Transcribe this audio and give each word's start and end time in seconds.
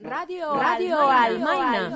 Radio, 0.00 0.54
Radio 0.54 0.96
Almaina. 0.96 1.90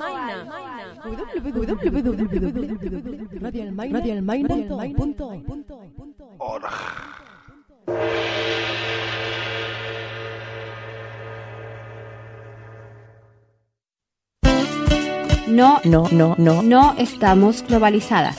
No, 15.47 15.79
no, 15.85 16.09
no, 16.11 16.35
no, 16.37 16.61
no 16.61 16.95
estamos 16.97 17.63
globalizadas. 17.65 18.37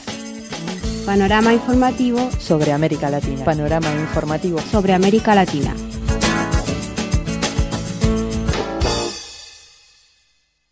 Panorama 1.07 1.55
informativo 1.55 2.31
sobre 2.39 2.73
América 2.73 3.09
Latina. 3.09 3.45
Panorama 3.45 3.91
informativo 3.95 4.59
sobre 4.59 4.93
América 4.93 5.35
Latina. 5.35 5.75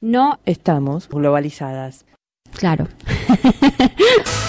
No 0.02 0.40
estamos 0.46 1.08
globalizadas. 1.08 2.04
Claro. 2.58 2.88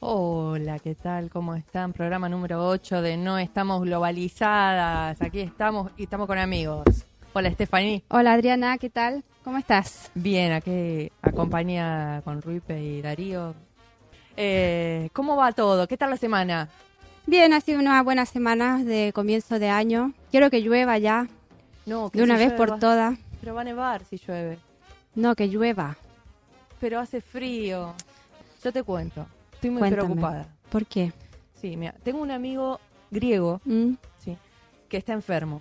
Hola, 0.00 0.78
¿qué 0.80 0.94
tal? 0.94 1.30
¿Cómo 1.30 1.54
están? 1.54 1.94
Programa 1.94 2.28
número 2.28 2.68
8 2.68 3.00
de 3.00 3.16
No 3.16 3.38
Estamos 3.38 3.80
Globalizadas. 3.80 5.22
Aquí 5.22 5.40
estamos 5.40 5.92
y 5.96 6.02
estamos 6.02 6.26
con 6.26 6.36
amigos. 6.36 7.06
Hola, 7.38 7.50
Stephanie. 7.50 8.02
Hola, 8.08 8.32
Adriana, 8.32 8.78
¿qué 8.78 8.88
tal? 8.88 9.22
¿Cómo 9.44 9.58
estás? 9.58 10.10
Bien, 10.14 10.52
aquí 10.52 11.12
acompaña 11.20 12.22
con 12.22 12.40
Ruipe 12.40 12.82
y 12.82 13.02
Darío. 13.02 13.54
Eh, 14.38 15.10
¿Cómo 15.12 15.36
va 15.36 15.52
todo? 15.52 15.86
¿Qué 15.86 15.98
tal 15.98 16.08
la 16.08 16.16
semana? 16.16 16.70
Bien, 17.26 17.52
ha 17.52 17.60
sido 17.60 17.78
una 17.78 18.02
buena 18.02 18.24
semana 18.24 18.82
de 18.82 19.12
comienzo 19.14 19.58
de 19.58 19.68
año. 19.68 20.14
Quiero 20.30 20.48
que 20.48 20.62
llueva 20.62 20.96
ya. 20.96 21.28
No, 21.84 22.08
de 22.08 22.22
una 22.22 22.38
vez 22.38 22.54
por 22.54 22.78
todas. 22.78 23.18
Pero 23.40 23.54
va 23.54 23.60
a 23.60 23.64
nevar 23.64 24.02
si 24.06 24.16
llueve. 24.16 24.56
No, 25.14 25.34
que 25.34 25.48
llueva. 25.48 25.98
Pero 26.80 27.00
hace 27.00 27.20
frío. 27.20 27.92
Yo 28.64 28.72
te 28.72 28.82
cuento. 28.82 29.26
Estoy 29.52 29.68
muy 29.68 29.90
preocupada. 29.90 30.46
¿Por 30.70 30.86
qué? 30.86 31.12
Sí, 31.60 31.76
mira, 31.76 31.92
tengo 32.02 32.22
un 32.22 32.30
amigo 32.30 32.80
griego, 33.10 33.60
¿Mm? 33.66 33.92
sí, 34.24 34.38
que 34.88 34.96
está 34.96 35.12
enfermo, 35.12 35.60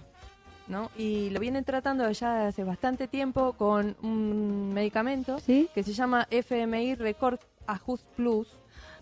¿no? 0.67 0.91
Y 0.97 1.29
lo 1.29 1.39
vienen 1.39 1.63
tratando 1.63 2.09
ya 2.11 2.47
hace 2.47 2.63
bastante 2.63 3.07
tiempo 3.07 3.53
con 3.53 3.95
un 4.01 4.73
medicamento 4.73 5.37
que 5.45 5.83
se 5.83 5.93
llama 5.93 6.27
FMI 6.29 6.95
Record 6.95 7.39
Ajust 7.67 8.05
Plus. 8.15 8.47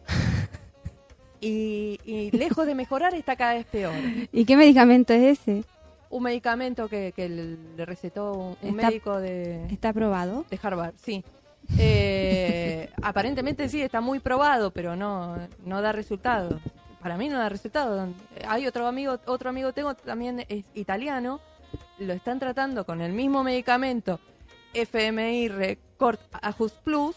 y, 1.41 2.29
lejos 2.31 2.65
de 2.65 2.75
mejorar 2.75 3.13
está 3.13 3.35
cada 3.35 3.53
vez 3.53 3.65
peor. 3.65 3.93
¿Y 4.31 4.45
qué 4.45 4.55
medicamento 4.55 5.13
es 5.13 5.39
ese? 5.39 5.63
Un 6.09 6.23
medicamento 6.23 6.87
que, 6.87 7.13
le 7.17 7.85
recetó 7.85 8.57
un, 8.61 8.75
médico 8.75 9.19
de... 9.19 9.65
¿Está 9.65 9.89
aprobado? 9.89 10.45
De 10.49 10.59
Harvard, 10.61 10.93
sí. 11.01 11.23
Eh, 11.77 12.89
aparentemente 13.01 13.69
sí, 13.69 13.81
está 13.81 14.01
muy 14.01 14.19
probado, 14.19 14.71
pero 14.71 14.95
no, 14.95 15.37
no 15.65 15.81
da 15.81 15.91
resultado. 15.91 16.59
Para 17.01 17.17
mí 17.17 17.29
no 17.29 17.37
da 17.37 17.49
resultado. 17.49 18.07
Hay 18.47 18.67
otro 18.67 18.87
amigo, 18.87 19.19
otro 19.25 19.49
amigo 19.49 19.73
tengo 19.73 19.95
también 19.95 20.45
es 20.47 20.65
italiano, 20.73 21.41
lo 21.99 22.13
están 22.13 22.39
tratando 22.39 22.85
con 22.85 23.01
el 23.01 23.13
mismo 23.13 23.43
medicamento 23.43 24.19
FMI 24.73 25.47
Record 25.49 26.19
Ajust 26.41 26.77
Plus 26.77 27.15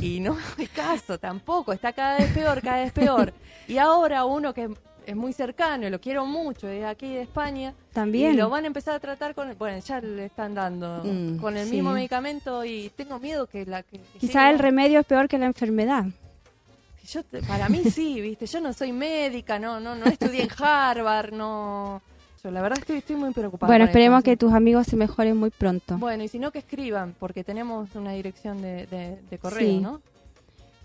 y 0.00 0.20
no 0.20 0.36
hay 0.58 0.66
caso 0.66 1.18
tampoco, 1.18 1.72
está 1.72 1.92
cada 1.92 2.18
vez 2.18 2.32
peor, 2.32 2.60
cada 2.62 2.82
vez 2.82 2.92
peor. 2.92 3.32
Y 3.66 3.78
ahora 3.78 4.26
uno 4.26 4.52
que 4.52 4.68
es 5.06 5.16
muy 5.16 5.32
cercano 5.32 5.86
y 5.86 5.90
lo 5.90 5.98
quiero 6.00 6.26
mucho, 6.26 6.68
es 6.68 6.84
aquí 6.84 7.14
de 7.14 7.22
España. 7.22 7.72
También. 7.94 8.34
Y 8.34 8.36
lo 8.36 8.50
van 8.50 8.64
a 8.64 8.66
empezar 8.66 8.94
a 8.94 9.00
tratar 9.00 9.34
con, 9.34 9.56
bueno, 9.56 9.78
ya 9.78 10.00
le 10.02 10.26
están 10.26 10.54
dando 10.54 11.02
Mm, 11.02 11.38
con 11.38 11.56
el 11.56 11.66
sí. 11.66 11.76
mismo 11.76 11.92
medicamento 11.92 12.62
y 12.66 12.90
tengo 12.94 13.18
miedo 13.18 13.46
que 13.46 13.64
la 13.64 13.82
que... 13.82 13.98
que 13.98 14.18
Quizá 14.18 14.40
siga- 14.40 14.50
el 14.50 14.58
remedio 14.58 15.00
es 15.00 15.06
peor 15.06 15.28
que 15.28 15.38
la 15.38 15.46
enfermedad. 15.46 16.04
Yo, 17.10 17.22
para 17.48 17.68
mí 17.70 17.84
sí, 17.84 18.20
viste, 18.20 18.46
yo 18.46 18.60
no 18.60 18.72
soy 18.74 18.92
médica, 18.92 19.58
no, 19.58 19.80
no, 19.80 19.94
no 19.94 20.04
estudié 20.06 20.42
en 20.42 20.50
Harvard, 20.62 21.32
no... 21.32 22.02
La 22.50 22.62
verdad 22.62 22.78
estoy, 22.78 22.98
estoy 22.98 23.16
muy 23.16 23.32
preocupada. 23.32 23.70
Bueno, 23.70 23.84
esperemos 23.86 24.22
que 24.22 24.36
tus 24.36 24.52
amigos 24.52 24.86
se 24.86 24.96
mejoren 24.96 25.36
muy 25.36 25.50
pronto. 25.50 25.96
Bueno, 25.98 26.24
y 26.24 26.28
si 26.28 26.38
no 26.38 26.50
que 26.50 26.58
escriban, 26.60 27.14
porque 27.18 27.44
tenemos 27.44 27.94
una 27.94 28.12
dirección 28.12 28.60
de, 28.62 28.86
de, 28.86 29.18
de 29.30 29.38
correo, 29.38 29.60
Sí. 29.68 29.78
¿no? 29.80 30.00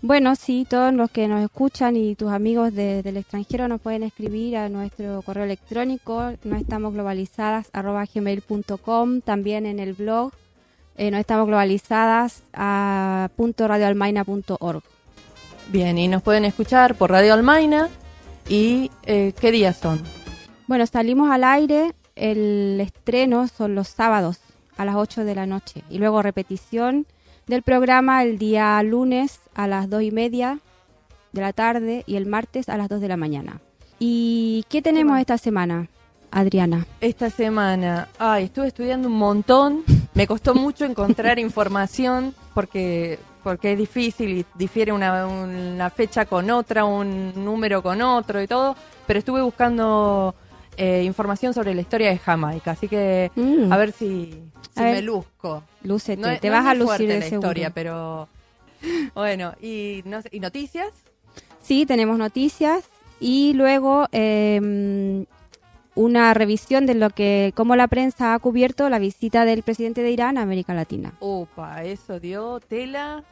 Bueno, 0.02 0.34
sí, 0.34 0.66
todos 0.68 0.94
los 0.94 1.10
que 1.10 1.28
nos 1.28 1.42
escuchan 1.42 1.94
y 1.94 2.14
tus 2.14 2.30
amigos 2.32 2.72
de- 2.74 3.02
del 3.02 3.18
extranjero 3.18 3.68
nos 3.68 3.82
pueden 3.82 4.02
escribir 4.02 4.56
a 4.56 4.70
nuestro 4.70 5.20
correo 5.20 5.44
electrónico, 5.44 6.32
no 6.42 6.56
estamos 6.56 6.94
globalizadas, 6.94 7.68
arroba 7.74 8.06
gmail.com, 8.06 9.20
también 9.20 9.66
en 9.66 9.78
el 9.78 9.92
blog, 9.92 10.32
eh, 10.96 11.10
no 11.10 11.18
estamos 11.18 11.46
globalizadas, 11.46 12.42
a 12.54 13.28
punto 13.36 13.68
radioalmaina.org. 13.68 14.82
Bien, 15.70 15.98
y 15.98 16.08
nos 16.08 16.22
pueden 16.22 16.46
escuchar 16.46 16.94
por 16.94 17.10
Radio 17.10 17.34
Almaina. 17.34 17.88
¿Y 18.48 18.90
eh, 19.04 19.34
qué 19.38 19.52
días 19.52 19.76
son? 19.76 20.02
Bueno, 20.70 20.86
salimos 20.86 21.32
al 21.32 21.42
aire, 21.42 21.96
el 22.14 22.80
estreno 22.80 23.48
son 23.48 23.74
los 23.74 23.88
sábados 23.88 24.38
a 24.76 24.84
las 24.84 24.94
8 24.94 25.24
de 25.24 25.34
la 25.34 25.44
noche 25.44 25.82
y 25.90 25.98
luego 25.98 26.22
repetición 26.22 27.08
del 27.48 27.64
programa 27.64 28.22
el 28.22 28.38
día 28.38 28.80
lunes 28.84 29.40
a 29.56 29.66
las 29.66 29.90
2 29.90 30.02
y 30.02 30.10
media 30.12 30.60
de 31.32 31.40
la 31.40 31.52
tarde 31.52 32.04
y 32.06 32.14
el 32.14 32.26
martes 32.26 32.68
a 32.68 32.76
las 32.76 32.88
2 32.88 33.00
de 33.00 33.08
la 33.08 33.16
mañana. 33.16 33.60
¿Y 33.98 34.64
qué 34.68 34.80
tenemos 34.80 35.18
esta 35.18 35.38
semana, 35.38 35.88
Adriana? 36.30 36.86
Esta 37.00 37.30
semana, 37.30 38.06
ay, 38.20 38.44
estuve 38.44 38.68
estudiando 38.68 39.08
un 39.08 39.18
montón. 39.18 39.82
Me 40.14 40.28
costó 40.28 40.54
mucho 40.54 40.84
encontrar 40.84 41.38
información 41.40 42.32
porque 42.54 43.18
porque 43.42 43.72
es 43.72 43.78
difícil 43.78 44.30
y 44.30 44.46
difiere 44.54 44.92
una, 44.92 45.26
una 45.26 45.90
fecha 45.90 46.26
con 46.26 46.48
otra, 46.48 46.84
un 46.84 47.44
número 47.44 47.82
con 47.82 48.00
otro 48.02 48.40
y 48.40 48.46
todo. 48.46 48.76
Pero 49.08 49.18
estuve 49.18 49.42
buscando 49.42 50.32
eh, 50.76 51.02
información 51.04 51.52
sobre 51.54 51.74
la 51.74 51.80
historia 51.80 52.10
de 52.10 52.18
Jamaica, 52.18 52.72
así 52.72 52.88
que 52.88 53.30
Mm. 53.36 53.72
a 53.72 53.76
ver 53.76 53.92
si, 53.92 54.42
si 54.74 54.80
A 54.80 54.84
ver. 54.84 54.94
me 54.96 55.02
luzco. 55.02 55.62
Lúcete, 55.82 56.20
No 56.20 56.38
te 56.38 56.48
no 56.48 56.54
vas 56.54 56.66
a 56.66 56.74
lucir 56.74 57.08
de 57.08 57.18
la 57.18 57.24
seguro. 57.26 57.48
historia, 57.48 57.70
pero 57.70 58.28
bueno, 59.14 59.52
y, 59.60 60.02
no 60.04 60.20
¿y 60.30 60.40
noticias? 60.40 60.88
Sí, 61.62 61.84
tenemos 61.86 62.18
noticias 62.18 62.84
y 63.20 63.52
luego 63.52 64.06
eh, 64.12 65.26
una 65.94 66.32
revisión 66.34 66.86
de 66.86 66.94
lo 66.94 67.10
que, 67.10 67.52
cómo 67.54 67.76
la 67.76 67.88
prensa 67.88 68.32
ha 68.34 68.38
cubierto 68.38 68.88
la 68.88 68.98
visita 68.98 69.44
del 69.44 69.62
presidente 69.62 70.02
de 70.02 70.10
Irán 70.12 70.38
a 70.38 70.42
América 70.42 70.72
Latina. 70.72 71.12
Opa, 71.20 71.82
eso 71.82 72.18
dio 72.20 72.60
tela. 72.60 73.22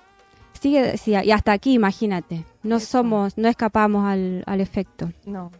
Sigue, 0.61 0.97
sí, 0.99 1.13
y 1.13 1.31
hasta 1.31 1.53
aquí, 1.53 1.73
imagínate. 1.75 2.45
No 2.65 2.81
somos, 2.81 3.39
no 3.39 3.49
escapamos 3.49 4.05
al, 4.07 4.43
al 4.47 4.61
efecto. 4.61 5.13
No. 5.25 5.53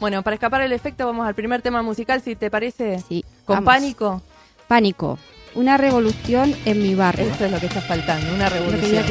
Bueno, 0.00 0.22
para 0.22 0.34
escapar 0.34 0.62
el 0.62 0.72
efecto 0.72 1.06
vamos 1.06 1.26
al 1.26 1.34
primer 1.34 1.60
tema 1.62 1.82
musical, 1.82 2.20
si 2.22 2.36
te 2.36 2.50
parece. 2.50 3.00
Sí, 3.08 3.24
Con 3.44 3.56
vamos. 3.56 3.66
pánico. 3.74 4.22
Pánico. 4.68 5.18
Una 5.54 5.76
revolución 5.76 6.54
en 6.64 6.82
mi 6.82 6.94
barrio. 6.94 7.26
Esto 7.26 7.46
es 7.46 7.50
lo 7.50 7.58
que 7.58 7.66
está 7.66 7.80
faltando, 7.80 8.32
una 8.34 8.48
revolución. 8.48 9.04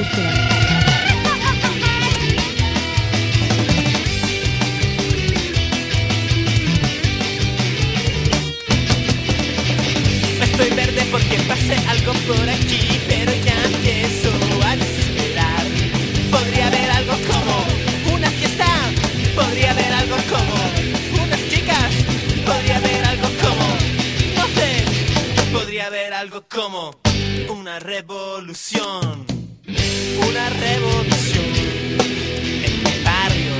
Estoy 10.41 10.69
verde 10.71 11.01
porque 11.11 11.37
pasé 11.47 11.75
algo 11.87 12.13
por 12.27 12.49
aquí, 12.49 12.99
pero 13.07 13.31
ya 13.45 13.66
algo 26.17 26.47
como, 26.49 26.95
una 27.49 27.77
revolución, 27.77 29.23
una 30.27 30.49
revolución 30.49 31.45
en 32.65 32.83
mi 32.83 33.03
barrio, 33.03 33.53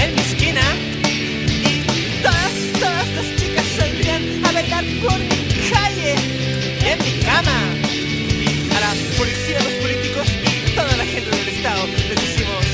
en 0.00 0.14
mi 0.16 0.20
esquina. 0.20 0.62
Y 1.06 2.20
todas, 2.20 2.52
todas 2.80 3.08
las 3.14 3.26
chicas 3.36 3.64
saldrían 3.78 4.44
a 4.44 4.50
bailar 4.50 4.84
por 5.04 5.18
mi 5.20 5.70
calle, 5.70 6.14
en 6.90 6.98
mi 6.98 7.12
cama. 7.22 7.58
Y 7.86 8.74
a 8.74 8.80
la 8.80 8.92
policía, 9.16 9.60
los 9.62 9.74
políticos 9.74 10.26
y 10.50 10.74
toda 10.74 10.96
la 10.96 11.04
gente 11.04 11.30
del 11.30 11.48
Estado 11.48 11.86
les 11.86 12.08
decimos, 12.08 12.64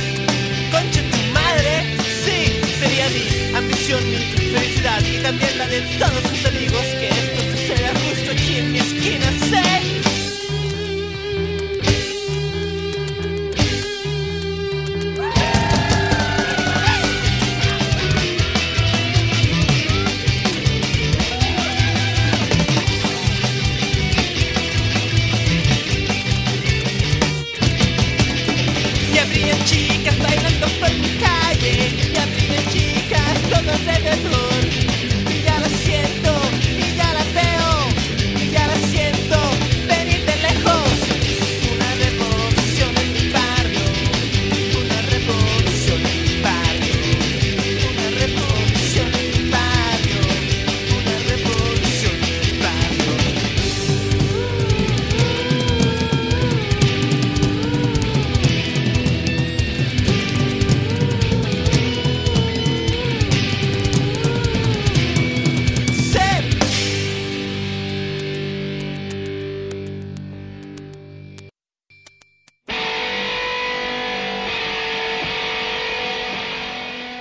concha 0.72 1.02
tu 1.10 1.18
madre, 1.34 1.94
sí, 2.24 2.38
sería 2.80 3.06
mi 3.10 3.54
ambición, 3.54 4.02
mi 4.10 4.16
felicidad 4.56 5.00
y 5.04 5.22
también 5.22 5.58
la 5.58 5.66
de 5.66 5.80
todos 5.98 6.22
sus 6.22 6.46
amigos 6.46 6.86
que 7.00 7.13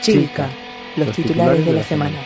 Chilca, 0.04 0.50
los, 0.98 1.16
titulares, 1.16 1.66
de 1.66 1.72
la 1.72 1.82
semana. 1.82 2.18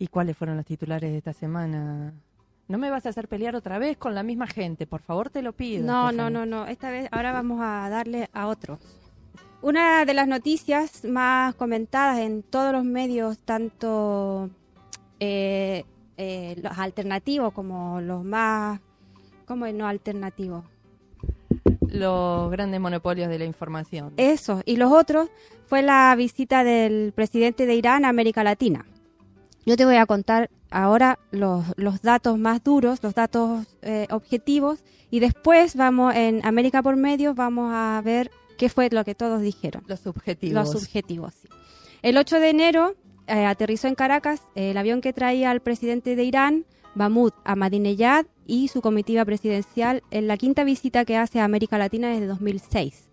¿Y 0.00 0.08
cuáles 0.08 0.36
fueron 0.36 0.56
los 0.56 0.66
titulares 0.66 1.12
de 1.12 1.18
esta 1.18 1.32
semana? 1.32 2.12
No 2.66 2.78
me 2.78 2.90
vas 2.90 3.06
a 3.06 3.10
hacer 3.10 3.28
pelear 3.28 3.54
otra 3.54 3.78
vez 3.78 3.96
con 3.96 4.16
la 4.16 4.24
misma 4.24 4.48
gente, 4.48 4.88
por 4.88 5.02
favor 5.02 5.30
te 5.30 5.40
lo 5.40 5.52
pido. 5.52 5.86
No, 5.86 6.10
no, 6.10 6.30
no, 6.30 6.44
no. 6.44 6.66
Esta 6.66 6.90
vez, 6.90 7.08
ahora 7.12 7.30
vamos 7.30 7.60
a 7.62 7.88
darle 7.88 8.28
a 8.32 8.48
otros. 8.48 9.03
Una 9.64 10.04
de 10.04 10.12
las 10.12 10.28
noticias 10.28 11.06
más 11.06 11.54
comentadas 11.54 12.18
en 12.18 12.42
todos 12.42 12.70
los 12.70 12.84
medios, 12.84 13.38
tanto 13.38 14.50
eh, 15.20 15.86
eh, 16.18 16.56
los 16.62 16.78
alternativos 16.78 17.54
como 17.54 18.02
los 18.02 18.26
más, 18.26 18.78
¿cómo 19.46 19.64
es 19.64 19.72
no 19.74 19.86
alternativos? 19.86 20.66
Los 21.88 22.50
grandes 22.50 22.78
monopolios 22.78 23.30
de 23.30 23.38
la 23.38 23.46
información. 23.46 24.12
Eso, 24.18 24.60
y 24.66 24.76
los 24.76 24.92
otros 24.92 25.30
fue 25.66 25.80
la 25.80 26.14
visita 26.14 26.62
del 26.62 27.14
presidente 27.14 27.64
de 27.64 27.74
Irán 27.74 28.04
a 28.04 28.10
América 28.10 28.44
Latina. 28.44 28.84
Yo 29.64 29.78
te 29.78 29.86
voy 29.86 29.96
a 29.96 30.04
contar 30.04 30.50
ahora 30.70 31.18
los, 31.30 31.64
los 31.78 32.02
datos 32.02 32.36
más 32.38 32.62
duros, 32.62 33.02
los 33.02 33.14
datos 33.14 33.66
eh, 33.80 34.08
objetivos, 34.10 34.84
y 35.10 35.20
después 35.20 35.74
vamos 35.74 36.14
en 36.14 36.44
América 36.44 36.82
por 36.82 36.96
medio, 36.96 37.34
vamos 37.34 37.72
a 37.72 38.02
ver 38.04 38.30
qué 38.56 38.68
fue 38.68 38.88
lo 38.90 39.04
que 39.04 39.14
todos 39.14 39.40
dijeron. 39.42 39.84
Los 39.86 40.00
subjetivos. 40.00 40.54
Los 40.54 40.72
subjetivos, 40.72 41.34
sí. 41.34 41.48
El 42.02 42.18
8 42.18 42.38
de 42.38 42.50
enero 42.50 42.94
eh, 43.26 43.46
aterrizó 43.46 43.88
en 43.88 43.94
Caracas 43.94 44.42
el 44.54 44.76
avión 44.76 45.00
que 45.00 45.12
traía 45.12 45.50
al 45.50 45.60
presidente 45.60 46.16
de 46.16 46.24
Irán, 46.24 46.66
Mahmoud 46.94 47.32
Ahmadinejad, 47.44 48.26
y 48.46 48.68
su 48.68 48.82
comitiva 48.82 49.24
presidencial 49.24 50.02
en 50.10 50.28
la 50.28 50.36
quinta 50.36 50.64
visita 50.64 51.06
que 51.06 51.16
hace 51.16 51.40
a 51.40 51.44
América 51.44 51.78
Latina 51.78 52.10
desde 52.10 52.26
2006. 52.26 53.08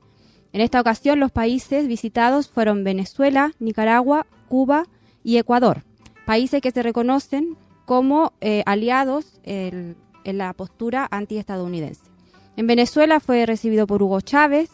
En 0.51 0.59
esta 0.59 0.81
ocasión 0.81 1.21
los 1.21 1.31
países 1.31 1.87
visitados 1.87 2.49
fueron 2.49 2.83
Venezuela, 2.83 3.53
Nicaragua, 3.59 4.27
Cuba 4.49 4.87
y 5.23 5.37
Ecuador, 5.37 5.83
países 6.25 6.61
que 6.61 6.71
se 6.71 6.83
reconocen 6.83 7.55
como 7.85 8.33
eh, 8.41 8.63
aliados 8.65 9.39
en 9.43 9.95
la 10.25 10.51
postura 10.51 11.07
antiestadounidense. 11.09 12.01
En 12.57 12.67
Venezuela 12.67 13.21
fue 13.21 13.45
recibido 13.45 13.87
por 13.87 14.03
Hugo 14.03 14.19
Chávez, 14.19 14.69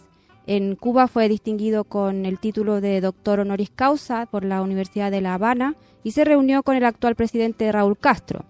en 0.47 0.77
Cuba 0.77 1.07
fue 1.07 1.27
distinguido 1.27 1.83
con 1.83 2.25
el 2.25 2.39
título 2.39 2.79
de 2.79 3.01
doctor 3.01 3.41
honoris 3.41 3.69
causa 3.69 4.25
por 4.25 4.45
la 4.45 4.61
Universidad 4.61 5.11
de 5.11 5.19
La 5.19 5.33
Habana 5.33 5.75
y 6.03 6.11
se 6.11 6.23
reunió 6.23 6.63
con 6.63 6.77
el 6.77 6.85
actual 6.85 7.15
presidente 7.15 7.69
Raúl 7.69 7.97
Castro. 7.97 8.45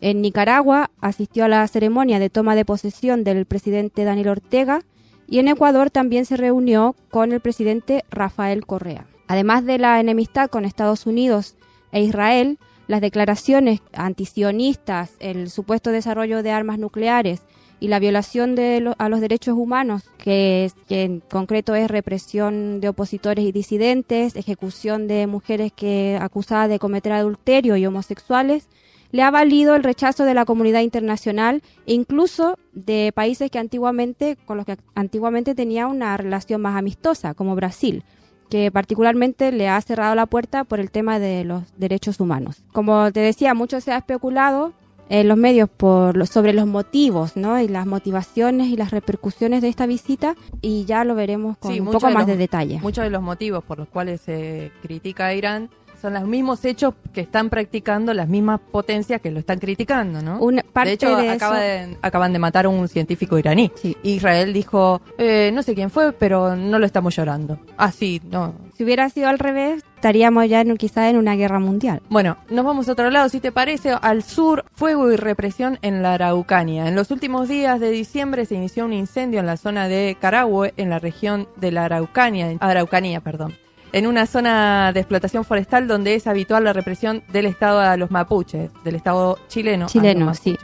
En 0.00 0.22
Nicaragua 0.22 0.90
asistió 1.00 1.44
a 1.44 1.48
la 1.48 1.68
ceremonia 1.68 2.18
de 2.18 2.30
toma 2.30 2.54
de 2.56 2.64
posesión 2.64 3.24
del 3.24 3.44
presidente 3.44 4.04
Daniel 4.04 4.28
Ortega 4.28 4.80
y 5.26 5.38
en 5.38 5.48
Ecuador 5.48 5.90
también 5.90 6.24
se 6.24 6.38
reunió 6.38 6.96
con 7.10 7.32
el 7.32 7.40
presidente 7.40 8.04
Rafael 8.10 8.64
Correa. 8.64 9.06
Además 9.28 9.66
de 9.66 9.78
la 9.78 10.00
enemistad 10.00 10.48
con 10.48 10.64
Estados 10.64 11.06
Unidos 11.06 11.56
e 11.92 12.02
Israel, 12.02 12.58
las 12.86 13.02
declaraciones 13.02 13.80
antisionistas, 13.92 15.12
el 15.20 15.50
supuesto 15.50 15.90
desarrollo 15.90 16.42
de 16.42 16.52
armas 16.52 16.78
nucleares 16.78 17.42
y 17.84 17.88
la 17.88 17.98
violación 17.98 18.54
de 18.54 18.94
a 18.96 19.08
los 19.10 19.20
derechos 19.20 19.58
humanos, 19.58 20.04
que, 20.16 20.70
que 20.88 21.02
en 21.02 21.20
concreto 21.20 21.74
es 21.74 21.90
represión 21.90 22.80
de 22.80 22.88
opositores 22.88 23.44
y 23.44 23.52
disidentes, 23.52 24.36
ejecución 24.36 25.06
de 25.06 25.26
mujeres 25.26 25.70
que 25.70 26.18
acusadas 26.18 26.70
de 26.70 26.78
cometer 26.78 27.12
adulterio 27.12 27.76
y 27.76 27.84
homosexuales, 27.84 28.70
le 29.12 29.22
ha 29.22 29.30
valido 29.30 29.74
el 29.74 29.84
rechazo 29.84 30.24
de 30.24 30.32
la 30.32 30.46
comunidad 30.46 30.80
internacional 30.80 31.62
e 31.84 31.92
incluso 31.92 32.58
de 32.72 33.12
países 33.14 33.50
que 33.50 33.58
antiguamente 33.58 34.38
con 34.46 34.56
los 34.56 34.64
que 34.64 34.78
antiguamente 34.94 35.54
tenía 35.54 35.86
una 35.86 36.16
relación 36.16 36.62
más 36.62 36.78
amistosa, 36.78 37.34
como 37.34 37.54
Brasil, 37.54 38.02
que 38.48 38.70
particularmente 38.72 39.52
le 39.52 39.68
ha 39.68 39.78
cerrado 39.82 40.14
la 40.14 40.24
puerta 40.24 40.64
por 40.64 40.80
el 40.80 40.90
tema 40.90 41.18
de 41.18 41.44
los 41.44 41.64
derechos 41.76 42.18
humanos. 42.18 42.62
Como 42.72 43.12
te 43.12 43.20
decía, 43.20 43.52
mucho 43.52 43.82
se 43.82 43.92
ha 43.92 43.98
especulado 43.98 44.72
en 45.08 45.28
los 45.28 45.36
medios 45.36 45.68
por 45.68 46.16
lo- 46.16 46.26
sobre 46.26 46.52
los 46.52 46.66
motivos, 46.66 47.36
¿no? 47.36 47.60
Y 47.60 47.68
las 47.68 47.86
motivaciones 47.86 48.68
y 48.68 48.76
las 48.76 48.90
repercusiones 48.90 49.60
de 49.62 49.68
esta 49.68 49.86
visita 49.86 50.34
y 50.60 50.84
ya 50.86 51.04
lo 51.04 51.14
veremos 51.14 51.56
con 51.58 51.72
Sí, 51.72 51.80
un 51.80 51.86
poco 51.90 52.06
de 52.08 52.14
más 52.14 52.22
los- 52.22 52.28
de 52.28 52.36
detalle. 52.36 52.78
Muchos 52.80 53.04
de 53.04 53.10
los 53.10 53.22
motivos 53.22 53.62
por 53.64 53.78
los 53.78 53.88
cuales 53.88 54.20
se 54.22 54.70
critica 54.82 55.26
a 55.26 55.34
Irán 55.34 55.68
son 56.04 56.12
los 56.12 56.24
mismos 56.24 56.62
hechos 56.66 56.92
que 57.14 57.22
están 57.22 57.48
practicando 57.48 58.12
las 58.12 58.28
mismas 58.28 58.60
potencias 58.60 59.22
que 59.22 59.30
lo 59.30 59.38
están 59.38 59.58
criticando, 59.58 60.20
¿no? 60.20 60.38
Una 60.38 60.62
parte 60.62 60.90
de 60.90 60.94
hecho, 60.96 61.16
de 61.16 61.30
acaba 61.30 61.64
eso- 61.64 61.88
de- 61.88 61.96
acaban 62.02 62.32
de 62.34 62.38
matar 62.38 62.66
a 62.66 62.68
un 62.68 62.86
científico 62.88 63.38
iraní. 63.38 63.72
Sí. 63.76 63.96
Israel 64.02 64.52
dijo, 64.52 65.00
eh, 65.16 65.50
no 65.54 65.62
sé 65.62 65.74
quién 65.74 65.88
fue, 65.88 66.12
pero 66.12 66.56
no 66.56 66.78
lo 66.78 66.84
estamos 66.84 67.16
llorando. 67.16 67.58
Ah, 67.78 67.90
sí, 67.90 68.20
no. 68.30 68.54
Si 68.76 68.84
hubiera 68.84 69.08
sido 69.08 69.28
al 69.28 69.38
revés, 69.38 69.82
estaríamos 69.94 70.46
ya 70.46 70.60
en, 70.60 70.76
quizá 70.76 71.08
en 71.08 71.16
una 71.16 71.36
guerra 71.36 71.58
mundial. 71.58 72.02
Bueno, 72.10 72.36
nos 72.50 72.64
vamos 72.66 72.86
a 72.88 72.92
otro 72.92 73.08
lado, 73.08 73.30
si 73.30 73.40
te 73.40 73.50
parece, 73.50 73.92
al 73.92 74.22
sur, 74.22 74.66
fuego 74.74 75.10
y 75.10 75.16
represión 75.16 75.78
en 75.80 76.02
la 76.02 76.14
Araucanía. 76.14 76.86
En 76.86 76.96
los 76.96 77.10
últimos 77.10 77.48
días 77.48 77.80
de 77.80 77.90
diciembre 77.90 78.44
se 78.44 78.56
inició 78.56 78.84
un 78.84 78.92
incendio 78.92 79.40
en 79.40 79.46
la 79.46 79.56
zona 79.56 79.88
de 79.88 80.18
Carahue, 80.20 80.74
en 80.76 80.90
la 80.90 80.98
región 80.98 81.48
de 81.56 81.72
la 81.72 81.86
Araucanía, 81.86 82.56
Araucanía, 82.60 83.20
perdón, 83.20 83.54
en 83.94 84.06
una 84.08 84.26
zona 84.26 84.92
de 84.92 85.00
explotación 85.00 85.44
forestal 85.44 85.86
donde 85.86 86.16
es 86.16 86.26
habitual 86.26 86.64
la 86.64 86.72
represión 86.72 87.22
del 87.32 87.46
Estado 87.46 87.78
a 87.78 87.96
los 87.96 88.10
mapuches, 88.10 88.70
del 88.82 88.96
Estado 88.96 89.38
chileno. 89.48 89.84
a 89.84 89.86
los 89.86 89.92
Chileno, 89.92 90.34
sí. 90.34 90.56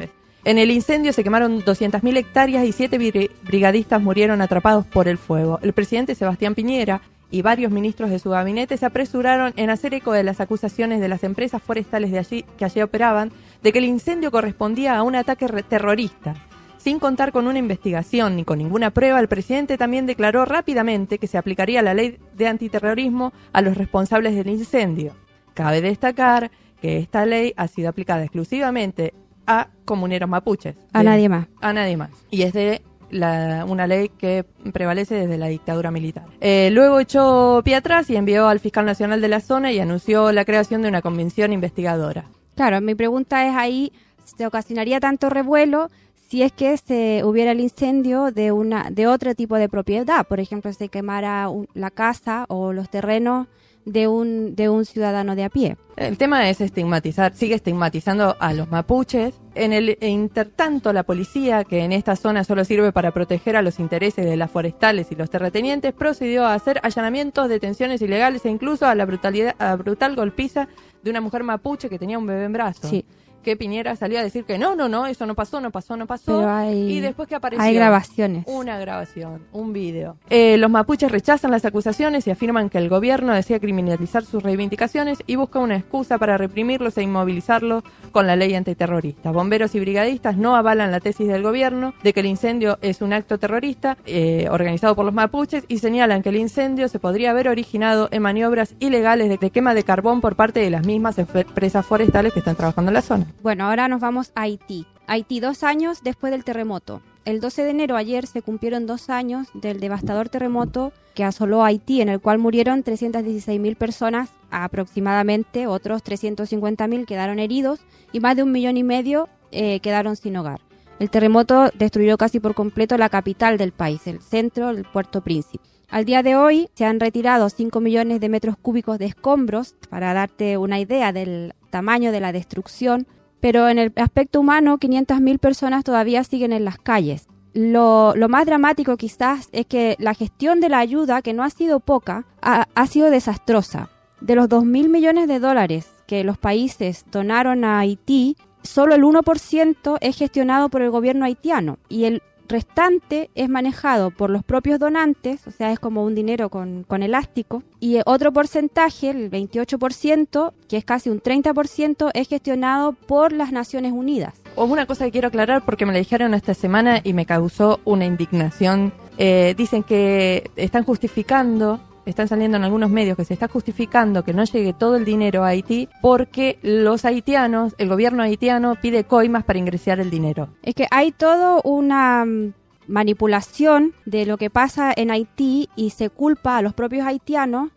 En 0.44 0.58
el 0.58 0.70
incendio 0.70 1.12
se 1.12 1.22
quemaron 1.22 1.62
200.000 1.64 2.16
hectáreas 2.16 2.64
y 2.64 2.72
siete 2.72 2.99
bri- 2.99 3.30
brigadistas 3.42 4.02
murieron 4.02 4.40
atrapados 4.42 4.84
por 4.84 5.06
el 5.06 5.16
fuego. 5.16 5.60
El 5.62 5.72
presidente 5.75 6.14
Sebastián 6.16 6.54
Piñera 6.56 7.02
y 7.30 7.42
varios 7.42 7.70
ministros 7.70 8.10
de 8.10 8.18
su 8.18 8.30
gabinete 8.30 8.76
se 8.76 8.87
apresuraron 8.87 9.52
en 9.56 9.70
hacer 9.70 9.94
eco 9.94 10.12
de 10.12 10.25
las 10.25 10.40
acusaciones 10.40 11.00
de 11.00 11.08
las 11.08 11.22
empresas 11.22 11.62
forestales 11.62 12.10
de 12.10 12.18
allí 12.18 12.44
que 12.58 12.64
allí 12.64 12.82
operaban 12.82 13.30
de 13.62 13.72
que 13.72 13.78
el 13.78 13.84
incendio 13.84 14.32
correspondía 14.32 14.96
a 14.96 15.04
un 15.04 15.14
ataque 15.14 15.46
terrorista. 15.68 16.34
Sin 16.82 16.99
contar 16.99 17.30
con 17.30 17.46
una 17.46 17.58
investigación 17.58 18.37
ni 18.37 18.44
con 18.44 18.56
ninguna 18.58 18.90
prueba, 18.90 19.20
el 19.20 19.28
presidente 19.28 19.76
también 19.76 20.06
declaró 20.06 20.46
rápidamente 20.46 21.18
que 21.18 21.26
se 21.26 21.37
aplicaría 21.37 21.82
la 21.82 21.92
ley 21.92 22.18
de 22.34 22.49
antiterrorismo 22.49 23.34
a 23.52 23.60
los 23.60 23.76
responsables 23.76 24.34
del 24.34 24.49
incendio. 24.49 25.14
Cabe 25.52 25.82
destacar 25.82 26.50
que 26.80 26.96
esta 26.96 27.26
ley 27.26 27.52
ha 27.58 27.68
sido 27.68 27.90
aplicada 27.90 28.22
exclusivamente 28.22 29.12
a 29.46 29.68
comuneros 29.84 30.28
mapuches. 30.30 30.75
A 30.94 31.00
De- 31.00 31.04
nadie 31.04 31.28
más. 31.28 31.49
a 31.60 31.72
nadie 31.75 31.99
más. 31.99 32.10
Y 32.30 32.42
es 32.42 32.54
de 32.54 32.80
la- 33.10 33.66
una 33.68 33.87
ley 33.87 34.08
que 34.08 34.46
prevalece 34.72 35.16
desde 35.16 35.37
la 35.37 35.49
dictadura 35.49 35.90
militar. 35.90 36.25
Eh, 36.40 36.70
luego 36.72 36.99
echó 37.00 37.60
pie 37.62 37.75
atrás 37.75 38.08
y 38.08 38.16
envió 38.16 38.49
al 38.49 38.58
fiscal 38.60 38.87
nacional 38.87 39.20
de 39.20 39.28
la 39.28 39.40
zona 39.40 39.70
y 39.70 39.80
anunció 39.80 40.32
la 40.32 40.46
creación 40.46 40.80
de 40.80 40.88
una 40.88 41.02
convención 41.02 41.52
investigadora. 41.52 42.25
Claro, 42.54 42.80
mi 42.80 42.94
pregunta 42.94 43.46
es 43.46 43.54
ahí, 43.54 43.92
¿se 44.25 44.46
ocasionaría 44.46 44.99
tanto 45.00 45.28
revuelo 45.28 45.90
si 46.30 46.42
es 46.42 46.52
que 46.52 46.76
se 46.76 47.22
hubiera 47.25 47.50
el 47.52 47.60
incendio 47.60 48.30
de 48.30 48.52
una 48.52 48.88
de 48.90 49.06
otro 49.06 49.34
tipo 49.34 49.56
de 49.56 49.68
propiedad? 49.68 50.26
Por 50.26 50.38
ejemplo, 50.40 50.72
se 50.72 50.88
quemara 50.88 51.49
un- 51.49 51.66
la 51.75 51.90
casa 51.90 52.44
o 52.49 52.72
los 52.72 52.88
terrenos 52.88 53.49
de 53.84 54.06
un, 54.08 54.54
de 54.54 54.68
un 54.68 54.84
ciudadano 54.84 55.34
de 55.34 55.42
a 55.44 55.49
pie. 55.49 55.76
El 55.96 56.18
tema 56.18 56.49
es 56.50 56.60
estigmatizar, 56.60 57.34
sigue 57.34 57.54
estigmatizando 57.54 58.37
a 58.38 58.52
los 58.52 58.70
mapuches. 58.70 59.34
En 59.54 59.72
el 59.72 59.96
intertanto, 60.02 60.92
la 60.92 61.02
policía, 61.02 61.64
que 61.64 61.80
en 61.82 61.92
esta 61.92 62.14
zona 62.14 62.44
solo 62.44 62.64
sirve 62.64 62.92
para 62.92 63.10
proteger 63.10 63.56
a 63.56 63.62
los 63.62 63.80
intereses 63.80 64.25
de 64.25 64.37
las 64.37 64.50
forestales 64.50 65.10
y 65.10 65.16
los 65.16 65.30
terratenientes, 65.30 65.92
procedió 65.94 66.44
a 66.46 66.54
hacer 66.54 66.78
allanamientos, 66.82 67.49
detenciones 67.49 68.00
ilegales 68.02 68.44
e 68.44 68.50
incluso 68.50 68.87
a 68.87 68.94
la 68.94 69.06
brutalidad, 69.06 69.56
a 69.58 69.75
brutal 69.76 70.14
golpiza 70.14 70.68
de 71.02 71.10
una 71.10 71.20
mujer 71.22 71.42
mapuche 71.42 71.88
que 71.88 71.99
tenía 71.99 72.18
un 72.18 72.26
bebé 72.26 72.44
en 72.44 72.52
brazos. 72.52 72.88
Sí. 72.90 73.04
Que 73.42 73.56
Piñera 73.56 73.97
salió 73.97 74.18
a 74.18 74.23
decir 74.23 74.44
que 74.44 74.59
no, 74.59 74.76
no, 74.76 74.88
no, 74.88 75.06
eso 75.06 75.26
no 75.26 75.35
pasó, 75.35 75.61
no 75.61 75.70
pasó, 75.70 75.97
no 75.97 76.06
pasó. 76.06 76.49
Hay, 76.49 76.92
y 76.92 77.00
después 77.00 77.28
que 77.28 77.35
apareció 77.35 77.64
hay 77.64 77.75
grabaciones. 77.75 78.44
una 78.47 78.78
grabación, 78.78 79.42
un 79.52 79.73
video. 79.73 80.16
Eh, 80.28 80.59
los 80.59 80.70
mapuches 80.70 81.11
rechazan 81.11 81.50
las 81.50 81.64
acusaciones 81.64 82.26
y 82.26 82.30
afirman 82.30 82.68
que 82.68 82.78
el 82.78 82.88
gobierno 82.88 83.32
desea 83.32 83.59
criminalizar 83.59 84.25
sus 84.25 84.42
reivindicaciones 84.42 85.18
y 85.26 85.37
busca 85.37 85.59
una 85.59 85.76
excusa 85.76 86.18
para 86.18 86.37
reprimirlos 86.37 86.99
e 86.99 87.02
inmovilizarlos 87.02 87.82
con 88.12 88.26
la 88.26 88.37
ley 88.37 88.54
antiterrorista. 88.54 89.30
Bomberos 89.30 89.75
y 89.75 89.80
brigadistas 89.80 90.37
no 90.37 90.56
avalan 90.56 90.90
la 90.90 91.00
tesis 91.00 91.26
del 91.28 91.42
gobierno 91.42 91.94
de 92.02 92.12
que 92.12 92.20
el 92.20 92.26
incendio 92.26 92.78
es 92.82 93.00
un 93.00 93.12
acto 93.12 93.38
terrorista 93.38 93.97
eh, 94.06 94.49
organizado 94.50 94.94
por 94.94 95.04
los 95.04 95.14
mapuches 95.14 95.64
y 95.68 95.78
señalan 95.78 96.23
que 96.23 96.28
el 96.28 96.37
incendio 96.37 96.88
se 96.88 96.99
podría 96.99 97.30
haber 97.30 97.49
originado 97.49 98.09
en 98.11 98.23
maniobras 98.23 98.75
ilegales 98.80 99.28
de, 99.28 99.38
de 99.38 99.50
quema 99.50 99.75
de 99.75 99.82
carbón 99.82 100.20
por 100.20 100.37
parte 100.37 100.61
de 100.61 100.70
las 100.70 100.87
mismas 100.87 101.18
empresas 101.18 101.87
forestales 101.87 102.32
que 102.32 102.40
están 102.40 102.56
trabajando 102.56 102.90
en 102.90 102.94
la 102.94 103.02
zona. 103.02 103.26
Bueno, 103.42 103.64
ahora 103.64 103.88
nos 103.88 104.00
vamos 104.00 104.32
a 104.34 104.42
Haití. 104.42 104.87
Haití, 105.06 105.40
dos 105.40 105.64
años 105.64 106.02
después 106.02 106.30
del 106.30 106.44
terremoto. 106.44 107.02
El 107.25 107.40
12 107.40 107.64
de 107.64 107.70
enero 107.70 107.96
ayer 107.96 108.26
se 108.26 108.42
cumplieron 108.42 108.87
dos 108.87 109.10
años 109.10 109.49
del 109.54 109.80
devastador 109.80 110.28
terremoto 110.28 110.92
que 111.14 111.25
asoló 111.25 111.64
Haití, 111.64 112.00
en 112.00 112.08
el 112.08 112.20
cual 112.20 112.38
murieron 112.38 112.82
316.000 112.82 113.76
personas 113.76 114.30
aproximadamente, 114.50 115.66
otros 115.66 116.02
350.000 116.02 117.04
quedaron 117.06 117.38
heridos 117.38 117.80
y 118.12 118.20
más 118.20 118.37
de 118.37 118.42
un 118.42 118.52
millón 118.52 118.76
y 118.76 118.84
medio 118.84 119.28
eh, 119.52 119.80
quedaron 119.80 120.16
sin 120.16 120.37
hogar. 120.37 120.60
El 120.99 121.10
terremoto 121.10 121.70
destruyó 121.78 122.18
casi 122.18 122.40
por 122.40 122.54
completo 122.54 122.96
la 122.99 123.08
capital 123.08 123.58
del 123.58 123.72
país, 123.72 124.06
el 124.06 124.20
centro, 124.20 124.70
el 124.70 124.84
Puerto 124.84 125.22
Príncipe. 125.22 125.64
Al 125.88 126.04
día 126.04 126.22
de 126.22 126.37
hoy 126.37 126.68
se 126.75 126.84
han 126.84 127.00
retirado 127.00 127.49
5 127.49 127.80
millones 127.80 128.20
de 128.20 128.28
metros 128.28 128.56
cúbicos 128.56 128.99
de 128.99 129.06
escombros, 129.06 129.75
para 129.88 130.14
darte 130.14 130.56
una 130.56 130.78
idea 130.78 131.12
del 131.12 131.54
tamaño 131.70 132.12
de 132.12 132.20
la 132.20 132.32
destrucción, 132.32 133.06
pero 133.40 133.68
en 133.68 133.78
el 133.78 133.92
aspecto 133.97 134.40
humano 134.40 134.78
500.000 134.78 135.38
personas 135.38 135.85
todavía 135.85 136.25
siguen 136.25 136.52
en 136.52 136.64
las 136.64 136.78
calles. 136.78 137.28
Lo, 137.52 138.14
más 138.28 138.47
dramático 138.47 138.97
quizás 138.97 139.49
es 139.52 139.66
que 139.66 139.97
la 139.99 140.14
gestión 140.14 140.61
de 140.61 140.68
la 140.68 140.78
ayuda, 140.78 141.23
que 141.23 141.32
no 141.32 141.42
ha 141.42 141.50
sido 141.50 141.80
poca, 141.80 142.26
ha, 142.40 142.66
ha 142.75 142.87
sido 142.87 143.11
desastrosa. 143.11 143.90
De 144.20 144.35
los 144.35 144.49
2.000 144.49 144.88
millones 144.88 145.28
de 145.28 145.40
dólares 145.40 145.90
que 146.06 146.25
los 146.25 146.38
países 146.38 147.04
donaron 147.11 147.64
a 147.64 147.78
Haití, 147.78 148.37
solo 148.62 148.94
el 148.94 149.02
1% 149.02 149.99
es 150.00 150.16
gestionado 150.16 150.68
por 150.68 150.82
el 150.82 150.90
gobierno 150.90 151.25
haitiano 151.25 151.78
y 151.88 152.04
el 152.04 152.23
restante 152.50 153.30
es 153.35 153.49
manejado 153.49 154.11
por 154.11 154.28
los 154.28 154.45
propios 154.45 154.78
donantes, 154.78 155.47
o 155.47 155.50
sea, 155.50 155.73
es 155.73 155.78
como 155.78 156.04
un 156.04 156.14
dinero 156.14 156.50
con, 156.50 156.85
con 156.85 157.02
elástico, 157.02 157.62
y 157.78 157.99
otro 158.04 158.33
porcentaje, 158.33 159.11
el 159.11 159.30
28%, 159.30 160.52
que 160.69 160.76
es 160.76 160.85
casi 160.85 161.09
un 161.09 161.23
30%, 161.23 162.11
es 162.12 162.28
gestionado 162.28 162.92
por 162.92 163.33
las 163.33 163.52
Naciones 163.52 163.92
Unidas. 163.92 164.35
Una 164.57 164.87
cosa 164.87 165.07
que 165.07 165.12
quiero 165.12 165.28
aclarar 165.28 165.64
porque 165.64 165.87
me 165.87 165.92
la 165.92 165.99
dijeron 165.99 166.35
esta 166.35 166.54
semana 166.54 167.00
y 167.02 167.12
me 167.12 167.25
causó 167.25 167.80
una 167.85 168.04
indignación. 168.04 168.92
Eh, 169.16 169.54
dicen 169.57 169.83
que 169.83 170.50
están 170.57 170.85
justificando 170.85 171.80
están 172.10 172.28
saliendo 172.28 172.56
en 172.56 172.64
algunos 172.64 172.90
medios 172.90 173.16
que 173.16 173.24
se 173.24 173.34
está 173.34 173.48
justificando 173.48 174.24
que 174.24 174.32
no 174.32 174.44
llegue 174.44 174.72
todo 174.72 174.96
el 174.96 175.04
dinero 175.04 175.44
a 175.44 175.48
Haití 175.48 175.88
porque 176.00 176.58
los 176.62 177.04
haitianos, 177.04 177.74
el 177.78 177.88
gobierno 177.88 178.22
haitiano 178.22 178.76
pide 178.80 179.04
coimas 179.04 179.44
para 179.44 179.58
ingresar 179.58 180.00
el 180.00 180.10
dinero. 180.10 180.48
Es 180.62 180.74
que 180.74 180.86
hay 180.90 181.12
todo 181.12 181.60
una 181.62 182.24
mm, 182.24 182.52
manipulación 182.88 183.94
de 184.04 184.26
lo 184.26 184.36
que 184.36 184.50
pasa 184.50 184.92
en 184.94 185.10
Haití 185.10 185.68
y 185.76 185.90
se 185.90 186.10
culpa 186.10 186.56
a 186.56 186.62
los 186.62 186.74
propios 186.74 187.06
haitianos 187.06 187.70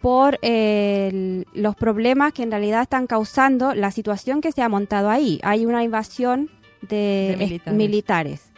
por 0.00 0.38
eh, 0.42 1.44
los 1.52 1.76
problemas 1.76 2.32
que 2.32 2.42
en 2.42 2.50
realidad 2.50 2.82
están 2.82 3.06
causando 3.06 3.74
la 3.74 3.90
situación 3.90 4.40
que 4.40 4.52
se 4.52 4.62
ha 4.62 4.68
montado 4.68 5.10
ahí. 5.10 5.40
Hay 5.42 5.66
una 5.66 5.84
invasión 5.84 6.50
de, 6.80 7.28
De 7.30 7.36
militares. 7.36 7.78
militares. 7.78 8.50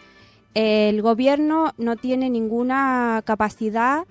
El 0.54 1.02
gobierno 1.02 1.72
no 1.78 1.96
tiene 1.96 2.28
ninguna 2.28 3.22
capacidad 3.24 4.04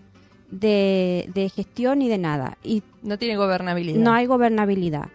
de, 0.51 1.29
de 1.34 1.50
gestión 1.50 2.00
ni 2.00 2.10
de 2.10 2.17
nada. 2.17 2.58
Y 2.63 2.84
No 3.01 3.17
tiene 3.17 3.36
gobernabilidad. 3.38 4.00
no 4.00 4.13
hay 4.13 4.25
gobernabilidad. 4.27 5.05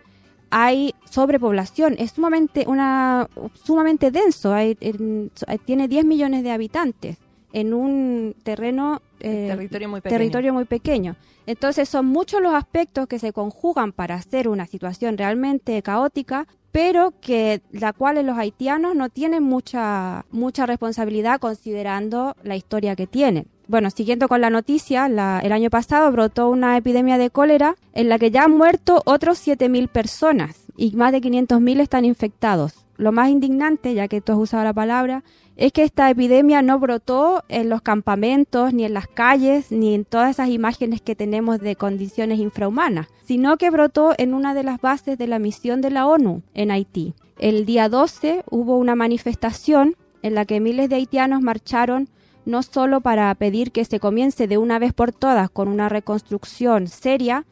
Hay 0.50 0.94
sobrepoblación, 1.10 1.96
es 1.98 2.12
sumamente 2.12 2.64
una 2.68 3.28
sumamente 3.64 4.10
denso, 4.10 4.54
hay, 4.54 4.76
en- 4.80 5.30
tiene 5.64 5.88
10 5.88 6.04
millones 6.04 6.44
de 6.44 6.52
habitantes 6.52 7.18
en 7.52 7.74
un 7.74 8.34
terreno 8.44 9.02
eh, 9.20 9.46
territorio 9.48 9.88
muy 9.88 10.00
pequeño. 10.00 10.18
territorio 10.18 10.52
muy 10.54 10.64
pequeño. 10.64 11.16
Entonces 11.46 11.88
son 11.88 12.06
muchos 12.06 12.40
los 12.40 12.54
aspectos 12.54 13.06
que 13.08 13.18
se 13.18 13.32
conjugan 13.32 13.92
para 13.92 14.14
hacer 14.14 14.48
una 14.48 14.66
situación 14.66 15.16
realmente 15.18 15.80
caótica, 15.82 16.46
pero 16.72 17.12
que 17.20 17.60
la 17.72 17.92
cual 17.92 18.24
los 18.24 18.36
haitianos 18.38 18.94
no 18.94 19.08
tienen 19.08 19.42
mucha 19.42 20.26
mucha 20.30 20.66
responsabilidad 20.66 21.40
considerando 21.40 22.36
la 22.42 22.56
historia 22.56 22.94
que 22.94 23.06
tienen. 23.06 23.46
Bueno, 23.68 23.90
siguiendo 23.90 24.28
con 24.28 24.40
la 24.40 24.50
noticia, 24.50 25.06
el 25.06 25.52
año 25.52 25.70
pasado 25.70 26.12
brotó 26.12 26.48
una 26.48 26.76
epidemia 26.76 27.18
de 27.18 27.30
cólera 27.30 27.74
en 27.94 28.08
la 28.08 28.18
que 28.18 28.30
ya 28.30 28.44
han 28.44 28.56
muerto 28.56 29.02
otros 29.04 29.44
7.000 29.44 29.88
personas 29.88 30.66
y 30.76 30.94
más 30.94 31.10
de 31.10 31.20
500.000 31.20 31.80
están 31.80 32.04
infectados. 32.04 32.84
Lo 32.96 33.10
más 33.10 33.28
indignante, 33.28 33.92
ya 33.92 34.06
que 34.06 34.20
tú 34.20 34.32
has 34.32 34.38
usado 34.38 34.62
la 34.62 34.72
palabra, 34.72 35.24
es 35.56 35.72
que 35.72 35.82
esta 35.82 36.08
epidemia 36.08 36.62
no 36.62 36.78
brotó 36.78 37.42
en 37.48 37.68
los 37.68 37.82
campamentos, 37.82 38.72
ni 38.72 38.84
en 38.84 38.94
las 38.94 39.08
calles, 39.08 39.72
ni 39.72 39.94
en 39.94 40.04
todas 40.04 40.30
esas 40.30 40.48
imágenes 40.48 41.00
que 41.00 41.16
tenemos 41.16 41.58
de 41.60 41.76
condiciones 41.76 42.38
infrahumanas, 42.38 43.08
sino 43.24 43.56
que 43.56 43.70
brotó 43.70 44.14
en 44.16 44.32
una 44.32 44.54
de 44.54 44.62
las 44.62 44.80
bases 44.80 45.18
de 45.18 45.26
la 45.26 45.38
misión 45.38 45.80
de 45.80 45.90
la 45.90 46.06
ONU 46.06 46.42
en 46.54 46.70
Haití. 46.70 47.14
El 47.38 47.66
día 47.66 47.88
12 47.88 48.44
hubo 48.48 48.78
una 48.78 48.94
manifestación 48.94 49.96
en 50.22 50.34
la 50.34 50.44
que 50.44 50.60
miles 50.60 50.88
de 50.88 50.96
haitianos 50.96 51.42
marcharon 51.42 52.08
no 52.46 52.62
solo 52.62 53.02
para 53.02 53.34
pedir 53.34 53.72
que 53.72 53.84
se 53.84 54.00
comience 54.00 54.48
de 54.48 54.56
una 54.56 54.78
vez 54.78 54.94
por 54.94 55.12
todas 55.12 55.50
con 55.50 55.68
una 55.68 55.90
reconstrucción 55.90 56.86
seria, 56.86 57.44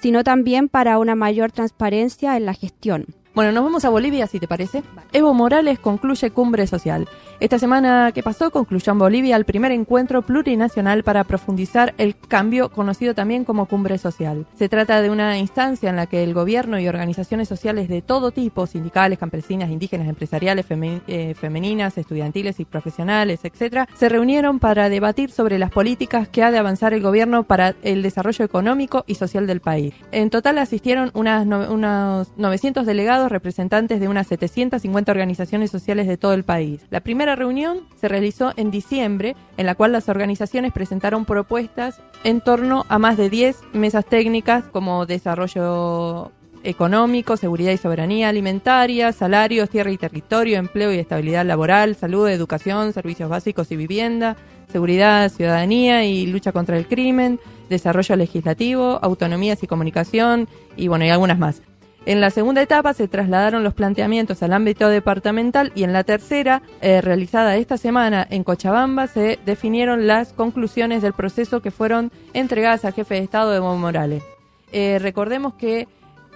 sino 0.00 0.22
también 0.22 0.68
para 0.68 0.98
una 0.98 1.16
mayor 1.16 1.50
transparencia 1.50 2.36
en 2.36 2.46
la 2.46 2.54
gestión. 2.54 3.06
Bueno, 3.34 3.50
nos 3.50 3.64
vamos 3.64 3.84
a 3.84 3.88
Bolivia, 3.88 4.28
si 4.28 4.38
te 4.38 4.46
parece. 4.46 4.84
Evo 5.12 5.34
Morales 5.34 5.80
concluye 5.80 6.30
cumbre 6.30 6.68
social. 6.68 7.08
Esta 7.40 7.58
semana 7.58 8.12
que 8.14 8.22
pasó 8.22 8.52
concluyó 8.52 8.92
en 8.92 8.98
Bolivia 9.00 9.34
el 9.34 9.44
primer 9.44 9.72
encuentro 9.72 10.22
plurinacional 10.22 11.02
para 11.02 11.24
profundizar 11.24 11.94
el 11.98 12.16
cambio 12.16 12.68
conocido 12.70 13.12
también 13.12 13.44
como 13.44 13.66
cumbre 13.66 13.98
social. 13.98 14.46
Se 14.56 14.68
trata 14.68 15.02
de 15.02 15.10
una 15.10 15.36
instancia 15.36 15.90
en 15.90 15.96
la 15.96 16.06
que 16.06 16.22
el 16.22 16.32
gobierno 16.32 16.78
y 16.78 16.86
organizaciones 16.86 17.48
sociales 17.48 17.88
de 17.88 18.02
todo 18.02 18.30
tipo, 18.30 18.68
sindicales, 18.68 19.18
campesinas, 19.18 19.68
indígenas, 19.68 20.06
empresariales, 20.06 20.64
eh, 20.70 21.34
femeninas, 21.36 21.98
estudiantiles 21.98 22.60
y 22.60 22.64
profesionales, 22.64 23.40
etcétera, 23.42 23.88
se 23.96 24.08
reunieron 24.08 24.60
para 24.60 24.88
debatir 24.88 25.32
sobre 25.32 25.58
las 25.58 25.70
políticas 25.72 26.28
que 26.28 26.44
ha 26.44 26.52
de 26.52 26.58
avanzar 26.58 26.94
el 26.94 27.02
gobierno 27.02 27.42
para 27.42 27.74
el 27.82 28.02
desarrollo 28.04 28.44
económico 28.44 29.02
y 29.08 29.16
social 29.16 29.48
del 29.48 29.60
país. 29.60 29.92
En 30.12 30.30
total 30.30 30.56
asistieron 30.58 31.10
unas 31.14 31.44
no- 31.46 31.68
unos 31.72 32.28
900 32.36 32.86
delegados 32.86 33.23
representantes 33.30 34.00
de 34.00 34.08
unas 34.08 34.26
750 34.26 35.12
organizaciones 35.12 35.70
sociales 35.70 36.06
de 36.06 36.16
todo 36.16 36.34
el 36.34 36.44
país. 36.44 36.82
La 36.90 37.00
primera 37.00 37.36
reunión 37.36 37.80
se 38.00 38.08
realizó 38.08 38.52
en 38.56 38.70
diciembre, 38.70 39.36
en 39.56 39.66
la 39.66 39.74
cual 39.74 39.92
las 39.92 40.08
organizaciones 40.08 40.72
presentaron 40.72 41.24
propuestas 41.24 42.00
en 42.24 42.40
torno 42.40 42.84
a 42.88 42.98
más 42.98 43.16
de 43.16 43.30
10 43.30 43.56
mesas 43.72 44.04
técnicas 44.04 44.64
como 44.64 45.06
desarrollo 45.06 46.32
económico, 46.64 47.36
seguridad 47.36 47.72
y 47.72 47.76
soberanía 47.76 48.28
alimentaria, 48.28 49.12
salarios, 49.12 49.70
tierra 49.70 49.90
y 49.90 49.98
territorio, 49.98 50.58
empleo 50.58 50.92
y 50.92 50.98
estabilidad 50.98 51.44
laboral, 51.44 51.94
salud, 51.94 52.28
educación, 52.28 52.92
servicios 52.92 53.28
básicos 53.28 53.70
y 53.70 53.76
vivienda, 53.76 54.36
seguridad, 54.72 55.30
ciudadanía 55.30 56.04
y 56.04 56.26
lucha 56.26 56.52
contra 56.52 56.76
el 56.76 56.88
crimen, 56.88 57.38
desarrollo 57.68 58.16
legislativo, 58.16 58.98
autonomías 59.02 59.62
y 59.62 59.66
comunicación 59.66 60.48
y 60.76 60.88
bueno, 60.88 61.04
y 61.04 61.10
algunas 61.10 61.38
más. 61.38 61.62
En 62.06 62.20
la 62.20 62.28
segunda 62.28 62.60
etapa 62.60 62.92
se 62.92 63.08
trasladaron 63.08 63.64
los 63.64 63.72
planteamientos 63.72 64.42
al 64.42 64.52
ámbito 64.52 64.90
departamental 64.90 65.72
y 65.74 65.84
en 65.84 65.94
la 65.94 66.04
tercera, 66.04 66.60
eh, 66.82 67.00
realizada 67.00 67.56
esta 67.56 67.78
semana 67.78 68.26
en 68.28 68.44
Cochabamba, 68.44 69.06
se 69.06 69.38
definieron 69.46 70.06
las 70.06 70.34
conclusiones 70.34 71.00
del 71.00 71.14
proceso 71.14 71.62
que 71.62 71.70
fueron 71.70 72.12
entregadas 72.34 72.84
al 72.84 72.92
jefe 72.92 73.14
de 73.14 73.20
Estado 73.20 73.54
Evo 73.54 73.74
Morales. 73.78 74.22
Eh, 74.70 74.98
recordemos 75.00 75.54
que 75.54 75.88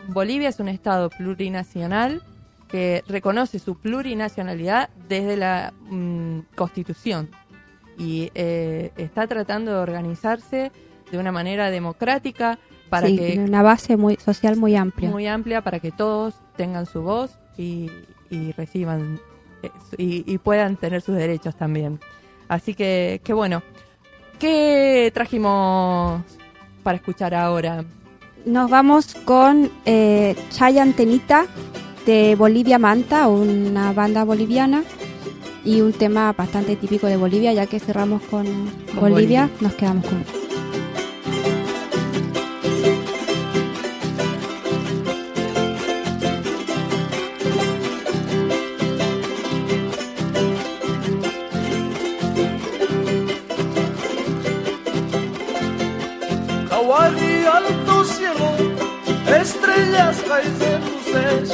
Bolivia 0.06 0.48
es 0.48 0.58
un 0.58 0.68
Estado 0.68 1.10
plurinacional 1.10 2.22
que 2.68 3.04
reconoce 3.06 3.58
su 3.58 3.78
plurinacionalidad 3.78 4.88
desde 5.06 5.36
la 5.36 5.74
mm, 5.90 6.40
Constitución 6.54 7.28
y 7.98 8.30
eh, 8.34 8.92
está 8.96 9.26
tratando 9.26 9.72
de 9.72 9.78
organizarse 9.78 10.72
de 11.10 11.18
una 11.18 11.32
manera 11.32 11.70
democrática 11.70 12.58
para 12.88 13.06
Sí, 13.08 13.16
que 13.16 13.38
una 13.38 13.62
base 13.62 13.96
muy 13.96 14.16
social 14.16 14.56
muy 14.56 14.76
amplia. 14.76 15.10
muy 15.10 15.26
amplia 15.26 15.62
para 15.62 15.78
que 15.80 15.90
todos 15.90 16.34
tengan 16.56 16.86
su 16.86 17.02
voz 17.02 17.38
y, 17.56 17.90
y 18.30 18.52
reciban 18.52 19.20
eh, 19.62 19.70
y, 19.96 20.24
y 20.32 20.38
puedan 20.38 20.76
tener 20.76 21.02
sus 21.02 21.16
derechos 21.16 21.54
también. 21.56 22.00
Así 22.48 22.74
que, 22.74 23.20
qué 23.24 23.32
bueno. 23.32 23.62
¿Qué 24.38 25.10
trajimos 25.14 26.22
para 26.82 26.96
escuchar 26.96 27.34
ahora? 27.34 27.84
Nos 28.46 28.70
vamos 28.70 29.14
con 29.24 29.70
eh, 29.84 30.36
Chay 30.50 30.78
Antenita 30.78 31.46
de 32.06 32.36
Bolivia 32.36 32.78
Manta, 32.78 33.28
una 33.28 33.92
banda 33.92 34.24
boliviana 34.24 34.84
y 35.64 35.80
un 35.80 35.92
tema 35.92 36.32
bastante 36.32 36.76
típico 36.76 37.06
de 37.08 37.16
Bolivia, 37.16 37.52
ya 37.52 37.66
que 37.66 37.80
cerramos 37.80 38.22
con, 38.22 38.46
Con 38.46 39.00
Bolivia, 39.00 39.10
Bolivia. 39.10 39.50
nos 39.60 39.74
quedamos 39.74 40.06
con 40.06 40.24
estrellas 59.98 60.16
caen 60.28 60.58
de 60.58 60.78
tus 60.86 61.02
sellos. 61.12 61.52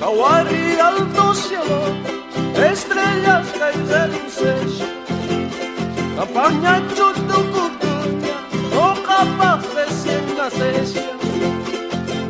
Hawái, 0.00 0.78
alto 0.78 1.34
cielo, 1.34 1.80
estrellas 2.70 3.46
caen 3.58 3.86
de 3.88 4.02
tus 4.18 4.32
sellos. 4.32 4.82
Campaña 6.16 6.82
chutucutuña, 6.94 8.36
no 8.74 8.94
capaz 9.02 9.62
de 9.74 9.84
cien 10.00 10.24
nacesia. 10.36 11.10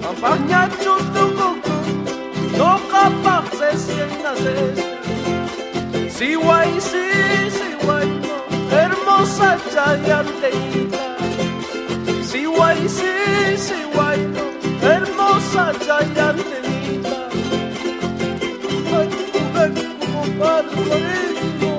Campaña 0.03 0.69
chutucutuña, 0.83 2.17
no 2.59 2.81
capaz 2.91 3.47
de 3.61 3.71
cien 3.77 4.11
nacesia. 4.23 4.91
Sí, 6.11 6.35
guay, 6.35 6.81
sí, 6.81 7.07
sí, 7.51 7.69
guay, 7.85 8.09
no, 8.23 8.77
hermosa 8.77 9.59
chayanteíta. 9.73 11.17
Sí, 12.31 12.45
guay, 12.45 12.89
sí, 12.89 13.57
sí, 13.57 13.75
guay, 13.95 14.21
no, 14.35 14.50
hermosa 14.83 15.73
chayanteíta. 15.85 17.19
Ay, 18.97 19.09
tú 19.33 19.41
ven 19.55 19.75
como 20.01 20.23
barbarito. 20.39 21.70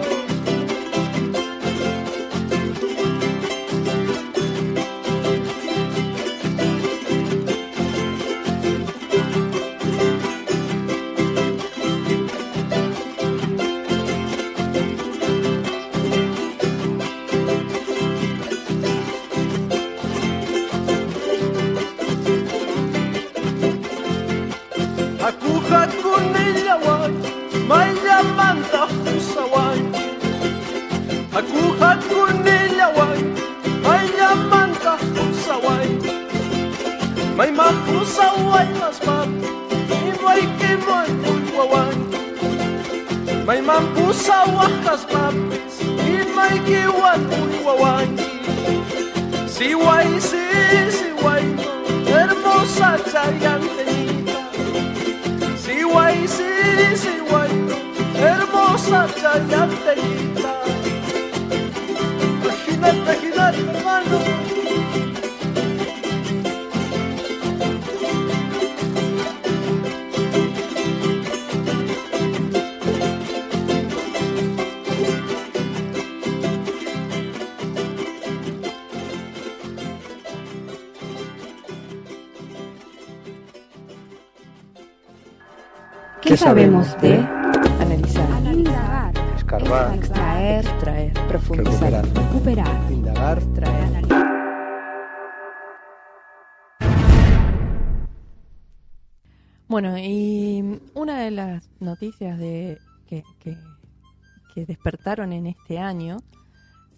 En 105.19 105.47
este 105.47 105.77
año 105.79 106.17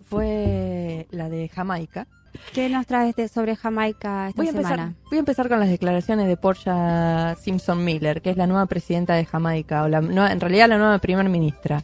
fue 0.10 1.08
la 1.12 1.30
de 1.30 1.50
Jamaica. 1.50 2.08
¿Qué 2.54 2.68
nos 2.70 2.88
traes 2.88 3.16
de- 3.16 3.28
sobre 3.28 3.56
Jamaica 3.56 4.30
esta 4.30 4.38
Voy 4.38 4.48
a, 4.48 4.50
empezar, 4.52 4.72
semana? 4.76 4.96
voy 5.10 5.18
a 5.18 5.20
empezar 5.20 5.50
con 5.50 5.60
las 5.60 5.70
declaraciones 5.70 6.28
de 6.28 6.36
Portia 6.38 7.36
Simpson 7.40 7.84
Miller, 7.86 8.22
que 8.22 8.32
es 8.32 8.38
la 8.38 8.48
nueva 8.48 8.66
presidenta 8.66 9.14
de 9.14 9.26
Jamaica, 9.26 9.84
o 9.84 9.88
la, 9.88 10.00
en 10.00 10.40
realidad 10.40 10.68
la 10.68 10.78
nueva 10.78 10.98
primer 11.00 11.30
ministra. 11.30 11.84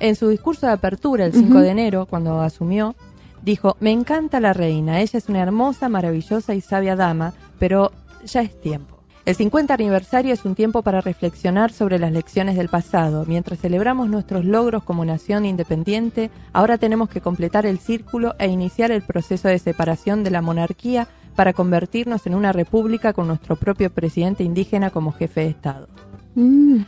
En 0.00 0.16
su 0.16 0.28
discurso 0.28 0.66
de 0.66 0.72
apertura 0.72 1.24
el 1.24 1.32
5 1.32 1.48
Ujú. 1.54 1.58
de 1.60 1.68
enero, 1.70 2.06
cuando 2.06 2.40
asumió, 2.40 2.94
dijo, 3.42 3.76
me 3.80 3.92
encanta 3.92 4.40
la 4.40 4.52
reina, 4.52 5.00
ella 5.00 5.18
es 5.18 5.28
una 5.28 5.40
hermosa, 5.40 5.88
maravillosa 5.88 6.54
y 6.54 6.60
sabia 6.60 6.96
dama, 6.96 7.32
pero 7.58 7.92
ya 8.24 8.42
es 8.42 8.60
tiempo. 8.60 8.95
El 9.26 9.34
50 9.34 9.74
aniversario 9.74 10.32
es 10.32 10.44
un 10.44 10.54
tiempo 10.54 10.82
para 10.82 11.00
reflexionar 11.00 11.72
sobre 11.72 11.98
las 11.98 12.12
lecciones 12.12 12.54
del 12.56 12.68
pasado. 12.68 13.24
Mientras 13.26 13.58
celebramos 13.58 14.08
nuestros 14.08 14.44
logros 14.44 14.84
como 14.84 15.04
nación 15.04 15.44
independiente, 15.44 16.30
ahora 16.52 16.78
tenemos 16.78 17.08
que 17.08 17.20
completar 17.20 17.66
el 17.66 17.80
círculo 17.80 18.36
e 18.38 18.46
iniciar 18.46 18.92
el 18.92 19.02
proceso 19.02 19.48
de 19.48 19.58
separación 19.58 20.22
de 20.22 20.30
la 20.30 20.42
monarquía 20.42 21.08
para 21.34 21.54
convertirnos 21.54 22.24
en 22.28 22.36
una 22.36 22.52
república 22.52 23.12
con 23.14 23.26
nuestro 23.26 23.56
propio 23.56 23.90
presidente 23.90 24.44
indígena 24.44 24.90
como 24.90 25.10
jefe 25.10 25.40
de 25.40 25.48
Estado. 25.48 25.88
Mm, 26.36 26.82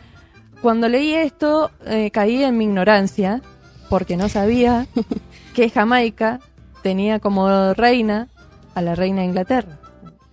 Cuando 0.62 0.88
leí 0.88 1.14
esto, 1.14 1.72
eh, 1.86 2.12
caí 2.12 2.44
en 2.44 2.56
mi 2.56 2.66
ignorancia, 2.66 3.42
porque 3.90 4.16
no 4.16 4.28
sabía 4.28 4.86
que 5.54 5.70
Jamaica 5.70 6.38
tenía 6.84 7.18
como 7.18 7.74
reina 7.74 8.28
a 8.76 8.80
la 8.80 8.94
reina 8.94 9.22
de 9.22 9.26
Inglaterra. 9.26 9.80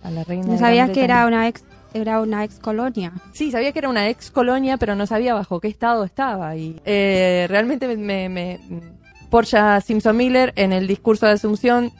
A 0.04 0.10
la 0.12 0.22
reina 0.22 0.46
¿No 0.46 0.56
sabías 0.56 0.90
que 0.90 1.02
era 1.02 1.26
una 1.26 1.48
ex 1.48 1.64
era 1.96 2.20
una 2.20 2.44
ex 2.44 2.58
colonia. 2.58 3.12
Sí, 3.32 3.50
sabía 3.50 3.72
que 3.72 3.78
era 3.78 3.88
una 3.88 4.08
ex 4.08 4.30
colonia, 4.30 4.76
pero 4.76 4.94
no 4.94 5.06
sabía 5.06 5.34
bajo 5.34 5.60
qué 5.60 5.68
estado 5.68 6.04
estaba. 6.04 6.56
Y 6.56 6.80
eh, 6.84 7.46
realmente 7.48 7.96
me, 7.96 8.28
me, 8.28 8.60
Portia 9.30 9.80
Simpson 9.80 10.16
Miller 10.16 10.52
en 10.56 10.72
el 10.72 10.86
discurso 10.86 11.26
de 11.26 11.32
Asunción 11.32 11.92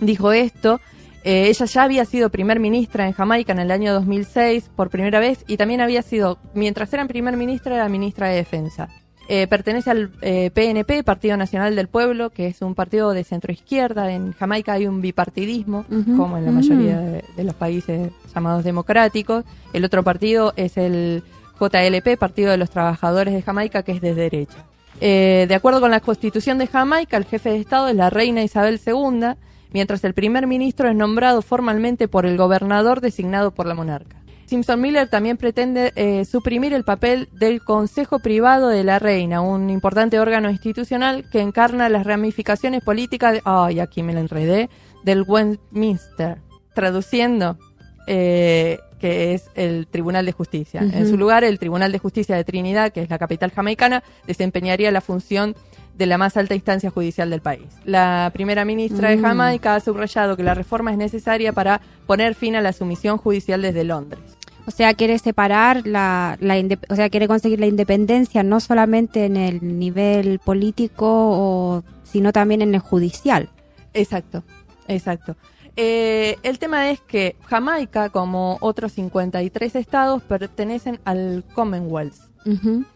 dijo 0.00 0.32
esto. 0.32 0.80
Eh, 1.24 1.48
ella 1.48 1.66
ya 1.66 1.82
había 1.82 2.04
sido 2.04 2.30
primer 2.30 2.60
ministra 2.60 3.06
en 3.06 3.12
Jamaica 3.12 3.52
en 3.52 3.58
el 3.58 3.72
año 3.72 3.92
2006 3.92 4.70
por 4.76 4.90
primera 4.90 5.18
vez 5.18 5.44
y 5.48 5.56
también 5.56 5.80
había 5.80 6.02
sido, 6.02 6.38
mientras 6.54 6.92
era 6.92 7.04
primer 7.06 7.36
ministra, 7.36 7.74
era 7.74 7.88
ministra 7.88 8.28
de 8.28 8.36
Defensa. 8.36 8.88
Eh, 9.28 9.46
pertenece 9.48 9.90
al 9.90 10.10
eh, 10.22 10.50
PNP, 10.54 11.02
Partido 11.02 11.36
Nacional 11.36 11.74
del 11.74 11.88
Pueblo, 11.88 12.30
que 12.30 12.46
es 12.46 12.62
un 12.62 12.74
partido 12.74 13.12
de 13.12 13.24
centro 13.24 13.52
izquierda. 13.52 14.12
En 14.12 14.32
Jamaica 14.32 14.74
hay 14.74 14.86
un 14.86 15.00
bipartidismo, 15.00 15.84
como 16.16 16.38
en 16.38 16.44
la 16.44 16.52
mayoría 16.52 16.98
de, 17.00 17.24
de 17.36 17.44
los 17.44 17.54
países 17.54 18.12
llamados 18.34 18.62
democráticos. 18.62 19.44
El 19.72 19.84
otro 19.84 20.04
partido 20.04 20.52
es 20.56 20.76
el 20.76 21.24
JLP, 21.58 22.18
Partido 22.18 22.50
de 22.50 22.56
los 22.56 22.70
Trabajadores 22.70 23.34
de 23.34 23.42
Jamaica, 23.42 23.82
que 23.82 23.92
es 23.92 24.00
de 24.00 24.14
derecha. 24.14 24.64
Eh, 25.00 25.46
de 25.48 25.54
acuerdo 25.54 25.80
con 25.80 25.90
la 25.90 26.00
constitución 26.00 26.58
de 26.58 26.66
Jamaica, 26.66 27.16
el 27.16 27.24
jefe 27.24 27.50
de 27.50 27.58
Estado 27.58 27.88
es 27.88 27.96
la 27.96 28.10
reina 28.10 28.42
Isabel 28.42 28.80
II, 28.84 29.34
mientras 29.72 30.04
el 30.04 30.14
primer 30.14 30.46
ministro 30.46 30.88
es 30.88 30.96
nombrado 30.96 31.42
formalmente 31.42 32.08
por 32.08 32.26
el 32.26 32.36
gobernador 32.36 33.00
designado 33.00 33.50
por 33.50 33.66
la 33.66 33.74
monarca. 33.74 34.16
Simpson 34.46 34.80
Miller 34.80 35.08
también 35.08 35.36
pretende 35.36 35.92
eh, 35.96 36.24
suprimir 36.24 36.72
el 36.72 36.84
papel 36.84 37.28
del 37.32 37.62
Consejo 37.62 38.20
Privado 38.20 38.68
de 38.68 38.84
la 38.84 38.98
Reina, 38.98 39.40
un 39.40 39.70
importante 39.70 40.20
órgano 40.20 40.50
institucional 40.50 41.28
que 41.30 41.40
encarna 41.40 41.88
las 41.88 42.04
ramificaciones 42.04 42.82
políticas, 42.82 43.40
ay, 43.44 43.80
aquí 43.80 44.02
me 44.02 44.14
la 44.14 44.20
enredé, 44.20 44.70
del 45.04 45.22
Westminster, 45.22 46.38
traduciendo, 46.74 47.58
eh, 48.06 48.78
que 49.00 49.34
es 49.34 49.50
el 49.54 49.88
Tribunal 49.88 50.24
de 50.26 50.32
Justicia. 50.32 50.80
En 50.80 51.08
su 51.08 51.18
lugar, 51.18 51.44
el 51.44 51.58
Tribunal 51.58 51.92
de 51.92 51.98
Justicia 51.98 52.36
de 52.36 52.44
Trinidad, 52.44 52.92
que 52.92 53.02
es 53.02 53.10
la 53.10 53.18
capital 53.18 53.50
jamaicana, 53.50 54.02
desempeñaría 54.26 54.90
la 54.90 55.00
función 55.00 55.54
de 55.96 56.06
la 56.06 56.18
más 56.18 56.36
alta 56.36 56.54
instancia 56.54 56.90
judicial 56.90 57.30
del 57.30 57.40
país. 57.40 57.66
La 57.84 58.30
primera 58.32 58.64
ministra 58.64 59.10
de 59.10 59.16
Mm. 59.16 59.22
Jamaica 59.22 59.74
ha 59.74 59.80
subrayado 59.80 60.36
que 60.36 60.42
la 60.42 60.54
reforma 60.54 60.90
es 60.92 60.98
necesaria 60.98 61.52
para 61.52 61.80
poner 62.06 62.34
fin 62.34 62.54
a 62.56 62.60
la 62.60 62.72
sumisión 62.72 63.16
judicial 63.16 63.62
desde 63.62 63.84
Londres. 63.84 64.35
O 64.66 64.70
sea, 64.72 64.94
quiere 64.94 65.18
separar 65.18 65.86
la, 65.86 66.36
la 66.40 66.56
o 66.88 66.96
sea, 66.96 67.08
quiere 67.08 67.28
conseguir 67.28 67.60
la 67.60 67.66
independencia 67.66 68.42
no 68.42 68.58
solamente 68.60 69.24
en 69.24 69.36
el 69.36 69.78
nivel 69.78 70.40
político, 70.40 71.06
o, 71.08 71.84
sino 72.04 72.32
también 72.32 72.62
en 72.62 72.74
el 72.74 72.80
judicial. 72.80 73.48
Exacto, 73.94 74.42
exacto. 74.88 75.36
Eh, 75.76 76.36
el 76.42 76.58
tema 76.58 76.90
es 76.90 77.00
que 77.00 77.36
Jamaica, 77.44 78.08
como 78.10 78.56
otros 78.60 78.92
53 78.92 79.76
estados, 79.76 80.22
pertenecen 80.22 80.98
al 81.04 81.44
Commonwealth. 81.54 82.16
Un- 82.46 82.86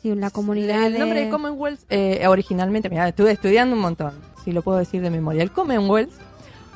sí, 0.00 0.14
la 0.14 0.30
comunidad 0.30 0.86
El 0.86 0.98
nombre 1.00 1.18
de 1.18 1.24
de- 1.26 1.30
Commonwealth, 1.32 1.80
eh, 1.90 2.24
originalmente, 2.28 2.88
mira, 2.88 3.08
estuve 3.08 3.32
estudiando 3.32 3.74
un 3.74 3.82
montón, 3.82 4.12
si 4.44 4.52
lo 4.52 4.62
puedo 4.62 4.78
decir 4.78 5.02
de 5.02 5.10
memoria. 5.10 5.42
El 5.42 5.50
Commonwealth 5.50 6.12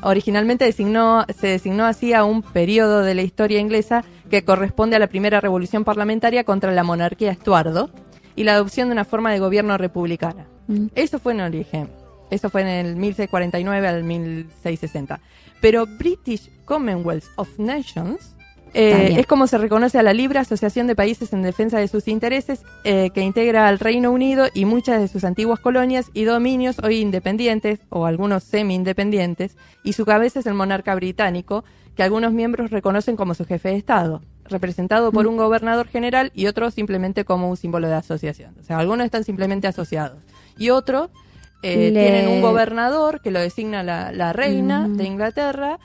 originalmente 0.02 0.64
designó, 0.64 1.24
se 1.34 1.48
designó 1.48 1.84
así 1.84 2.12
a 2.12 2.24
un 2.24 2.42
periodo 2.42 3.02
de 3.02 3.14
la 3.14 3.22
historia 3.22 3.60
inglesa 3.60 4.04
que 4.30 4.44
corresponde 4.44 4.96
a 4.96 4.98
la 4.98 5.06
primera 5.06 5.40
revolución 5.40 5.84
parlamentaria 5.84 6.44
contra 6.44 6.72
la 6.72 6.84
monarquía 6.84 7.30
Estuardo 7.30 7.90
y 8.34 8.44
la 8.44 8.54
adopción 8.54 8.88
de 8.88 8.92
una 8.92 9.04
forma 9.04 9.32
de 9.32 9.38
gobierno 9.38 9.76
republicana. 9.78 10.46
Mm. 10.68 10.86
Eso 10.94 11.18
fue 11.18 11.32
en 11.32 11.40
origen. 11.40 11.88
Eso 12.30 12.48
fue 12.48 12.62
en 12.62 12.68
el 12.68 12.96
1649 12.96 13.88
al 13.88 14.04
1660. 14.04 15.20
Pero 15.60 15.86
British 15.86 16.50
Commonwealth 16.64 17.26
of 17.36 17.58
Nations 17.58 18.34
eh, 18.74 19.16
es 19.18 19.26
como 19.26 19.46
se 19.46 19.58
reconoce 19.58 19.98
a 19.98 20.02
la 20.02 20.12
libre 20.12 20.38
asociación 20.38 20.87
de 20.87 20.94
países 20.96 21.32
en 21.32 21.42
defensa 21.42 21.78
de 21.78 21.88
sus 21.88 22.08
intereses 22.08 22.62
eh, 22.85 23.11
que 23.14 23.20
integra 23.22 23.68
al 23.68 23.78
Reino 23.78 24.11
Unido 24.11 24.46
y 24.54 24.64
muchas 24.64 25.00
de 25.00 25.08
sus 25.08 25.24
antiguas 25.24 25.61
colonias 25.61 26.11
y 26.14 26.24
dominios 26.24 26.78
hoy 26.82 27.00
independientes 27.00 27.80
o 27.90 28.06
algunos 28.06 28.44
semi-independientes 28.44 29.56
y 29.85 29.92
su 29.92 30.04
cabeza 30.04 30.40
es 30.40 30.46
el 30.46 30.54
monarca 30.54 30.94
británico 30.94 31.64
que 31.96 32.02
algunos 32.02 32.32
miembros 32.32 32.70
reconocen 32.70 33.16
como 33.16 33.35
su 33.35 33.44
jefe 33.44 33.68
de 33.70 33.76
Estado, 33.76 34.22
representado 34.48 35.12
por 35.12 35.26
un 35.26 35.37
gobernador 35.37 35.88
general 35.88 36.32
y 36.35 36.46
otros 36.46 36.72
simplemente 36.74 37.24
como 37.26 37.50
un 37.50 37.56
símbolo 37.58 37.88
de 37.88 37.94
asociación. 37.94 38.54
O 38.61 38.64
sea, 38.64 38.78
algunos 38.78 39.04
están 39.04 39.24
simplemente 39.24 39.68
asociados 39.68 40.18
y 40.56 40.70
otros 40.70 41.11
eh, 41.62 41.90
Le- 41.92 42.00
tienen 42.00 42.28
un 42.28 42.40
gobernador 42.40 43.20
que 43.20 43.30
lo 43.30 43.40
designa 43.40 43.82
la, 43.82 44.11
la 44.12 44.32
reina 44.32 44.88
Mm. 44.88 44.96
de 44.96 45.04
Inglaterra, 45.04 45.78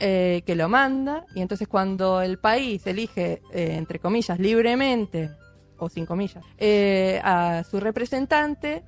eh, 0.00 0.42
que 0.46 0.54
lo 0.56 0.68
manda, 0.68 1.24
y 1.34 1.40
entonces 1.40 1.68
cuando 1.68 2.20
el 2.22 2.38
país 2.38 2.86
elige, 2.86 3.40
eh, 3.52 3.74
entre 3.76 3.98
comillas, 3.98 4.38
libremente, 4.38 5.30
o 5.78 5.88
sin 5.88 6.06
comillas, 6.06 6.44
eh, 6.58 7.20
a 7.24 7.62
su 7.70 7.80
representante, 7.80 8.82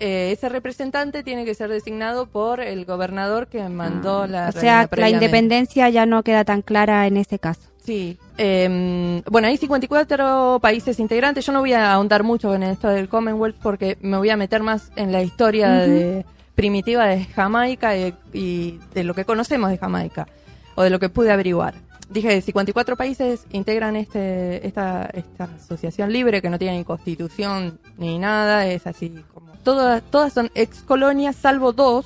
eh, 0.00 0.30
ese 0.32 0.48
representante 0.48 1.22
tiene 1.22 1.44
que 1.44 1.54
ser 1.54 1.70
designado 1.70 2.26
por 2.26 2.60
el 2.60 2.84
gobernador 2.84 3.46
que 3.46 3.68
mandó 3.68 4.26
la 4.26 4.46
Ah, 4.46 4.48
o 4.48 4.52
reina 4.52 4.60
sea, 4.60 4.88
la 4.96 5.10
independencia 5.10 5.88
ya 5.88 6.04
no 6.06 6.22
queda 6.24 6.44
tan 6.44 6.62
clara 6.62 7.06
en 7.06 7.16
ese 7.16 7.38
caso. 7.38 7.60
Sí. 7.84 8.16
eh, 8.38 9.22
bueno, 9.30 9.46
hay 9.48 9.56
54 9.58 10.58
países 10.62 10.98
integrantes. 10.98 11.44
Yo 11.46 11.52
no 11.52 11.60
voy 11.60 11.74
a 11.74 11.92
ahondar 11.92 12.22
mucho 12.22 12.54
en 12.54 12.62
esto 12.62 12.88
del 12.88 13.08
Commonwealth 13.10 13.56
porque 13.62 13.98
me 14.00 14.16
voy 14.16 14.30
a 14.30 14.36
meter 14.38 14.62
más 14.62 14.90
en 14.96 15.12
la 15.12 15.22
historia 15.22 15.70
de- 15.70 16.24
primitiva 16.54 17.06
de 17.06 17.24
Jamaica 17.24 17.96
y, 17.96 18.14
y 18.32 18.78
de 18.94 19.02
lo 19.04 19.12
que 19.14 19.24
conocemos 19.24 19.70
de 19.70 19.76
Jamaica 19.78 20.26
o 20.74 20.82
de 20.82 20.90
lo 20.90 20.98
que 20.98 21.08
pude 21.08 21.30
averiguar. 21.30 21.74
Dije, 22.10 22.40
54 22.40 22.96
países 22.96 23.46
integran 23.50 23.96
este, 23.96 24.66
esta, 24.66 25.08
esta 25.12 25.44
asociación 25.44 26.12
libre 26.12 26.42
que 26.42 26.50
no 26.50 26.58
tiene 26.58 26.78
ni 26.78 26.84
constitución 26.84 27.78
ni 27.96 28.18
nada, 28.18 28.66
es 28.66 28.86
así 28.86 29.14
como... 29.32 29.52
Todas, 29.62 30.02
todas 30.10 30.32
son 30.32 30.50
ex 30.54 30.82
colonias, 30.82 31.36
salvo 31.36 31.72
dos, 31.72 32.04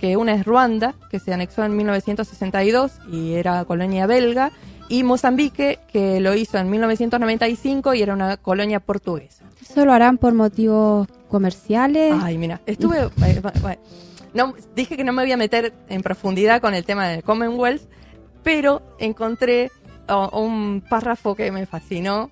que 0.00 0.16
una 0.16 0.34
es 0.34 0.44
Ruanda, 0.44 0.94
que 1.10 1.20
se 1.20 1.32
anexó 1.32 1.64
en 1.64 1.76
1962 1.76 2.92
y 3.12 3.34
era 3.34 3.64
colonia 3.64 4.06
belga, 4.06 4.50
y 4.88 5.04
Mozambique, 5.04 5.78
que 5.92 6.20
lo 6.20 6.34
hizo 6.34 6.58
en 6.58 6.68
1995 6.68 7.94
y 7.94 8.02
era 8.02 8.12
una 8.12 8.36
colonia 8.36 8.80
portuguesa. 8.80 9.44
¿Eso 9.62 9.84
lo 9.84 9.92
harán 9.92 10.18
por 10.18 10.34
motivos 10.34 11.08
comerciales? 11.28 12.14
Ay, 12.20 12.36
mira, 12.36 12.60
estuve... 12.66 13.08
no, 14.34 14.54
dije 14.74 14.96
que 14.96 15.04
no 15.04 15.12
me 15.12 15.22
voy 15.22 15.32
a 15.32 15.36
meter 15.36 15.72
en 15.88 16.02
profundidad 16.02 16.60
con 16.60 16.74
el 16.74 16.84
tema 16.84 17.08
del 17.08 17.22
Commonwealth, 17.22 17.82
pero 18.42 18.82
encontré 18.98 19.70
oh, 20.08 20.40
un 20.42 20.82
párrafo 20.88 21.34
que 21.34 21.50
me 21.50 21.64
fascinó 21.66 22.30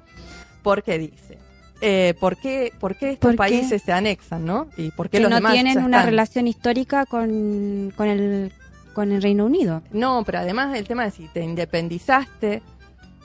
porque 0.62 0.98
dice... 0.98 1.38
eh, 1.80 2.14
¿por, 2.20 2.36
qué, 2.36 2.72
¿Por 2.78 2.96
qué 2.96 3.10
estos 3.12 3.28
¿Por 3.28 3.32
qué? 3.32 3.36
países 3.38 3.82
se 3.82 3.92
anexan, 3.92 4.44
no? 4.44 4.68
¿Y 4.76 4.90
por 4.90 5.08
qué 5.08 5.16
que 5.18 5.22
los 5.22 5.30
no 5.30 5.36
demás 5.36 5.52
tienen 5.54 5.78
una 5.78 5.98
están? 5.98 6.06
relación 6.10 6.46
histórica 6.46 7.06
con, 7.06 7.92
con, 7.96 8.06
el, 8.08 8.52
con 8.94 9.10
el 9.10 9.22
Reino 9.22 9.46
Unido. 9.46 9.82
No, 9.92 10.22
pero 10.24 10.38
además 10.38 10.76
el 10.76 10.86
tema 10.86 11.04
de 11.04 11.10
si 11.12 11.26
te 11.28 11.42
independizaste... 11.42 12.62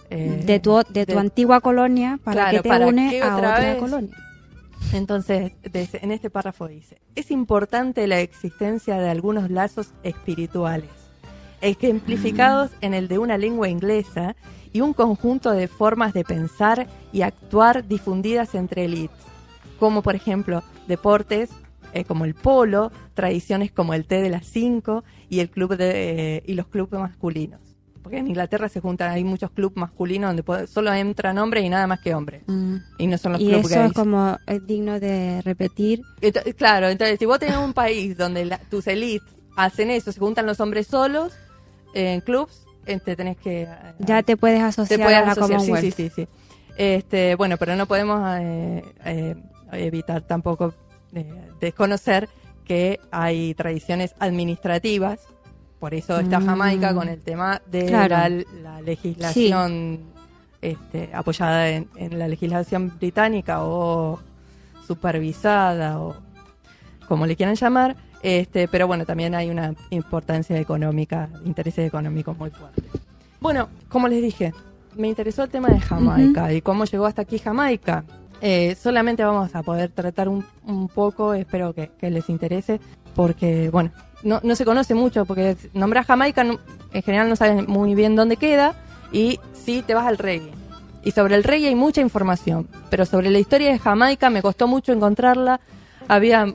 eh, 0.10 0.44
de 0.46 0.60
tu, 0.60 0.78
de 0.90 1.06
tu 1.06 1.14
de- 1.14 1.20
antigua 1.20 1.62
colonia 1.62 2.20
para 2.24 2.44
Claro, 2.44 2.58
que 2.58 2.64
te 2.64 2.70
¿para 2.70 2.88
une 2.88 3.22
a 3.22 3.36
otra 3.36 3.50
otra 3.52 3.60
vez? 3.60 3.78
colonia. 3.78 4.16
Entonces, 4.94 5.54
en 5.64 6.12
este 6.12 6.30
párrafo 6.30 6.68
dice, 6.68 7.00
es 7.16 7.32
importante 7.32 8.08
la 8.08 8.22
existencia 8.22 8.98
de 8.98 9.10
algunos 9.10 9.50
lazos 9.50 9.92
espirituales, 10.04 10.90
ejemplificados 11.62 12.72
en 12.82 12.94
el 12.94 13.08
de 13.08 13.18
una 13.18 13.38
lengua 13.38 13.70
inglesa 13.70 14.36
y 14.72 14.82
un 14.82 14.94
conjunto 14.94 15.52
de 15.52 15.68
formas 15.68 16.14
de 16.14 16.24
pensar 16.24 16.88
y 17.12 17.22
actuar 17.22 17.88
difundidas 17.88 18.56
entre 18.56 18.86
élites, 18.86 19.18
como 19.80 20.02
por 20.02 20.16
ejemplo 20.16 20.64
deportes 20.88 21.50
eh, 21.94 22.04
como 22.04 22.26
el 22.26 22.36
polo, 22.36 22.92
tradiciones 23.14 23.72
como 23.72 23.94
el 23.94 24.06
té 24.06 24.22
de 24.22 24.30
las 24.30 24.46
cinco 24.46 25.04
y 25.30 25.40
el 25.40 25.50
club 25.50 25.78
de, 25.78 26.38
eh, 26.38 26.44
y 26.46 26.54
los 26.54 26.68
clubes 26.68 27.00
masculinos. 27.00 27.67
Porque 28.08 28.20
en 28.20 28.28
Inglaterra 28.28 28.70
se 28.70 28.80
juntan, 28.80 29.12
hay 29.12 29.24
muchos 29.24 29.52
clubes 29.52 29.76
masculinos 29.78 30.30
donde 30.30 30.44
puede- 30.44 30.68
solo 30.68 30.94
entran 30.94 31.38
hombres 31.38 31.64
y 31.66 31.70
nada 31.70 31.88
más 31.88 32.00
que 32.00 32.14
hombres. 32.16 32.44
Y 32.98 33.08
no 33.08 33.18
son 33.18 33.34
los 33.34 33.42
Y 33.42 33.48
clubes 33.48 33.66
eso 33.72 33.76
gays. 33.80 33.92
es 33.92 33.94
como 33.94 34.38
es 34.48 34.66
digno 34.66 35.00
de 35.00 35.42
repetir. 35.44 36.02
Ento- 36.22 36.56
claro, 36.56 36.88
entonces 36.88 37.20
si 37.20 37.26
vos 37.26 37.38
tenés 37.40 37.58
un 37.58 37.74
país 37.74 38.16
donde 38.18 38.46
la- 38.46 38.60
tus 38.60 38.88
elites 38.88 39.28
hacen 39.58 39.90
eso, 39.92 40.12
se 40.12 40.20
juntan 40.20 40.46
los 40.46 40.60
hombres 40.60 40.88
solos 40.88 41.34
eh, 41.94 42.14
en 42.14 42.22
clubs, 42.22 42.66
eh, 42.86 43.00
te 43.04 43.16
tenés 43.16 43.38
que... 43.38 43.64
eh, 43.64 43.68
Ya 44.00 44.24
te 44.24 44.38
puedes 44.38 44.60
te 44.60 44.64
asociar 44.66 45.00
puedes 45.02 45.18
a 45.18 45.26
la 45.26 45.32
asociar. 45.34 45.60
Sí, 45.62 45.68
Commonwealth. 45.68 45.96
sí, 45.96 46.10
sí, 46.10 46.12
sí. 46.16 46.28
Este, 46.78 47.36
bueno, 47.36 47.58
pero 47.58 47.76
no 47.76 47.88
podemos 47.88 48.22
eh, 48.40 48.84
eh, 49.04 49.36
evitar 49.74 50.22
tampoco 50.22 50.74
eh, 51.14 51.26
desconocer 51.60 52.30
que 52.66 53.00
hay 53.12 53.54
tradiciones 53.56 54.14
administrativas, 54.20 55.20
por 55.80 55.94
eso 55.94 56.20
está 56.20 56.40
Mm. 56.40 56.46
Jamaica 56.46 56.94
con 56.94 57.08
el 57.10 57.20
tema 57.22 57.62
de 57.72 57.86
Claro. 57.86 58.16
la, 58.18 58.30
la 58.64 58.82
legislación 58.82 60.00
este, 60.62 61.10
apoyada 61.14 61.70
en, 61.70 61.88
en 61.96 62.18
la 62.18 62.28
legislación 62.28 62.92
británica 62.98 63.64
o 63.64 64.20
supervisada 64.88 66.00
o 66.00 66.16
como 67.08 67.26
le 67.26 67.36
quieran 67.36 67.56
llamar, 67.56 67.96
este, 68.22 68.68
pero 68.68 68.88
bueno, 68.88 69.06
también 69.06 69.34
hay 69.36 69.50
una 69.50 69.74
importancia 69.92 70.60
económica, 70.60 71.30
intereses 71.46 71.88
económicos 71.88 72.38
muy 72.38 72.50
fuertes. 72.50 72.84
Bueno, 73.40 73.70
como 73.88 74.08
les 74.08 74.22
dije, 74.22 74.54
me 74.96 75.08
interesó 75.08 75.44
el 75.44 75.50
tema 75.50 75.70
de 75.70 75.80
Jamaica 75.80 76.52
y 76.52 76.62
cómo 76.62 76.86
llegó 76.86 77.06
hasta 77.06 77.22
aquí 77.22 77.38
Jamaica. 77.40 78.04
Eh, 78.42 78.76
solamente 78.80 79.24
vamos 79.24 79.54
a 79.56 79.64
poder 79.64 79.90
tratar 79.92 80.28
un, 80.28 80.44
un 80.66 80.88
poco, 80.90 81.34
espero 81.34 81.74
que, 81.74 81.92
que 82.00 82.10
les 82.10 82.30
interese, 82.30 82.80
porque, 83.18 83.72
bueno, 83.72 83.92
no, 84.22 84.40
no 84.44 84.56
se 84.56 84.64
conoce 84.64 84.94
mucho, 84.94 85.26
porque 85.26 85.58
nombrar 85.74 86.06
Jamaica 86.06 86.44
en 86.44 87.04
general 87.04 87.28
no 87.28 87.36
sabes 87.36 87.68
muy 87.68 87.96
bien 87.96 88.16
dónde 88.16 88.38
queda 88.38 88.76
y 89.12 89.40
sí 89.54 89.84
te 89.86 89.96
vas 89.96 90.06
al 90.06 90.20
reggae. 90.20 90.52
Y 91.04 91.12
sobre 91.12 91.36
el 91.36 91.44
reggae 91.44 91.70
hay 91.70 91.76
mucha 91.76 92.00
información, 92.00 92.68
pero 92.92 93.08
sobre 93.08 93.32
la 93.32 93.40
historia 93.40 93.72
de 93.72 93.80
Jamaica 93.80 94.30
me 94.30 94.44
costó 94.44 94.68
mucho 94.68 94.94
encontrarla. 94.94 95.60
Había 96.08 96.46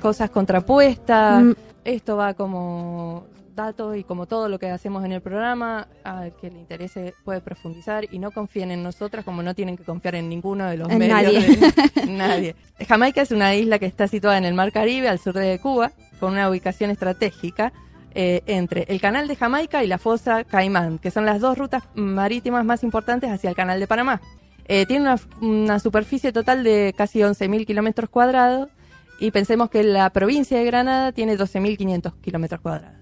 cosas 0.00 0.28
contrapuestas. 0.30 1.44
Mm. 1.44 1.52
Esto 1.84 2.16
va 2.16 2.34
como 2.34 3.24
datos 3.54 3.96
y 3.96 4.04
como 4.04 4.26
todo 4.26 4.48
lo 4.48 4.58
que 4.58 4.70
hacemos 4.70 5.04
en 5.04 5.12
el 5.12 5.20
programa, 5.20 5.88
al 6.04 6.34
que 6.36 6.50
le 6.50 6.58
interese 6.58 7.14
puede 7.24 7.40
profundizar 7.40 8.06
y 8.10 8.18
no 8.18 8.30
confíen 8.30 8.70
en 8.70 8.82
nosotras 8.82 9.24
como 9.24 9.42
no 9.42 9.54
tienen 9.54 9.76
que 9.76 9.84
confiar 9.84 10.14
en 10.14 10.28
ninguno 10.28 10.66
de 10.66 10.76
los 10.76 10.88
En 10.90 10.98
medios. 10.98 11.22
nadie. 11.22 11.56
de- 11.56 12.06
nadie. 12.12 12.56
Jamaica 12.88 13.22
es 13.22 13.30
una 13.30 13.54
isla 13.54 13.78
que 13.78 13.86
está 13.86 14.08
situada 14.08 14.38
en 14.38 14.44
el 14.44 14.54
Mar 14.54 14.72
Caribe, 14.72 15.08
al 15.08 15.18
sur 15.18 15.34
de 15.34 15.58
Cuba, 15.60 15.92
con 16.20 16.32
una 16.32 16.48
ubicación 16.50 16.90
estratégica 16.90 17.72
eh, 18.14 18.42
entre 18.46 18.84
el 18.88 19.00
Canal 19.00 19.26
de 19.28 19.36
Jamaica 19.36 19.82
y 19.82 19.86
la 19.86 19.98
fosa 19.98 20.44
Caimán, 20.44 20.98
que 20.98 21.10
son 21.10 21.24
las 21.24 21.40
dos 21.40 21.56
rutas 21.56 21.84
marítimas 21.94 22.64
más 22.64 22.82
importantes 22.84 23.30
hacia 23.30 23.48
el 23.50 23.56
Canal 23.56 23.80
de 23.80 23.86
Panamá. 23.86 24.20
Eh, 24.66 24.86
tiene 24.86 25.02
una, 25.02 25.16
una 25.40 25.78
superficie 25.80 26.30
total 26.32 26.62
de 26.62 26.94
casi 26.96 27.18
11.000 27.20 27.66
kilómetros 27.66 28.08
cuadrados 28.10 28.68
y 29.18 29.30
pensemos 29.30 29.70
que 29.70 29.82
la 29.82 30.10
provincia 30.10 30.58
de 30.58 30.64
Granada 30.64 31.12
tiene 31.12 31.36
12.500 31.38 32.12
kilómetros 32.20 32.60
cuadrados, 32.60 32.96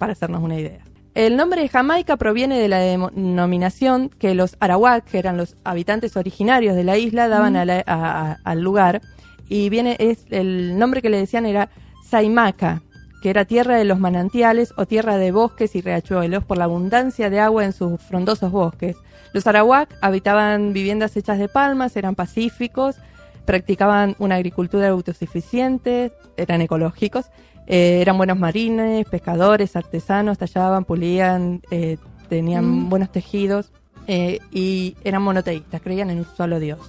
para 0.00 0.12
hacernos 0.14 0.42
una 0.42 0.58
idea. 0.58 0.80
El 1.14 1.36
nombre 1.36 1.60
de 1.60 1.68
Jamaica 1.68 2.16
proviene 2.16 2.58
de 2.58 2.68
la 2.68 2.78
denominación 2.78 4.08
que 4.08 4.34
los 4.34 4.56
arawak, 4.60 5.04
que 5.04 5.18
eran 5.18 5.36
los 5.36 5.56
habitantes 5.62 6.16
originarios 6.16 6.74
de 6.74 6.84
la 6.84 6.96
isla, 6.96 7.28
daban 7.28 7.56
a 7.56 7.64
la- 7.64 7.84
a- 7.86 8.30
a- 8.32 8.36
al 8.44 8.60
lugar 8.62 9.02
y 9.48 9.68
viene 9.68 9.96
es 9.98 10.24
el 10.30 10.78
nombre 10.78 11.02
que 11.02 11.10
le 11.10 11.18
decían 11.18 11.44
era 11.46 11.68
Saimaca, 12.08 12.82
que 13.22 13.28
era 13.28 13.44
tierra 13.44 13.76
de 13.76 13.84
los 13.84 13.98
manantiales 13.98 14.72
o 14.78 14.86
tierra 14.86 15.18
de 15.18 15.32
bosques 15.32 15.74
y 15.76 15.82
riachuelos 15.82 16.44
por 16.44 16.56
la 16.56 16.64
abundancia 16.64 17.28
de 17.28 17.40
agua 17.40 17.64
en 17.64 17.72
sus 17.72 18.00
frondosos 18.00 18.50
bosques. 18.50 18.96
Los 19.34 19.46
arawak 19.46 19.90
habitaban 20.00 20.72
viviendas 20.72 21.16
hechas 21.16 21.38
de 21.38 21.48
palmas, 21.48 21.96
eran 21.96 22.14
pacíficos, 22.14 22.96
practicaban 23.44 24.14
una 24.18 24.36
agricultura 24.36 24.88
autosuficiente, 24.88 26.12
eran 26.36 26.60
ecológicos, 26.62 27.26
eh, 27.72 28.00
eran 28.02 28.16
buenos 28.18 28.36
marines, 28.36 29.06
pescadores, 29.08 29.76
artesanos, 29.76 30.38
tallaban, 30.38 30.84
pulían, 30.84 31.62
eh, 31.70 31.98
tenían 32.28 32.64
Mm. 32.66 32.88
buenos 32.88 33.12
tejidos 33.12 33.70
eh, 34.08 34.40
y 34.50 34.96
eran 35.04 35.22
monoteístas, 35.22 35.80
creían 35.80 36.10
en 36.10 36.18
un 36.18 36.26
solo 36.36 36.58
Dios. 36.58 36.80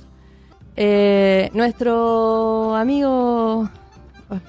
Eh, 0.76 1.52
nuestro 1.54 2.76
amigo, 2.76 3.70
ah, 4.32 4.40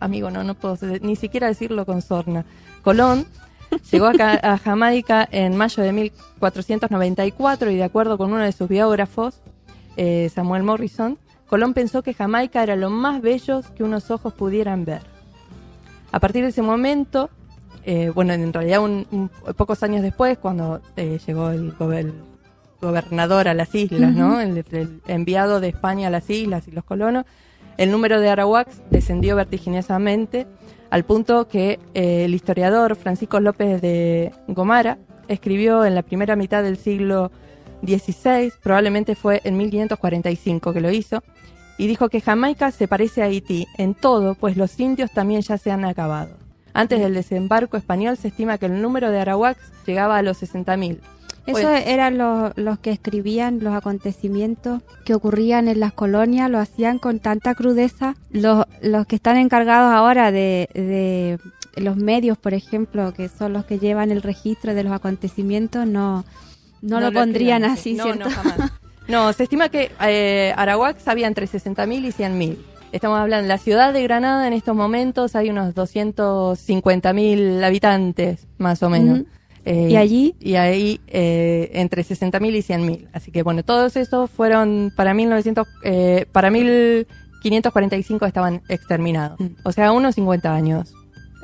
amigo 0.00 0.30
no, 0.30 0.42
no 0.44 0.54
puedo 0.54 0.76
ni 1.00 1.16
siquiera 1.16 1.46
decirlo 1.46 1.86
con 1.86 2.02
sorna, 2.02 2.44
Colón, 2.82 3.24
llegó 3.90 4.06
acá 4.06 4.38
a 4.42 4.58
Jamaica 4.58 5.26
en 5.30 5.56
mayo 5.56 5.82
de 5.82 5.92
1494 5.92 7.70
y 7.70 7.76
de 7.76 7.84
acuerdo 7.84 8.18
con 8.18 8.32
uno 8.32 8.42
de 8.42 8.52
sus 8.52 8.68
biógrafos, 8.68 9.40
eh, 9.96 10.30
Samuel 10.34 10.62
Morrison, 10.62 11.16
Colón 11.48 11.72
pensó 11.72 12.02
que 12.02 12.12
Jamaica 12.12 12.62
era 12.62 12.76
lo 12.76 12.90
más 12.90 13.22
bello 13.22 13.62
que 13.76 13.82
unos 13.84 14.10
ojos 14.10 14.34
pudieran 14.34 14.84
ver. 14.84 15.02
A 16.12 16.20
partir 16.20 16.42
de 16.42 16.50
ese 16.50 16.62
momento, 16.62 17.30
eh, 17.84 18.10
bueno, 18.14 18.32
en 18.32 18.52
realidad 18.52 18.82
un- 18.82 19.06
un- 19.10 19.30
pocos 19.54 19.82
años 19.82 20.02
después, 20.02 20.38
cuando 20.38 20.80
eh, 20.96 21.18
llegó 21.26 21.50
el, 21.50 21.72
go- 21.72 21.92
el 21.92 22.12
gobernador 22.80 23.48
a 23.48 23.54
las 23.54 23.74
islas, 23.74 24.12
¿no? 24.14 24.40
El, 24.40 24.64
el 24.72 25.00
enviado 25.08 25.60
de 25.60 25.68
España 25.68 26.08
a 26.08 26.10
las 26.10 26.28
islas 26.30 26.68
y 26.68 26.70
los 26.70 26.84
colonos, 26.84 27.24
el 27.76 27.90
número 27.90 28.20
de 28.20 28.28
arawaks 28.30 28.80
descendió 28.90 29.36
vertiginosamente 29.36 30.46
al 30.90 31.04
punto 31.04 31.48
que 31.48 31.78
eh, 31.94 32.24
el 32.24 32.34
historiador 32.34 32.96
Francisco 32.96 33.40
López 33.40 33.80
de 33.82 34.32
Gomara 34.48 34.98
escribió 35.28 35.84
en 35.84 35.94
la 35.94 36.02
primera 36.02 36.34
mitad 36.36 36.62
del 36.62 36.76
siglo 36.78 37.30
XVI, 37.86 38.52
probablemente 38.62 39.14
fue 39.14 39.40
en 39.44 39.56
1545 39.58 40.72
que 40.72 40.80
lo 40.80 40.90
hizo, 40.90 41.22
y 41.78 41.86
dijo 41.86 42.08
que 42.08 42.20
Jamaica 42.20 42.70
se 42.72 42.88
parece 42.88 43.22
a 43.22 43.26
Haití 43.26 43.66
en 43.78 43.94
todo, 43.94 44.34
pues 44.34 44.56
los 44.56 44.78
indios 44.78 45.12
también 45.12 45.40
ya 45.40 45.56
se 45.56 45.70
han 45.70 45.84
acabado. 45.84 46.36
Antes 46.74 47.00
del 47.00 47.14
desembarco 47.14 47.76
español 47.76 48.16
se 48.16 48.28
estima 48.28 48.58
que 48.58 48.66
el 48.66 48.82
número 48.82 49.10
de 49.10 49.20
arawaks 49.20 49.72
llegaba 49.86 50.18
a 50.18 50.22
los 50.22 50.42
60.000. 50.42 50.98
Eso 51.46 51.68
Oye. 51.70 51.92
eran 51.92 52.18
los, 52.18 52.52
los 52.56 52.78
que 52.78 52.90
escribían 52.90 53.60
los 53.62 53.74
acontecimientos 53.74 54.82
que 55.06 55.14
ocurrían 55.14 55.66
en 55.68 55.80
las 55.80 55.94
colonias, 55.94 56.50
lo 56.50 56.58
hacían 56.58 56.98
con 56.98 57.20
tanta 57.20 57.54
crudeza. 57.54 58.16
Los, 58.30 58.66
los 58.82 59.06
que 59.06 59.16
están 59.16 59.38
encargados 59.38 59.94
ahora 59.94 60.30
de, 60.30 60.68
de 60.74 61.38
los 61.80 61.96
medios, 61.96 62.36
por 62.36 62.52
ejemplo, 62.52 63.14
que 63.14 63.30
son 63.30 63.54
los 63.54 63.64
que 63.64 63.78
llevan 63.78 64.10
el 64.10 64.20
registro 64.20 64.74
de 64.74 64.84
los 64.84 64.92
acontecimientos, 64.92 65.86
no, 65.86 66.24
no, 66.82 67.00
lo 67.00 67.12
pondrían 67.12 67.64
así, 67.64 67.94
no, 67.94 68.04
¿cierto? 68.04 68.28
No, 68.28 68.30
jamás. 68.30 68.72
No, 69.08 69.32
se 69.32 69.44
estima 69.44 69.70
que 69.70 69.90
eh, 70.02 70.52
arawaks 70.56 71.08
había 71.08 71.26
entre 71.26 71.46
60.000 71.46 72.04
y 72.04 72.12
100.000. 72.12 72.56
Estamos 72.92 73.18
hablando, 73.18 73.48
la 73.48 73.58
ciudad 73.58 73.92
de 73.92 74.02
Granada 74.02 74.46
en 74.46 74.52
estos 74.52 74.74
momentos 74.76 75.34
hay 75.34 75.50
unos 75.50 75.74
250.000 75.74 77.64
habitantes, 77.64 78.46
más 78.58 78.82
o 78.82 78.90
menos. 78.90 79.22
Eh, 79.64 79.88
¿Y 79.90 79.96
allí? 79.96 80.34
Y 80.40 80.54
ahí 80.54 81.00
eh, 81.08 81.70
entre 81.74 82.02
60.000 82.02 82.54
y 82.54 82.62
100.000. 82.62 83.08
Así 83.12 83.30
que 83.30 83.42
bueno, 83.42 83.62
todos 83.62 83.96
esos 83.96 84.30
fueron 84.30 84.92
para 84.96 85.12
1900, 85.12 85.66
eh, 85.84 86.26
para 86.32 86.50
1545 86.50 88.24
estaban 88.24 88.62
exterminados. 88.68 89.38
Mm. 89.40 89.48
O 89.64 89.72
sea, 89.72 89.92
unos 89.92 90.14
50 90.14 90.54
años. 90.54 90.94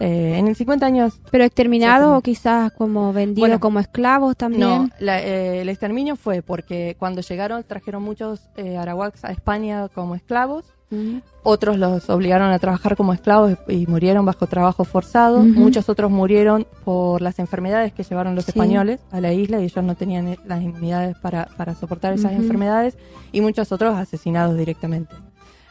Eh, 0.01 0.35
en 0.39 0.49
el 0.49 0.57
50 0.57 0.85
años 0.87 1.21
Pero 1.31 1.45
exterminados 1.45 2.11
Sí, 2.15 2.19
o 2.19 2.21
quizás 2.21 2.73
como 2.73 3.13
vendidos 3.13 3.41
Bueno, 3.49 3.61
como 3.61 3.79
esclavos 3.79 4.37
también. 4.37 4.61
No, 4.69 4.89
la- 4.99 5.23
eh, 5.23 5.61
el 5.61 5.69
exterminio 5.69 6.17
fue 6.17 6.43
porque 6.43 6.97
cuando 6.99 7.21
llegaron 7.21 7.63
trajeron 7.63 8.03
muchos 8.03 8.41
eh, 8.57 8.77
arawaks 8.77 9.25
a 9.25 9.31
España 9.31 9.89
como 9.95 10.17
esclavos. 10.17 10.65
Ujú. 10.91 11.21
Otros 11.45 11.79
los 11.79 12.11
obligaron 12.11 12.51
a 12.51 12.59
trabajar 12.59 12.97
como 12.97 13.13
esclavos 13.13 13.57
y 13.69 13.87
murieron 13.87 14.25
bajo 14.27 14.47
trabajo 14.49 14.85
forzado. 14.85 15.41
Muchos 15.45 15.89
otros 15.89 16.11
murieron 16.11 16.67
por 16.85 17.21
las 17.23 17.39
enfermedades 17.39 17.93
que 17.93 18.03
llevaron 18.03 18.35
los 18.35 18.45
Sí. 18.47 18.51
españoles 18.51 19.01
a 19.13 19.21
la 19.21 19.33
isla 19.33 19.61
y 19.61 19.65
ellos 19.65 19.85
no 19.85 19.95
tenían 19.95 20.37
las 20.45 20.61
inmunidades 20.63 21.17
para, 21.19 21.47
para 21.57 21.75
soportar 21.77 22.13
esas 22.15 22.33
enfermedades. 22.33 22.97
Y 23.33 23.41
muchos 23.41 23.71
otros 23.73 23.95
asesinados 23.97 24.57
directamente. 24.57 25.15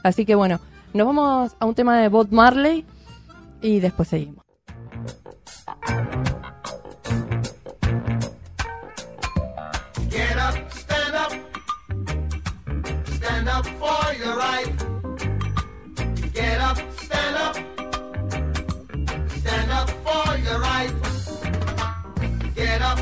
Así 0.02 0.26
que 0.26 0.36
bueno, 0.36 0.60
nos 0.94 1.08
vamos 1.08 1.56
a 1.60 1.66
un 1.66 1.76
tema 1.76 1.98
de 2.00 2.08
Bob 2.10 2.28
Marley 2.32 2.86
y 3.64 3.80
después 3.80 4.10
seguimos. 4.10 4.46
Get 10.10 10.38
up, 10.38 10.56
stand 10.72 11.16
up. 11.16 11.32
Stand 13.08 13.50
up 13.50 13.66
for 13.66 14.14
your 14.20 14.36
right. 14.36 14.68
Get 16.34 16.60
up, 16.60 16.78
stand 16.98 17.36
up. 17.38 17.56
Stand 19.40 19.72
up 19.72 19.90
for 20.04 20.38
your 20.38 20.60
right. 20.60 20.94
Get 22.56 22.82
up, 22.82 23.00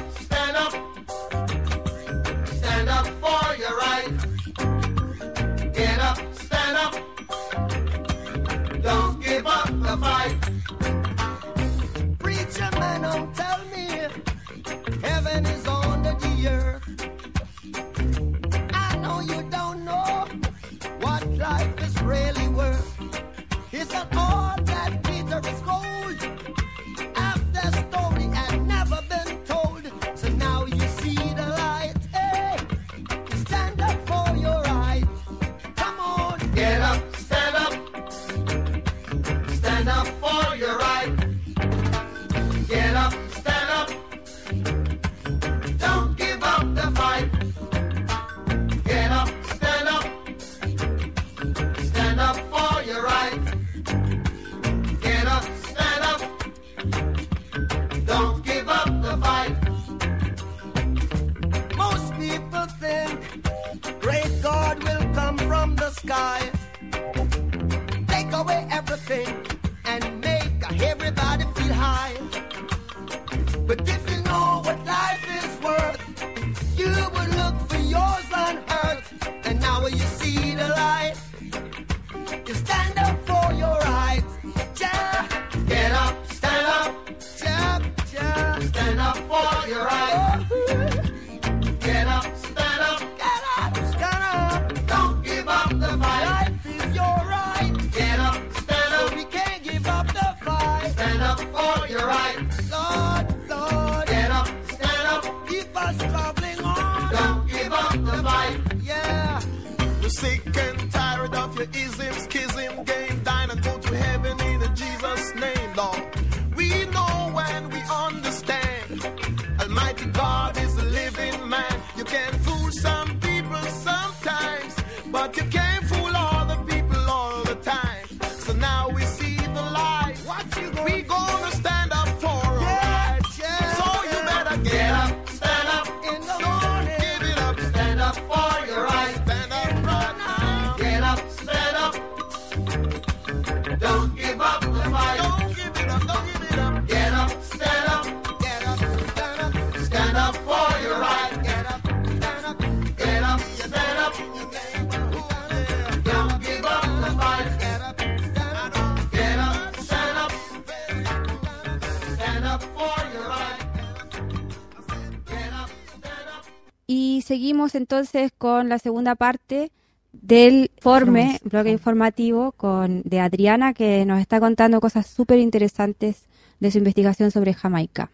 seguimos 167.70 167.76
entonces 167.76 168.32
con 168.38 168.70
la 168.70 168.80
segunda 168.80 169.14
parte 169.14 169.72
del 170.14 170.72
informe, 170.76 171.40
bloque 171.44 171.70
informativo 171.70 172.54
con 172.54 173.04
de 173.04 173.20
Adriana 173.20 173.74
que 173.74 174.04
nos 174.06 174.20
está 174.20 174.40
contando 174.40 174.82
cosas 174.82 175.06
súper 175.06 175.38
interesantes 175.38 176.24
de 176.60 176.72
su 176.72 176.80
investigación 176.80 177.30
sobre 177.30 177.54
Jamaica. 177.54 178.10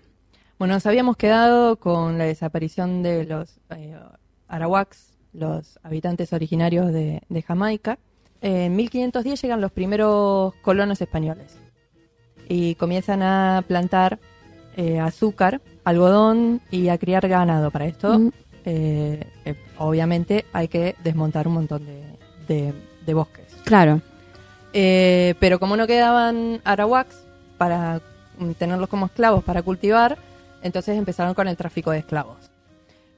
Bueno, 0.59 0.73
nos 0.73 0.85
habíamos 0.85 1.15
quedado 1.15 1.77
con 1.77 2.17
la 2.17 2.25
desaparición 2.25 3.03
de 3.03 3.25
los 3.25 3.59
eh, 3.69 3.95
arawaks, 4.49 5.13
los 5.33 5.79
habitantes 5.81 6.33
originarios 6.33 6.91
de, 6.91 7.21
de 7.29 7.41
Jamaica. 7.41 7.99
En 8.41 8.75
1510 8.75 9.41
llegan 9.41 9.61
los 9.61 9.71
primeros 9.71 10.55
colonos 10.55 10.99
españoles 10.99 11.57
y 12.49 12.75
comienzan 12.75 13.21
a 13.21 13.63
plantar 13.65 14.19
eh, 14.75 14.99
azúcar, 14.99 15.61
algodón 15.85 16.59
y 16.69 16.89
a 16.89 16.97
criar 16.97 17.27
ganado. 17.29 17.71
Para 17.71 17.85
esto, 17.85 18.19
Mm. 18.19 18.31
Eh, 18.67 19.23
eh, 19.45 19.55
obviamente, 19.77 20.43
hay 20.51 20.67
que 20.67 20.95
desmontar 21.03 21.47
un 21.47 21.53
montón 21.55 21.85
de, 21.85 22.03
de- 22.47 22.73
de 23.05 23.13
bosques. 23.13 23.45
Claro, 23.63 24.01
Eh, 24.73 25.33
pero 25.39 25.57
como 25.59 25.75
no 25.77 25.87
quedaban 25.87 26.59
arawaks 26.65 27.15
para 27.57 27.99
tenerlos 28.59 28.89
como 28.89 29.05
esclavos 29.07 29.43
para 29.43 29.61
cultivar, 29.63 30.17
entonces 30.61 30.97
empezaron 30.97 31.33
con 31.33 31.47
el 31.47 31.55
tráfico 31.55 31.89
de 31.91 31.99
esclavos. 31.99 32.37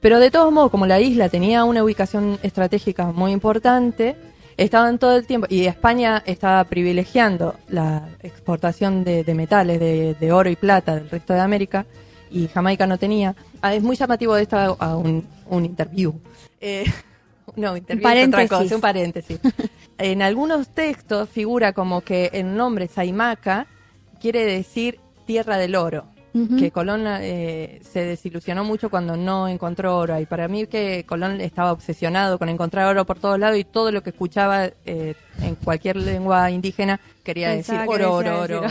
Pero 0.00 0.18
de 0.20 0.30
todos 0.30 0.50
modos, 0.52 0.70
como 0.70 0.86
la 0.86 1.00
isla 1.00 1.28
tenía 1.28 1.64
una 1.64 1.82
ubicación 1.84 2.38
estratégica 2.42 3.06
muy 3.12 3.32
importante, 3.32 4.16
estaban 4.56 4.98
todo 4.98 5.16
el 5.16 5.26
tiempo, 5.26 5.46
y 5.50 5.66
España 5.66 6.22
estaba 6.24 6.62
privilegiando 6.64 7.56
la 7.68 8.08
exportación 8.22 9.04
de, 9.04 9.24
de 9.24 9.34
metales, 9.34 9.78
de, 9.80 10.14
de 10.14 10.32
oro 10.32 10.48
y 10.48 10.56
plata 10.56 10.94
del 10.94 11.10
resto 11.10 11.34
de 11.34 11.40
América, 11.40 11.84
y 12.30 12.46
Jamaica 12.48 12.86
no 12.86 12.96
tenía. 12.96 13.34
Ah, 13.62 13.74
es 13.74 13.82
muy 13.82 13.96
llamativo 13.96 14.34
de 14.34 14.42
esto 14.42 14.56
a, 14.56 14.96
un, 14.96 15.26
un 15.46 15.64
interview. 15.64 16.14
Eh, 16.60 16.84
no, 17.56 17.76
interview 17.76 18.08
es 18.08 18.28
otra 18.28 18.38
paréntesis. 18.38 18.48
cosa, 18.48 18.74
un 18.74 18.80
paréntesis. 18.80 19.40
en 19.98 20.22
algunos 20.22 20.68
textos 20.68 21.28
figura 21.28 21.72
como 21.72 22.00
que 22.00 22.30
el 22.32 22.56
nombre 22.56 22.88
Saimaca 22.88 23.66
quiere 24.20 24.44
decir 24.44 24.98
tierra 25.26 25.58
del 25.58 25.76
oro. 25.76 26.06
Que 26.32 26.70
Colón 26.70 27.06
eh, 27.08 27.80
se 27.82 28.04
desilusionó 28.04 28.62
mucho 28.62 28.88
cuando 28.88 29.16
no 29.16 29.48
encontró 29.48 29.98
oro. 29.98 30.20
Y 30.20 30.26
para 30.26 30.46
mí 30.46 30.68
que 30.68 31.04
Colón 31.04 31.40
estaba 31.40 31.72
obsesionado 31.72 32.38
con 32.38 32.48
encontrar 32.48 32.86
oro 32.86 33.04
por 33.04 33.18
todos 33.18 33.36
lados 33.36 33.58
y 33.58 33.64
todo 33.64 33.90
lo 33.90 34.04
que 34.04 34.10
escuchaba 34.10 34.66
eh, 34.86 35.14
en 35.42 35.56
cualquier 35.56 35.96
lengua 35.96 36.48
indígena 36.52 37.00
quería 37.24 37.48
Pensaba 37.48 37.80
decir 37.80 37.96
que 37.96 38.04
oro, 38.06 38.20
decía 38.20 38.42
oro, 38.44 38.58
oro, 38.58 38.58
oro. 38.60 38.70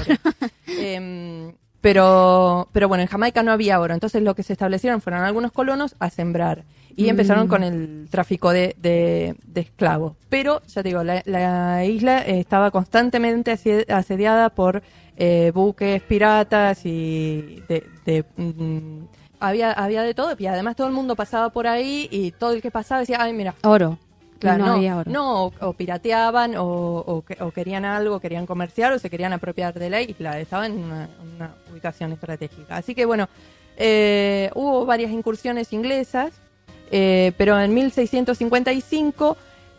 Em, 0.67 1.51
pero, 1.81 2.67
pero 2.71 2.87
bueno, 2.87 3.01
en 3.01 3.07
Jamaica 3.07 3.43
no 3.43 3.51
había 3.51 3.79
oro, 3.79 3.93
entonces 3.93 4.21
lo 4.21 4.35
que 4.35 4.43
se 4.43 4.53
establecieron 4.53 5.01
fueron 5.01 5.23
algunos 5.23 5.51
colonos 5.51 5.95
a 5.99 6.09
sembrar 6.09 6.63
y 6.95 7.05
Mm. 7.05 7.09
empezaron 7.09 7.47
con 7.47 7.63
el 7.63 8.07
tráfico 8.11 8.51
de, 8.51 8.75
de- 8.81 9.35
de 9.45 9.61
esclavos. 9.61 10.13
Pero, 10.29 10.61
ya 10.67 10.83
te 10.83 10.89
digo, 10.89 11.03
la, 11.03 11.21
la 11.25 11.85
isla 11.85 12.19
estaba 12.19 12.71
constantemente 12.71 13.51
asediada 13.89 14.49
por 14.49 14.81
eh, 15.17 15.51
buques 15.53 16.01
piratas 16.03 16.85
y 16.85 17.63
de... 17.67 17.85
de, 18.05 18.25
mm, 18.37 19.05
había, 19.41 19.71
había 19.71 20.03
de 20.03 20.13
todo 20.13 20.35
y 20.37 20.47
además 20.47 20.75
todo 20.75 20.87
el 20.87 20.93
mundo 20.93 21.15
pasaba 21.15 21.49
por 21.49 21.65
ahí 21.67 22.09
y 22.11 22.31
todo 22.31 22.51
el 22.51 22.61
que 22.61 22.71
pasaba 22.71 22.99
decía, 22.99 23.17
ay, 23.21 23.31
mira, 23.33 23.55
oro. 23.63 23.97
Claro, 24.39 24.65
no, 25.11 25.45
o, 25.45 25.53
o 25.61 25.73
pirateaban, 25.73 26.55
o, 26.55 26.63
o 26.65 27.23
que- 27.25 27.37
o 27.43 27.51
querían 27.51 27.83
algo, 27.85 28.19
querían 28.19 28.45
comerciar, 28.45 28.91
o 28.93 28.99
se 28.99 29.09
querían 29.09 29.33
apropiar 29.33 29.73
de 29.77 29.89
la 29.89 30.01
isla. 30.01 30.39
Estaban 30.39 30.71
en 30.71 30.83
una, 30.83 31.09
una 31.35 31.55
ubicación 31.71 32.11
estratégica. 32.13 32.77
Así 32.77 32.95
que 32.95 33.05
bueno, 33.05 33.27
eh, 33.77 34.49
hubo 34.55 34.85
varias 34.85 35.11
incursiones 35.11 35.73
inglesas, 35.73 36.31
eh, 36.91 37.33
pero 37.37 37.59
en 37.59 37.73
1655 37.73 39.37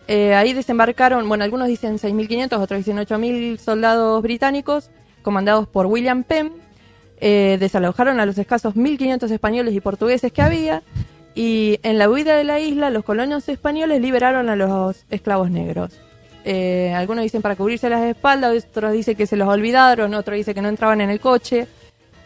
eh, 0.09 0.35
ahí 0.35 0.53
desembarcaron, 0.53 1.29
bueno, 1.29 1.44
algunos 1.44 1.68
dicen 1.68 1.99
6.500, 1.99 2.59
otros 2.61 2.79
dicen 2.79 2.99
8.000 2.99 3.59
soldados 3.59 4.20
británicos, 4.23 4.90
comandados 5.23 5.68
por 5.68 5.87
William 5.87 6.25
Penn. 6.25 6.53
Eh, 7.23 7.59
desalojaron 7.61 8.18
a 8.18 8.25
los 8.27 8.38
escasos 8.38 8.75
1.500 8.77 9.31
españoles 9.31 9.75
y 9.75 9.81
portugueses 9.81 10.33
que 10.33 10.40
había. 10.42 10.83
Y 11.35 11.79
en 11.83 11.99
la 11.99 12.11
huida 12.11 12.37
de 12.37 12.45
la 12.45 12.59
isla, 12.61 12.90
los 12.90 13.05
colonos 13.05 13.49
españoles 13.49 14.01
liberaron 14.01 14.49
a 14.51 14.57
los 14.57 15.05
esclavos 15.11 15.51
negros. 15.51 15.93
Eh, 16.45 16.93
algunos 16.95 17.23
dicen 17.23 17.43
para 17.43 17.55
cubrirse 17.57 17.88
las 17.90 18.03
espaldas, 18.03 18.66
otros 18.71 18.93
dicen 18.93 19.14
que 19.16 19.27
se 19.27 19.37
los 19.37 19.49
olvidaron, 19.49 20.14
otros 20.14 20.37
dicen 20.37 20.55
que 20.55 20.62
no 20.62 20.69
entraban 20.69 21.01
en 21.01 21.11
el 21.11 21.21
coche. 21.21 21.66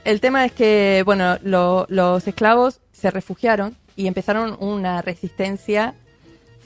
El 0.05 0.21
tema 0.21 0.45
es 0.45 0.53
que, 0.53 1.03
bueno, 1.05 1.37
lo- 1.43 1.87
los 1.88 2.27
esclavos 2.29 2.81
se 2.93 3.11
refugiaron 3.11 3.77
y 3.97 4.07
empezaron 4.07 4.57
una 4.61 5.03
resistencia 5.03 5.95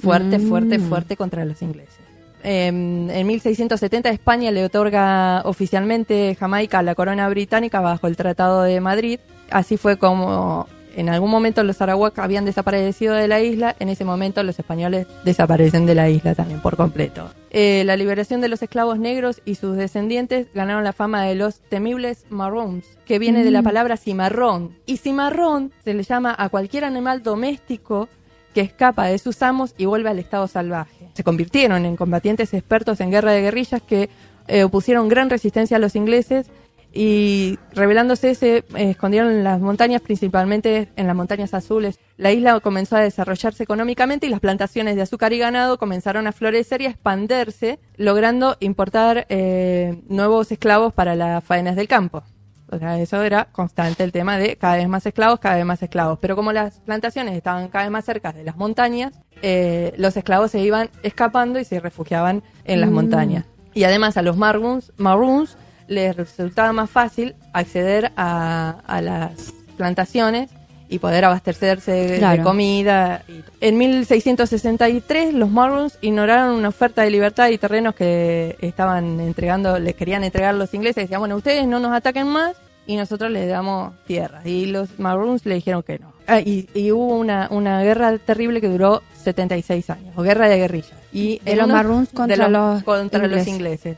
fuerte, 0.00 0.38
Mm. 0.38 0.48
fuerte, 0.48 0.78
fuerte 0.78 1.16
contra 1.16 1.44
los 1.44 1.60
ingleses. 1.62 1.98
Em, 2.44 3.10
en 3.10 3.26
1670 3.26 4.10
España 4.10 4.50
le 4.52 4.64
otorga 4.64 5.42
oficialmente 5.44 6.36
Jamaica 6.38 6.78
a 6.78 6.82
la 6.82 6.94
corona 6.94 7.28
británica 7.28 7.80
bajo 7.80 8.06
el 8.06 8.16
Tratado 8.16 8.62
de 8.62 8.80
Madrid. 8.80 9.18
Así 9.50 9.76
fue 9.76 9.96
como 9.98 10.68
en 10.98 11.08
algún 11.08 11.30
momento 11.30 11.62
los 11.62 11.80
arawak 11.80 12.18
habían 12.18 12.44
desaparecido 12.44 13.14
de 13.14 13.28
la 13.28 13.40
isla, 13.40 13.76
en 13.78 13.88
ese 13.88 14.04
momento 14.04 14.42
los 14.42 14.58
españoles 14.58 15.06
desaparecen 15.24 15.86
de 15.86 15.94
la 15.94 16.10
isla 16.10 16.34
también 16.34 16.60
por 16.60 16.76
completo. 16.76 17.30
Eh, 17.50 17.84
la 17.86 17.96
liberación 17.96 18.40
de 18.40 18.48
los 18.48 18.62
esclavos 18.62 18.98
negros 18.98 19.40
y 19.44 19.54
sus 19.54 19.76
descendientes 19.76 20.48
ganaron 20.54 20.82
la 20.82 20.92
fama 20.92 21.22
de 21.22 21.36
los 21.36 21.60
temibles 21.60 22.26
marrons, 22.30 22.84
que 23.06 23.20
viene 23.20 23.44
de 23.44 23.52
la 23.52 23.62
palabra 23.62 23.96
cimarrón. 23.96 24.76
Y 24.86 24.96
cimarrón 24.96 25.72
se 25.84 25.94
le 25.94 26.02
llama 26.02 26.34
a 26.36 26.48
cualquier 26.48 26.84
animal 26.84 27.22
doméstico 27.22 28.08
que 28.52 28.60
escapa 28.62 29.06
de 29.06 29.18
sus 29.18 29.40
amos 29.42 29.74
y 29.78 29.84
vuelve 29.84 30.10
al 30.10 30.18
estado 30.18 30.48
salvaje. 30.48 31.10
Se 31.14 31.22
convirtieron 31.22 31.84
en 31.84 31.94
combatientes 31.94 32.52
expertos 32.54 33.00
en 33.00 33.12
guerra 33.12 33.30
de 33.30 33.42
guerrillas 33.42 33.82
que 33.82 34.10
eh, 34.48 34.64
opusieron 34.64 35.08
gran 35.08 35.30
resistencia 35.30 35.76
a 35.76 35.80
los 35.80 35.94
ingleses 35.94 36.50
y 36.92 37.58
revelándose 37.74 38.34
se 38.34 38.56
eh, 38.58 38.64
escondieron 38.76 39.30
en 39.30 39.44
las 39.44 39.60
montañas, 39.60 40.00
principalmente 40.00 40.88
en 40.96 41.06
las 41.06 41.14
montañas 41.14 41.54
azules. 41.54 41.98
La 42.16 42.32
isla 42.32 42.58
comenzó 42.60 42.96
a 42.96 43.00
desarrollarse 43.00 43.62
económicamente 43.62 44.26
y 44.26 44.30
las 44.30 44.40
plantaciones 44.40 44.96
de 44.96 45.02
azúcar 45.02 45.32
y 45.32 45.38
ganado 45.38 45.78
comenzaron 45.78 46.26
a 46.26 46.32
florecer 46.32 46.80
y 46.82 46.86
a 46.86 46.90
expandirse, 46.90 47.78
logrando 47.96 48.56
importar 48.60 49.26
eh, 49.28 50.02
nuevos 50.08 50.50
esclavos 50.50 50.92
para 50.92 51.14
las 51.14 51.44
faenas 51.44 51.76
del 51.76 51.88
campo. 51.88 52.22
O 52.70 52.78
sea, 52.78 52.98
eso 53.00 53.22
era 53.22 53.46
constante 53.46 54.04
el 54.04 54.12
tema 54.12 54.36
de 54.36 54.56
cada 54.56 54.76
vez 54.76 54.88
más 54.88 55.06
esclavos, 55.06 55.40
cada 55.40 55.56
vez 55.56 55.64
más 55.64 55.82
esclavos. 55.82 56.18
Pero 56.20 56.36
como 56.36 56.52
las 56.52 56.80
plantaciones 56.80 57.34
estaban 57.34 57.68
cada 57.68 57.84
vez 57.84 57.90
más 57.90 58.04
cerca 58.04 58.32
de 58.32 58.44
las 58.44 58.56
montañas, 58.56 59.12
eh, 59.40 59.94
los 59.96 60.16
esclavos 60.16 60.50
se 60.50 60.60
iban 60.60 60.90
escapando 61.02 61.58
y 61.58 61.64
se 61.64 61.80
refugiaban 61.80 62.42
en 62.64 62.80
las 62.80 62.90
Mm. 62.90 62.94
montañas. 62.94 63.44
Y 63.72 63.84
además 63.84 64.16
a 64.18 64.22
los 64.22 64.36
maroons, 64.36 64.92
maroons 64.98 65.56
les 65.88 66.14
resultaba 66.16 66.72
más 66.72 66.88
fácil 66.90 67.34
acceder 67.52 68.12
a, 68.16 68.76
a 68.86 69.00
las 69.02 69.52
plantaciones 69.76 70.50
y 70.90 70.98
poder 71.00 71.24
abastecerse 71.26 71.92
de- 71.92 72.18
comida. 72.42 73.22
En 73.60 73.76
1663 73.76 75.34
los 75.34 75.50
Maroons 75.50 75.98
ignoraron 76.00 76.54
una 76.56 76.68
oferta 76.68 77.02
de 77.02 77.10
libertad 77.10 77.48
y 77.50 77.58
terrenos 77.58 77.94
que 77.94 78.56
estaban 78.60 79.20
entregando, 79.20 79.78
les 79.78 79.94
querían 79.94 80.24
entregar 80.24 80.54
los 80.54 80.72
ingleses. 80.74 81.04
Decían, 81.04 81.20
bueno, 81.20 81.36
ustedes 81.36 81.66
no 81.66 81.78
nos 81.80 81.92
ataquen 81.92 82.26
más 82.28 82.56
y 82.86 82.96
nosotros 82.96 83.30
les 83.30 83.48
damos 83.50 83.92
tierras. 84.06 84.46
Y 84.46 84.66
los 84.66 84.98
Maroons 84.98 85.44
le 85.44 85.56
dijeron 85.56 85.82
que 85.82 85.98
no. 85.98 86.12
Ah, 86.26 86.40
y, 86.40 86.68
y 86.74 86.90
hubo 86.92 87.16
una, 87.16 87.48
una 87.50 87.82
guerra 87.82 88.16
terrible 88.18 88.60
que 88.60 88.68
duró 88.68 89.02
76 89.22 89.90
años, 89.90 90.12
o 90.16 90.22
guerra 90.22 90.48
de 90.48 90.58
guerrillas. 90.58 90.92
Y 91.12 91.38
De 91.40 91.56
los 91.56 91.68
Maroons 91.68 92.08
contra 92.10 92.48
los 92.48 92.82
contra 92.82 93.26
los 93.26 93.46
ingleses. 93.46 93.96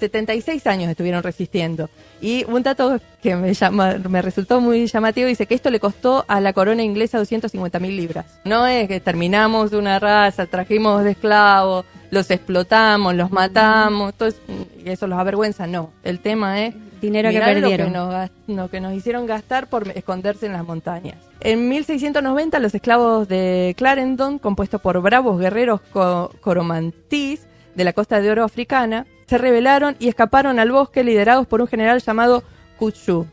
Ingleses. 0.00 0.10
76 0.10 0.66
años 0.66 0.90
estuvieron 0.90 1.22
resistiendo. 1.22 1.88
Y 2.20 2.44
un 2.48 2.62
dato 2.62 2.98
que 3.22 3.36
me, 3.36 3.52
llama, 3.54 3.96
me 4.08 4.22
resultó 4.22 4.60
muy 4.60 4.86
llamativo 4.86 5.28
dice 5.28 5.46
que 5.46 5.54
esto 5.54 5.70
le 5.70 5.80
costó 5.80 6.24
a 6.28 6.40
la 6.40 6.52
corona 6.52 6.82
inglesa 6.82 7.18
250 7.18 7.78
mil 7.78 7.96
libras. 7.96 8.26
No 8.44 8.66
es 8.66 8.88
que 8.88 9.00
terminamos 9.00 9.70
de 9.70 9.78
una 9.78 9.98
raza, 9.98 10.46
trajimos 10.46 11.04
de 11.04 11.12
esclavos, 11.12 11.84
los 12.10 12.30
explotamos, 12.30 13.14
los 13.14 13.30
matamos, 13.30 14.14
todo 14.14 14.30
y 14.84 14.88
eso 14.90 15.06
los 15.06 15.18
avergüenza. 15.18 15.66
No, 15.66 15.90
el 16.02 16.20
tema 16.20 16.64
es 16.64 16.74
Dinero 17.00 17.30
que 17.30 17.38
perdieron. 17.40 17.86
Lo 17.86 17.92
que, 17.92 17.98
nos, 17.98 18.10
gas- 18.10 18.30
lo 18.46 18.68
que 18.70 18.80
nos 18.80 18.92
hicieron 18.92 19.24
gastar 19.26 19.68
por 19.68 19.88
esconderse 19.88 20.44
en 20.46 20.52
las 20.52 20.64
montañas. 20.66 21.16
En 21.40 21.68
1690 21.70 22.58
los 22.58 22.74
esclavos 22.74 23.26
de 23.26 23.74
Clarendon, 23.78 24.38
compuestos 24.38 24.80
por 24.82 25.00
bravos 25.00 25.40
guerreros 25.40 25.80
co- 25.92 26.30
coromantís 26.42 27.46
de 27.74 27.84
la 27.84 27.92
costa 27.94 28.20
de 28.20 28.30
oro 28.30 28.44
africana, 28.44 29.06
se 29.30 29.38
rebelaron 29.38 29.94
y 30.00 30.08
escaparon 30.08 30.58
al 30.58 30.72
bosque 30.72 31.04
liderados 31.04 31.46
por 31.46 31.60
un 31.60 31.68
general 31.68 32.00
llamado 32.02 32.42
Kuchu. 32.80 33.26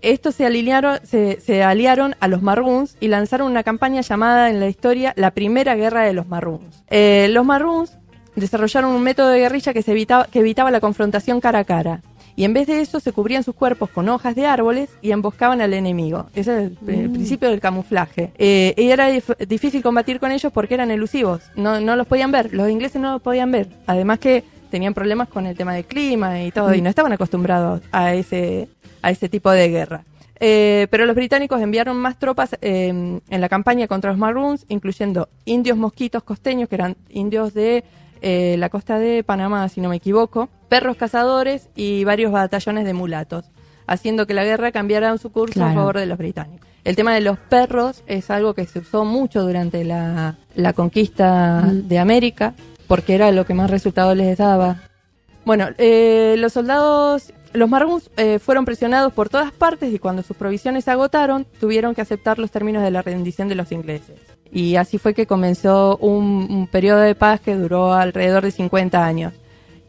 Estos 0.00 0.34
se 0.34 0.46
alinearon, 0.46 0.98
se, 1.04 1.40
se 1.42 1.62
aliaron 1.62 2.16
a 2.20 2.28
los 2.28 2.40
Maroons 2.40 2.96
y 3.00 3.08
lanzaron 3.08 3.50
una 3.50 3.62
campaña 3.62 4.00
llamada 4.00 4.48
en 4.48 4.60
la 4.60 4.68
historia 4.68 5.12
la 5.14 5.32
Primera 5.32 5.74
Guerra 5.74 6.04
de 6.04 6.14
los 6.14 6.26
Maroons. 6.26 6.84
Eh, 6.88 7.28
los 7.32 7.44
Maroons 7.44 7.98
desarrollaron 8.34 8.92
un 8.92 9.02
método 9.02 9.28
de 9.28 9.40
guerrilla 9.40 9.74
que, 9.74 9.82
se 9.82 9.92
evitaba, 9.92 10.24
que 10.24 10.38
evitaba 10.38 10.70
la 10.70 10.80
confrontación 10.80 11.38
cara 11.40 11.58
a 11.58 11.64
cara. 11.64 12.00
Y 12.34 12.44
en 12.44 12.54
vez 12.54 12.66
de 12.66 12.80
eso 12.80 12.98
se 13.00 13.12
cubrían 13.12 13.42
sus 13.42 13.54
cuerpos 13.54 13.90
con 13.90 14.08
hojas 14.08 14.34
de 14.34 14.46
árboles 14.46 14.88
y 15.02 15.10
emboscaban 15.10 15.60
al 15.60 15.74
enemigo. 15.74 16.26
Ese 16.34 16.52
es 16.52 16.72
el, 16.86 16.94
el 16.94 17.10
principio 17.10 17.50
del 17.50 17.60
camuflaje. 17.60 18.32
Eh, 18.38 18.72
y 18.76 18.90
era 18.90 19.10
dif- 19.10 19.36
difícil 19.46 19.82
combatir 19.82 20.18
con 20.18 20.30
ellos 20.32 20.50
porque 20.52 20.74
eran 20.74 20.90
elusivos. 20.90 21.42
No, 21.56 21.80
no 21.80 21.94
los 21.96 22.06
podían 22.06 22.32
ver. 22.32 22.54
Los 22.54 22.70
ingleses 22.70 23.00
no 23.02 23.12
los 23.12 23.22
podían 23.22 23.50
ver. 23.50 23.68
Además 23.86 24.18
que 24.18 24.44
tenían 24.76 24.92
problemas 24.92 25.28
con 25.28 25.46
el 25.46 25.56
tema 25.56 25.72
del 25.72 25.86
clima 25.86 26.42
y 26.42 26.50
todo. 26.50 26.74
Y 26.74 26.82
no 26.82 26.90
estaban 26.90 27.10
acostumbrados 27.12 27.80
a 27.92 28.12
ese, 28.12 28.68
a 29.00 29.10
ese 29.10 29.30
tipo 29.30 29.50
de 29.50 29.68
guerra. 29.70 30.04
Eh, 30.38 30.86
pero 30.90 31.06
los 31.06 31.16
británicos 31.16 31.62
enviaron 31.62 31.96
más 31.96 32.18
tropas 32.18 32.58
eh, 32.60 32.88
en 32.88 33.40
la 33.40 33.48
campaña 33.48 33.88
contra 33.88 34.10
los 34.10 34.18
Maroons, 34.18 34.66
incluyendo 34.68 35.30
indios 35.46 35.78
mosquitos 35.78 36.22
costeños, 36.24 36.68
que 36.68 36.74
eran 36.74 36.94
indios 37.08 37.54
de 37.54 37.84
eh, 38.20 38.56
la 38.58 38.68
costa 38.68 38.98
de 38.98 39.24
Panamá, 39.24 39.66
si 39.70 39.80
no 39.80 39.88
me 39.88 39.96
equivoco, 39.96 40.50
perros 40.68 40.98
cazadores 40.98 41.70
y 41.74 42.04
varios 42.04 42.32
batallones 42.32 42.84
de 42.84 42.92
mulatos, 42.92 43.46
haciendo 43.86 44.26
que 44.26 44.34
la 44.34 44.44
guerra 44.44 44.72
cambiara 44.72 45.16
su 45.16 45.30
curso 45.32 45.60
a 45.60 45.68
Claro. 45.68 45.74
favor 45.80 45.98
de 45.98 46.04
los 46.06 46.18
británicos. 46.18 46.68
El 46.84 46.96
tema 46.96 47.14
de 47.14 47.22
los 47.22 47.38
perros 47.38 48.02
es 48.06 48.30
algo 48.30 48.52
que 48.52 48.66
se 48.66 48.80
usó 48.80 49.06
mucho 49.06 49.40
durante 49.42 49.84
la, 49.84 50.36
la 50.54 50.72
conquista 50.74 51.62
de 51.72 51.98
América, 51.98 52.52
porque 52.86 53.14
era 53.14 53.30
lo 53.32 53.44
que 53.46 53.54
más 53.54 53.70
resultados 53.70 54.16
les 54.16 54.38
daba. 54.38 54.82
Bueno, 55.44 55.68
eh, 55.78 56.34
los 56.38 56.52
soldados, 56.52 57.32
los 57.52 57.68
Maroons 57.68 58.10
eh, 58.16 58.38
fueron 58.38 58.64
presionados 58.64 59.12
por 59.12 59.28
todas 59.28 59.52
partes 59.52 59.92
y 59.94 59.98
cuando 59.98 60.22
sus 60.22 60.36
provisiones 60.36 60.84
se 60.84 60.90
agotaron, 60.90 61.46
tuvieron 61.60 61.94
que 61.94 62.00
aceptar 62.02 62.38
los 62.38 62.50
términos 62.50 62.82
de 62.82 62.90
la 62.90 63.02
rendición 63.02 63.48
de 63.48 63.54
los 63.54 63.70
ingleses. 63.72 64.16
Y 64.52 64.76
así 64.76 64.98
fue 64.98 65.14
que 65.14 65.26
comenzó 65.26 65.96
un, 65.98 66.46
un 66.50 66.66
periodo 66.66 67.00
de 67.00 67.14
paz 67.14 67.40
que 67.40 67.54
duró 67.56 67.92
alrededor 67.94 68.42
de 68.44 68.50
50 68.50 69.04
años. 69.04 69.32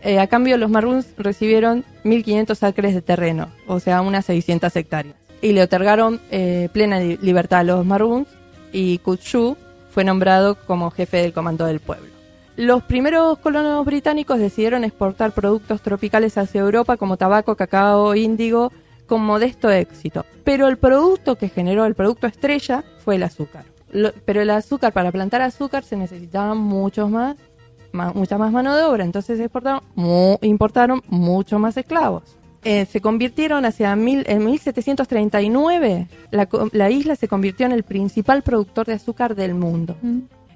Eh, 0.01 0.19
a 0.19 0.27
cambio, 0.27 0.57
los 0.57 0.69
Maroons 0.69 1.07
recibieron 1.17 1.83
1.500 2.03 2.61
acres 2.63 2.93
de 2.93 3.01
terreno, 3.01 3.49
o 3.67 3.79
sea, 3.79 4.01
unas 4.01 4.25
600 4.25 4.75
hectáreas. 4.75 5.15
Y 5.41 5.53
le 5.53 5.61
otorgaron 5.63 6.19
plena 6.73 6.99
li- 6.99 7.17
libertad 7.21 7.59
a 7.59 7.63
los 7.63 7.85
Maroons 7.85 8.27
y 8.71 8.97
Kuchu 8.99 9.55
fue 9.91 10.03
nombrado 10.03 10.55
como 10.65 10.91
jefe 10.91 11.17
del 11.17 11.33
comando 11.33 11.65
del 11.65 11.79
pueblo. 11.79 12.09
Los 12.57 12.81
primeros 12.81 13.37
colonos 13.37 13.85
británicos 13.85 14.39
decidieron 14.39 14.83
exportar 14.83 15.31
productos 15.31 15.79
tropicales 15.81 16.39
hacia 16.39 16.61
Europa 16.61 16.97
como 16.97 17.15
tabaco, 17.15 17.55
cacao, 17.55 18.15
índigo, 18.15 18.71
con 19.05 19.21
modesto 19.21 19.69
éxito. 19.69 20.25
Pero 20.43 20.67
el 20.67 20.77
producto 20.77 21.35
que 21.35 21.49
generó 21.49 21.85
el 21.85 21.93
producto 21.93 22.25
estrella 22.25 22.83
fue 23.05 23.17
el 23.17 23.23
azúcar. 23.23 23.65
Pero 24.25 24.41
el 24.41 24.49
azúcar, 24.49 24.91
para 24.91 25.11
plantar 25.11 25.43
azúcar 25.43 25.83
se 25.83 25.97
necesitaban 25.97 26.57
muchos 26.57 27.11
más, 27.11 27.35
mucha 28.15 28.39
más 28.39 28.51
mano 28.51 28.75
de 28.75 28.83
obra, 28.85 29.03
entonces 29.03 29.39
importaron 30.41 31.03
mucho 31.09 31.59
más 31.59 31.77
esclavos. 31.77 32.23
Eh, 32.63 32.87
se 32.87 33.01
convirtieron 33.01 33.65
hacia 33.65 33.95
mil, 33.95 34.25
en 34.27 34.43
1739, 34.43 36.07
la, 36.31 36.49
la 36.71 36.89
isla 36.89 37.15
se 37.15 37.27
convirtió 37.27 37.67
en 37.67 37.71
el 37.71 37.83
principal 37.83 38.41
productor 38.41 38.87
de 38.87 38.93
azúcar 38.93 39.35
del 39.35 39.53
mundo. 39.53 39.95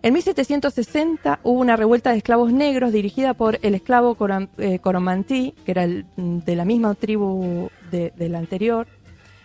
En 0.03 0.13
1760 0.13 1.39
hubo 1.43 1.59
una 1.59 1.75
revuelta 1.75 2.11
de 2.11 2.17
esclavos 2.17 2.51
negros 2.51 2.91
dirigida 2.91 3.35
por 3.35 3.59
el 3.61 3.75
esclavo 3.75 4.17
eh, 4.57 4.79
Coromantí, 4.79 5.53
que 5.63 5.71
era 5.71 5.85
mm, 5.85 6.39
de 6.39 6.55
la 6.55 6.65
misma 6.65 6.95
tribu 6.95 7.69
de, 7.91 8.11
la 8.29 8.39
anterior, 8.39 8.87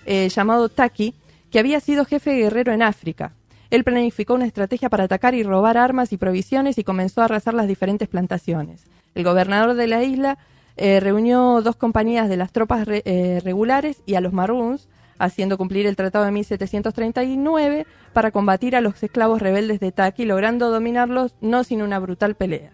eh, 0.07 0.29
llamado 0.31 0.69
Taki, 0.71 1.15
que 1.51 1.59
había 1.59 1.81
sido 1.81 2.07
jefe 2.07 2.37
guerrero 2.37 2.73
en 2.73 2.83
África. 2.83 3.33
Él 3.71 3.85
planificó 3.85 4.35
una 4.35 4.47
estrategia 4.47 4.89
para 4.89 5.05
atacar 5.05 5.35
y 5.35 5.43
robar 5.43 5.77
armas 5.77 6.13
y 6.13 6.17
provisiones 6.17 6.79
y 6.79 6.85
comenzó 6.85 7.21
a 7.21 7.25
arrasar 7.27 7.53
las 7.53 7.67
diferentes 7.69 8.09
plantaciones. 8.09 8.85
El 9.15 9.25
gobernador 9.25 9.75
de 9.75 9.87
la 9.89 10.05
isla 10.05 10.39
eh, 10.77 11.01
reunió 11.01 11.61
dos 11.63 11.77
compañías 11.77 12.29
de 12.31 12.37
las 12.37 12.53
tropas 12.53 12.87
re- 12.87 13.41
regulares 13.45 14.03
y 14.07 14.15
a 14.15 14.21
los 14.21 14.33
Maroons, 14.33 14.89
haciendo 15.19 15.59
cumplir 15.59 15.87
el 15.87 15.97
Tratado 15.97 16.25
de 16.25 16.33
1739 16.33 17.87
para 18.13 18.31
combatir 18.31 18.77
a 18.77 18.81
los 18.81 19.03
esclavos 19.03 19.41
rebeldes 19.41 19.81
de 19.81 19.93
Taki, 19.93 20.25
logrando 20.25 20.71
dominarlos 20.71 21.35
no 21.41 21.65
sin 21.65 21.83
una 21.83 21.99
brutal 21.99 22.35
pelea. 22.35 22.73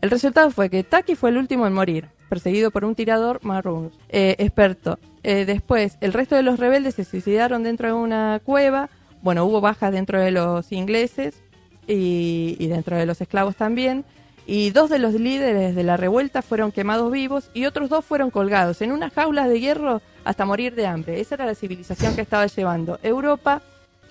El 0.00 0.10
resultado 0.10 0.50
fue 0.50 0.70
que 0.70 0.82
Taki 0.82 1.14
fue 1.14 1.30
el 1.30 1.36
último 1.36 1.66
en 1.66 1.74
morir, 1.74 2.08
perseguido 2.28 2.70
por 2.70 2.84
un 2.84 2.94
tirador 2.94 3.40
marrón 3.42 3.92
eh, 4.08 4.36
experto. 4.38 4.98
Eh, 5.22 5.44
después, 5.44 5.98
el 6.00 6.12
resto 6.12 6.36
de 6.36 6.42
los 6.42 6.58
rebeldes 6.58 6.94
se 6.94 7.04
suicidaron 7.04 7.62
dentro 7.62 7.88
de 7.88 7.94
una 7.94 8.40
cueva. 8.42 8.88
Bueno, 9.22 9.44
hubo 9.44 9.60
bajas 9.60 9.92
dentro 9.92 10.18
de 10.18 10.30
los 10.30 10.72
ingleses 10.72 11.42
y, 11.86 12.56
y 12.58 12.68
dentro 12.68 12.96
de 12.96 13.04
los 13.04 13.20
esclavos 13.20 13.56
también. 13.56 14.04
Y 14.46 14.70
dos 14.70 14.90
de 14.90 14.98
los 14.98 15.14
líderes 15.14 15.74
de 15.74 15.82
la 15.82 15.96
revuelta 15.96 16.42
fueron 16.42 16.72
quemados 16.72 17.12
vivos 17.12 17.50
y 17.54 17.66
otros 17.66 17.88
dos 17.88 18.04
fueron 18.04 18.30
colgados 18.30 18.82
en 18.82 18.92
unas 18.92 19.12
jaulas 19.12 19.48
de 19.48 19.60
hierro 19.60 20.02
hasta 20.24 20.44
morir 20.44 20.74
de 20.74 20.86
hambre. 20.86 21.20
Esa 21.20 21.36
era 21.36 21.46
la 21.46 21.54
civilización 21.54 22.14
que 22.14 22.22
estaba 22.22 22.46
llevando 22.46 22.98
Europa 23.02 23.62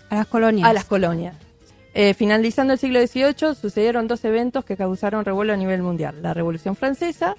A 0.09 0.15
las 0.15 0.27
colonias. 0.27 0.67
a 0.67 0.73
las 0.73 0.85
colonias. 0.85 1.35
Eh, 1.93 2.13
finalizando 2.13 2.73
el 2.73 2.79
siglo 2.79 3.05
XVIII, 3.05 3.55
sucedieron 3.59 4.07
dos 4.07 4.23
eventos 4.23 4.63
que 4.63 4.77
causaron 4.77 5.25
revuelo 5.25 5.53
a 5.53 5.57
nivel 5.57 5.81
mundial: 5.81 6.15
la 6.21 6.33
Revolución 6.33 6.75
Francesa 6.75 7.35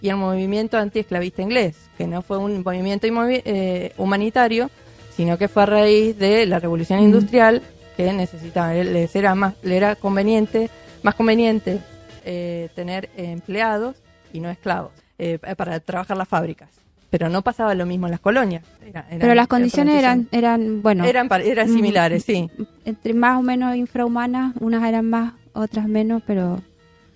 y 0.00 0.10
el 0.10 0.16
movimiento 0.16 0.76
antiesclavista 0.76 1.42
inglés, 1.42 1.76
que 1.96 2.06
no 2.06 2.22
fue 2.22 2.38
un 2.38 2.62
movimiento 2.62 3.06
eh, 3.08 3.92
humanitario, 3.96 4.70
sino 5.16 5.38
que 5.38 5.48
fue 5.48 5.62
a 5.62 5.66
raíz 5.66 6.18
de 6.18 6.46
la 6.46 6.58
Revolución 6.60 7.00
Industrial 7.00 7.62
que 7.96 8.12
necesitaba, 8.12 8.74
les 8.74 9.14
era 9.16 9.34
más, 9.34 9.54
le 9.62 9.76
era 9.76 9.96
conveniente, 9.96 10.68
más 11.02 11.14
conveniente 11.14 11.80
eh, 12.24 12.68
tener 12.74 13.10
empleados 13.16 13.96
y 14.32 14.40
no 14.40 14.50
esclavos 14.50 14.92
eh, 15.18 15.38
para 15.56 15.78
trabajar 15.80 16.16
las 16.16 16.28
fábricas. 16.28 16.68
Pero 17.10 17.28
no 17.28 17.42
pasaba 17.42 17.74
lo 17.76 17.86
mismo 17.86 18.06
en 18.06 18.10
las 18.10 18.20
colonias. 18.20 18.64
Era- 18.84 19.06
eran- 19.08 19.18
Pero 19.20 19.34
las 19.36 19.46
condiciones 19.46 19.94
eran, 19.96 20.28
eran 20.32 20.82
bueno, 20.82 21.04
eran, 21.04 21.28
Mm. 21.28 21.72
similares, 21.72 22.24
sí. 22.24 22.50
entre 22.84 23.14
más 23.14 23.38
o 23.38 23.42
menos 23.42 23.76
infrahumanas, 23.76 24.54
unas 24.60 24.82
eran 24.84 25.08
más, 25.08 25.34
otras 25.52 25.86
menos, 25.86 26.22
pero 26.26 26.60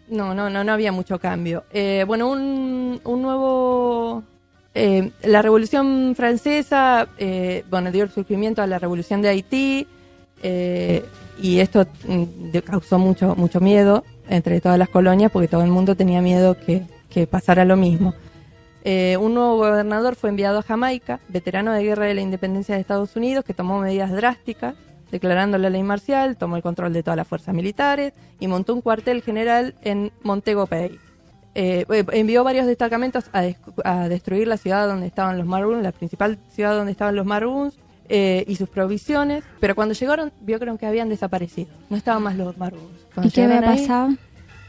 No, 0.09 0.34
no, 0.34 0.48
no, 0.48 0.62
no 0.64 0.72
había 0.72 0.92
mucho 0.92 1.18
cambio. 1.18 1.64
Eh, 1.72 2.04
bueno, 2.06 2.30
un, 2.30 3.00
un 3.04 3.22
nuevo 3.22 4.22
eh, 4.74 5.11
la 5.24 5.42
Revolución 5.42 6.14
Francesa, 6.16 7.09
eh, 7.18 7.64
bueno, 7.68 7.90
dio 7.90 8.04
el 8.04 8.11
surgimiento 8.11 8.62
a 8.62 8.66
la 8.68 8.78
Revolución 8.78 9.20
de 9.20 9.28
Haití 9.30 9.86
eh, 10.42 11.04
y 11.42 11.59
esto 11.59 11.86
mm, 12.06 12.50
de- 12.52 12.62
causó 12.62 12.98
mucho, 12.98 13.34
mucho 13.34 13.61
miedo 13.61 14.04
entre 14.28 14.60
todas 14.60 14.78
las 14.78 14.88
colonias 14.88 15.30
porque 15.32 15.48
todo 15.48 15.62
el 15.62 15.70
mundo 15.70 15.94
tenía 15.94 16.20
miedo 16.20 16.56
que, 16.58 16.82
que 17.10 17.26
pasara 17.26 17.64
lo 17.64 17.76
mismo. 17.76 18.14
Eh, 18.84 19.16
un 19.18 19.34
nuevo 19.34 19.56
gobernador 19.56 20.14
fue 20.14 20.30
enviado 20.30 20.58
a 20.58 20.62
Jamaica, 20.62 21.20
veterano 21.28 21.72
de 21.72 21.82
guerra 21.82 22.06
de 22.06 22.14
la 22.14 22.20
independencia 22.20 22.74
de 22.74 22.80
Estados 22.80 23.16
Unidos, 23.16 23.44
que 23.44 23.54
tomó 23.54 23.80
medidas 23.80 24.12
drásticas, 24.12 24.74
declarando 25.10 25.58
la 25.58 25.70
ley 25.70 25.82
marcial, 25.82 26.36
tomó 26.36 26.56
el 26.56 26.62
control 26.62 26.92
de 26.92 27.02
todas 27.02 27.16
las 27.16 27.26
fuerzas 27.26 27.54
militares 27.54 28.12
y 28.40 28.46
montó 28.46 28.74
un 28.74 28.80
cuartel 28.80 29.22
general 29.22 29.74
en 29.82 30.12
Montego 30.22 30.66
Bay. 30.66 30.98
Eh, 31.54 31.84
eh, 31.90 32.04
envió 32.12 32.44
varios 32.44 32.66
destacamentos 32.66 33.24
a, 33.32 33.42
a 33.84 34.08
destruir 34.08 34.46
la 34.46 34.56
ciudad 34.56 34.86
donde 34.86 35.06
estaban 35.06 35.38
los 35.38 35.46
Maroons, 35.46 35.82
la 35.82 35.92
principal 35.92 36.38
ciudad 36.50 36.74
donde 36.74 36.92
estaban 36.92 37.16
los 37.16 37.26
Maroons 37.26 37.76
eh, 38.09 38.44
y 38.46 38.56
sus 38.56 38.68
provisiones, 38.68 39.44
pero 39.61 39.74
cuando 39.74 39.94
llegaron 39.94 40.32
vieron 40.40 40.78
que 40.78 40.86
habían 40.86 41.09
desaparecido, 41.09 41.70
no 41.90 41.96
estaban 41.96 42.22
más 42.22 42.36
los. 42.36 42.54
Cuando 43.14 43.28
¿Y 43.28 43.30
qué 43.30 43.42
había 43.44 43.70
ahí, 43.70 43.80
pasado? 43.82 44.11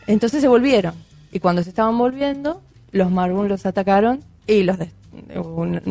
entonces 0.07 0.41
se 0.41 0.47
volvieron. 0.47 0.93
Y 1.31 1.39
cuando 1.39 1.61
se 1.63 1.69
estaban 1.69 1.97
volviendo, 1.97 2.61
los 2.91 3.11
Maroons 3.11 3.49
los 3.49 3.65
atacaron 3.65 4.21
y 4.47 4.63
los 4.63 4.77
una 5.35 5.81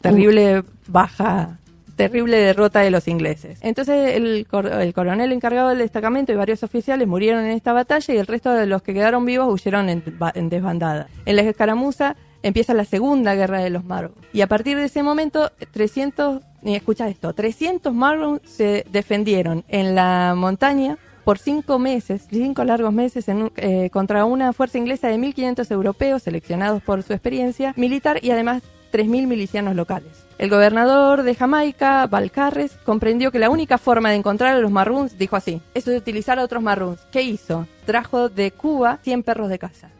terrible 0.00 0.62
baja, 0.86 1.58
terrible 1.96 2.36
derrota 2.36 2.80
de 2.80 2.90
los 2.90 3.08
ingleses. 3.08 3.58
Entonces 3.62 4.14
el, 4.16 4.46
cor- 4.48 4.66
el 4.66 4.92
coronel 4.92 5.32
encargado 5.32 5.70
del 5.70 5.78
destacamento 5.78 6.32
y 6.32 6.36
varios 6.36 6.62
oficiales 6.62 7.08
murieron 7.08 7.44
en 7.44 7.52
esta 7.52 7.72
batalla 7.72 8.14
y 8.14 8.18
el 8.18 8.26
resto 8.26 8.52
de 8.52 8.66
los 8.66 8.82
que 8.82 8.94
quedaron 8.94 9.24
vivos 9.24 9.48
huyeron 9.52 9.88
en, 9.88 10.02
ba- 10.18 10.32
en 10.34 10.48
desbandada. 10.48 11.08
En 11.24 11.36
la 11.36 11.42
escaramuza 11.42 12.16
empieza 12.42 12.74
la 12.74 12.84
segunda 12.84 13.34
guerra 13.34 13.60
de 13.60 13.70
los 13.70 13.84
Maroons. 13.84 14.14
Y 14.32 14.42
a 14.42 14.46
partir 14.46 14.76
de 14.76 14.84
ese 14.84 15.02
momento, 15.02 15.50
300, 15.72 16.42
y 16.66 16.74
escucha 16.74 17.08
esto, 17.08 17.32
300 17.32 17.94
Maroons 17.94 18.42
se 18.44 18.84
defendieron 18.90 19.64
en 19.68 19.94
la 19.94 20.34
montaña 20.36 20.98
por 21.24 21.38
cinco 21.38 21.78
meses, 21.78 22.26
cinco 22.30 22.62
largos 22.64 22.92
meses, 22.92 23.26
eh, 23.28 23.90
contra 23.90 24.24
una 24.24 24.52
fuerza 24.52 24.78
inglesa 24.78 25.08
de 25.08 25.16
1.500 25.18 25.70
europeos 25.72 26.22
seleccionados 26.22 26.82
por 26.82 27.02
su 27.02 27.12
experiencia 27.12 27.74
militar 27.76 28.20
y 28.22 28.30
además 28.30 28.62
3.000 28.92 29.26
milicianos 29.26 29.74
locales. 29.74 30.26
El 30.38 30.50
gobernador 30.50 31.22
de 31.22 31.34
Jamaica, 31.34 32.06
Balcarres, 32.06 32.72
comprendió 32.84 33.32
que 33.32 33.38
la 33.38 33.50
única 33.50 33.78
forma 33.78 34.10
de 34.10 34.16
encontrar 34.16 34.54
a 34.54 34.60
los 34.60 34.70
marroons, 34.70 35.18
dijo 35.18 35.34
así, 35.34 35.60
es 35.74 35.86
utilizar 35.88 36.38
a 36.38 36.44
otros 36.44 36.62
marroons. 36.62 37.00
¿Qué 37.10 37.22
hizo? 37.22 37.66
Trajo 37.86 38.28
de 38.28 38.52
Cuba 38.52 39.00
100 39.02 39.22
perros 39.22 39.48
de 39.48 39.58
caza. 39.58 39.90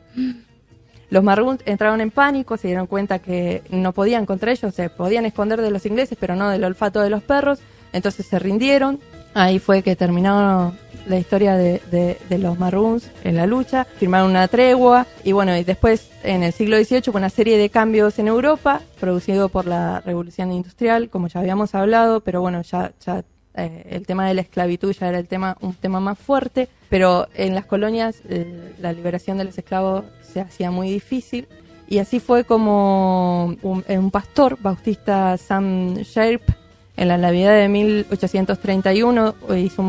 Los 1.11 1.23
marroons 1.23 1.61
entraron 1.67 2.01
en 2.01 2.11
pánico, 2.11 2.57
se 2.57 2.69
dieron 2.69 2.87
cuenta 2.87 3.19
que 3.21 3.63
no 3.71 3.93
podían 3.93 4.27
contra 4.27 4.51
ellos, 4.53 4.75
se 4.75 4.91
podían 4.91 5.25
esconder 5.27 5.61
de 5.63 5.71
los 5.71 5.87
ingleses, 5.87 6.19
pero 6.21 6.35
no 6.37 6.49
del 6.51 6.65
olfato 6.65 7.01
de 7.01 7.11
los 7.11 7.23
perros, 7.23 7.61
entonces 7.93 8.27
se 8.27 8.39
rindieron. 8.39 8.99
Ahí 9.35 9.59
fue 9.59 9.83
que 9.83 9.97
terminó 9.97 10.75
la 11.07 11.19
historia 11.19 11.55
de, 11.57 11.81
de- 11.93 12.19
de 12.29 12.39
los 12.39 12.59
maroons 12.59 13.09
en 13.23 13.37
la 13.37 13.47
lucha, 13.47 13.85
firmaron 13.99 14.31
una 14.31 14.49
tregua 14.49 15.07
y 15.23 15.31
bueno, 15.33 15.57
y 15.57 15.63
después 15.63 16.11
en 16.25 16.43
el 16.43 16.53
siglo 16.53 16.77
XVIII 16.77 17.03
hubo 17.11 17.19
una 17.19 17.31
serie 17.31 17.57
de 17.59 17.71
cambios 17.71 18.19
en 18.19 18.27
Europa, 18.27 18.81
producido 18.99 19.49
por 19.49 19.67
la 19.67 20.01
revolución 20.01 20.51
industrial, 20.51 21.09
como 21.09 21.29
ya 21.29 21.39
habíamos 21.41 21.77
hablado, 21.77 22.21
pero 22.23 22.41
bueno, 22.41 22.63
ya, 22.63 22.91
ya 23.05 23.23
eh, 23.55 23.87
el 23.91 24.05
tema 24.07 24.27
de 24.27 24.35
la 24.35 24.41
esclavitud 24.41 24.93
ya 24.99 25.09
era 25.09 25.19
el 25.21 25.29
tema, 25.29 25.57
un 25.61 25.75
tema 25.75 26.01
más 26.01 26.19
fuerte, 26.19 26.69
pero 26.89 27.29
en 27.37 27.55
las 27.55 27.67
colonias 27.67 28.17
eh, 28.29 28.75
la 28.81 28.93
liberación 28.93 29.39
de 29.39 29.45
los 29.45 29.57
esclavos 29.57 30.05
se 30.37 30.43
hacía 30.43 30.71
muy 30.71 30.91
difícil. 30.91 31.49
Y 31.89 31.99
así 31.99 32.21
fue 32.21 32.45
como 32.45 33.57
un, 33.63 33.85
eh, 33.89 33.97
un 33.97 34.11
pastor, 34.11 34.59
bautista 34.61 35.37
Sam 35.39 35.95
Sharp, 36.03 36.43
en 36.97 37.09
la 37.09 37.19
Navidad 37.19 37.55
de 37.55 37.69
1831 37.69 39.35
hizo 39.57 39.83
un, 39.83 39.89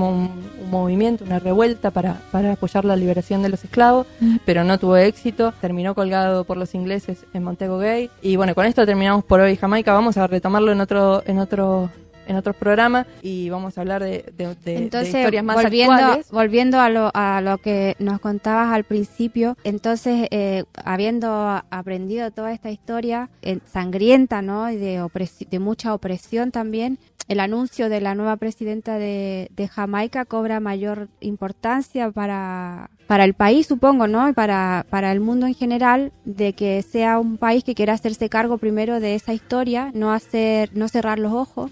un 0.62 0.70
movimiento, 0.70 1.24
una 1.24 1.40
revuelta 1.40 1.92
para, 1.92 2.20
para 2.32 2.54
apoyar 2.54 2.84
la 2.84 2.98
liberación 2.98 3.42
de 3.42 3.50
los 3.50 3.64
esclavos, 3.64 4.08
pero 4.46 4.66
no 4.66 4.78
tuvo 4.78 4.98
éxito, 4.98 5.54
terminó 5.62 5.96
colgado 5.96 6.44
por 6.44 6.58
los 6.58 6.76
ingleses 6.76 7.26
en 7.34 7.44
Montego 7.44 7.78
Bay. 7.78 8.10
Y 8.22 8.36
bueno, 8.36 8.54
con 8.56 8.66
esto 8.66 8.86
terminamos 8.86 9.24
por 9.24 9.40
hoy 9.40 9.56
Jamaica, 9.56 9.94
vamos 9.94 10.18
a 10.18 10.28
retomarlo 10.28 10.72
en 10.74 10.82
otro 10.82 11.24
en 11.26 11.40
otro 11.40 11.90
en 12.28 12.36
otros 12.36 12.56
programas 12.56 13.08
y 13.22 13.50
vamos 13.50 13.78
a 13.78 13.82
hablar 13.82 14.04
de, 14.04 14.26
de- 14.38 14.48
de- 14.48 14.56
de 14.64 14.76
Entonces, 14.78 15.16
historias 15.16 15.44
más 15.44 15.56
volviendo, 15.64 15.94
actuales. 15.94 16.32
volviendo 16.32 16.80
a 16.80 16.90
lo, 16.90 17.12
a 17.14 17.42
lo 17.42 17.58
que 17.58 17.96
nos 18.00 18.20
contabas 18.20 18.74
al 18.74 18.84
principio, 18.84 19.58
entonces, 19.64 20.28
eh, 20.32 20.66
habiendo 20.84 21.62
aprendido 21.70 22.32
toda 22.32 22.52
esta 22.54 22.72
historia 22.72 23.30
eh, 23.42 23.60
sangrienta, 23.72 24.42
¿no? 24.42 24.70
Y 24.70 24.76
de, 24.76 25.08
de 25.50 25.60
mucha 25.60 25.94
opresión 25.94 26.52
también, 26.52 26.98
el 27.28 27.40
anuncio 27.42 27.90
de 27.90 28.00
la 28.00 28.16
nueva 28.16 28.38
presidenta 28.38 28.98
de, 28.98 29.50
de 29.56 29.68
Jamaica 29.68 30.24
cobra 30.24 30.62
mayor 30.62 31.10
importancia 31.20 32.10
para, 32.10 32.90
para 33.06 33.26
el 33.26 33.34
país, 33.34 33.68
supongo, 33.68 34.08
¿no? 34.08 34.30
Y 34.30 34.34
para, 34.34 34.86
para 34.90 35.12
el 35.12 35.20
mundo 35.20 35.46
en 35.46 35.54
general, 35.54 36.14
de 36.24 36.54
que 36.54 36.82
sea 36.84 37.20
un 37.20 37.38
país 37.38 37.66
que 37.66 37.76
quiera 37.76 37.94
hacerse 37.94 38.30
cargo 38.30 38.58
primero 38.58 39.02
de 39.02 39.16
esa 39.16 39.34
historia, 39.34 39.92
no 39.94 40.14
hacer, 40.14 40.70
no 40.74 40.88
cerrar 40.88 41.20
los 41.20 41.34
ojos 41.34 41.70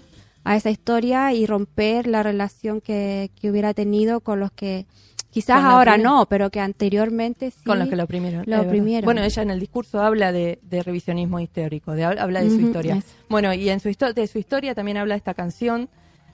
a 0.48 0.56
esa 0.56 0.70
historia 0.70 1.32
y 1.32 1.44
romper 1.46 2.06
la 2.06 2.22
relación 2.22 2.80
que, 2.80 3.30
que 3.40 3.50
hubiera 3.50 3.74
tenido 3.74 4.20
con 4.20 4.38
los 4.40 4.52
que 4.52 4.86
quizás 5.30 5.62
ahora 5.62 5.98
no, 5.98 6.26
pero 6.26 6.50
que 6.50 6.60
anteriormente 6.60 7.50
sí 7.50 7.64
con 7.64 7.78
los 7.78 7.88
que 7.88 7.96
lo 7.96 8.04
oprimieron. 8.04 8.44
lo 8.46 8.62
oprimieron. 8.62 9.04
Bueno, 9.04 9.22
ella 9.22 9.42
en 9.42 9.50
el 9.50 9.60
discurso 9.60 10.00
habla 10.02 10.32
de, 10.32 10.58
de 10.62 10.82
revisionismo 10.82 11.40
histórico, 11.40 11.92
de, 11.92 12.04
habla 12.04 12.42
de 12.42 12.50
su 12.50 12.60
historia. 12.60 13.02
Bueno, 13.28 13.52
y 13.52 13.68
en 13.68 13.80
su 13.80 13.88
histo- 13.88 14.14
de 14.14 14.26
su 14.28 14.38
historia 14.38 14.74
también 14.74 14.96
habla 14.98 15.14
esta 15.16 15.34
canción 15.34 15.88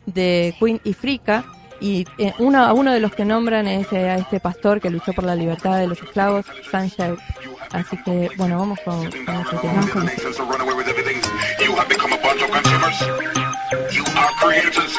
de 0.07 0.55
Queen 0.61 0.81
y 0.85 0.93
Frika. 0.93 1.45
Y 1.83 2.07
eh, 2.17 2.33
uno, 2.39 2.65
a 2.65 2.73
uno 2.73 2.93
de 2.93 3.01
los 3.01 3.13
que 3.13 3.25
nombran 3.25 3.67
es 3.67 3.93
eh, 3.93 4.09
a 4.09 4.17
este 4.17 4.39
pastor 4.39 4.81
que 4.81 4.89
luchó 4.89 5.13
por 5.13 5.25
la 5.25 5.35
libertad 5.35 5.79
de 5.79 5.89
los 5.89 6.01
esclavos, 6.01 6.47
Sanshire. 6.71 7.17
Así 7.73 7.97
que, 8.05 8.29
bueno, 8.37 8.57
vamos 8.59 8.79
con, 8.85 9.11
con 9.11 9.35
ese 9.41 9.57
tema. 9.57 9.73
Vamos 9.75 9.91
con- 9.91 10.09
Since 10.09 10.37
to 10.37 10.45
run 10.45 10.61
away 10.61 10.75
with 10.77 10.87
everything, 10.89 11.19
you 11.65 11.75
have 11.77 11.89
become 11.89 12.13
a 12.13 12.19
bunch 12.19 12.41
of 12.41 12.51
consumers. 12.51 13.01
You 13.93 14.05
are 14.17 14.31
creators. 14.41 14.95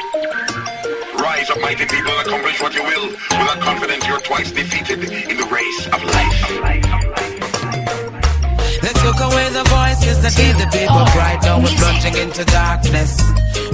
Rise 1.17 1.49
up, 1.51 1.61
mighty 1.61 1.85
people, 1.85 2.11
accomplish 2.19 2.61
what 2.61 2.73
you 2.75 2.83
will. 2.83 3.07
Without 3.39 3.61
confidence, 3.61 4.05
you're 4.05 4.19
twice 4.19 4.51
defeated 4.51 5.03
in 5.31 5.37
the 5.37 5.47
race 5.49 5.87
of 5.87 6.03
life. 6.03 6.39
They 7.15 7.22
took 9.13 9.31
away 9.31 9.49
the 9.49 9.63
voices 9.63 10.21
that 10.21 10.33
gave 10.35 10.57
the 10.57 10.67
people 10.73 11.05
pride. 11.13 11.41
Now 11.43 11.59
we're 11.59 11.77
plunging 11.77 12.17
into 12.17 12.43
darkness. 12.45 13.11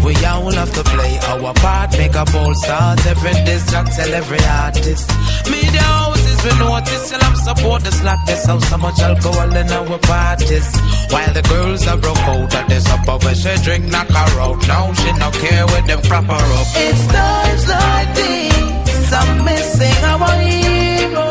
We 0.03 0.13
all 0.25 0.51
have 0.51 0.73
to 0.73 0.83
play 0.83 1.19
our 1.31 1.53
part, 1.55 1.91
make 1.97 2.15
a 2.15 2.25
bold 2.25 2.55
start. 2.57 3.05
Every 3.05 3.33
diss 3.45 3.69
track, 3.69 3.87
tell 3.95 4.13
every 4.13 4.43
artist. 4.63 5.09
Media 5.49 5.81
houses, 5.81 6.39
we 6.43 6.51
notice, 6.59 7.03
still 7.07 7.19
I'm 7.21 7.35
support 7.35 7.83
the 7.83 7.91
slackness. 7.91 8.45
How 8.45 8.59
so 8.59 8.77
much 8.77 8.99
alcohol 8.99 9.55
in 9.55 9.69
our 9.71 9.99
parties. 9.99 10.67
While 11.11 11.33
the 11.33 11.43
girls 11.43 11.87
are 11.87 11.97
broke 11.97 12.17
oh, 12.27 12.43
out 12.43 12.55
at 12.55 12.69
this 12.69 12.87
upper 12.89 13.17
where 13.23 13.35
she 13.35 13.53
drink, 13.63 13.85
knock 13.85 14.07
her 14.07 14.39
out. 14.39 14.59
Now 14.67 14.93
she 14.93 15.11
no 15.13 15.29
care 15.31 15.65
with 15.65 15.85
them 15.87 16.01
proper 16.01 16.41
up. 16.59 16.67
It's 16.75 17.05
times 17.07 17.65
like 17.67 18.09
these, 18.15 19.13
I'm 19.13 19.45
missing 19.45 20.03
our 20.03 20.35
heroes. 20.41 21.28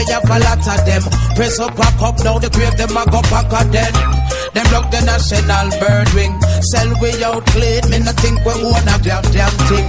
We 0.00 0.12
have 0.12 0.24
a 0.24 0.38
lot 0.40 0.64
of 0.64 0.80
them. 0.86 1.02
Press 1.36 1.58
up, 1.60 1.76
pack 1.76 2.00
up, 2.00 2.16
now 2.24 2.38
the 2.38 2.48
grave 2.48 2.76
them 2.76 2.96
a 2.96 3.04
go 3.10 3.20
back 3.28 3.52
at 3.52 3.68
them. 3.72 4.20
Look 4.70 4.86
the 4.94 5.02
national 5.02 5.68
bird 5.82 6.08
wing. 6.14 6.34
Sell 6.70 6.90
we 7.02 7.10
out 7.24 7.44
clean, 7.50 7.82
me 7.90 7.98
no 7.98 8.12
think 8.22 8.38
we 8.46 8.52
own 8.54 8.86
a 8.86 8.96
damn 9.02 9.26
damn 9.34 9.50
thing. 9.66 9.88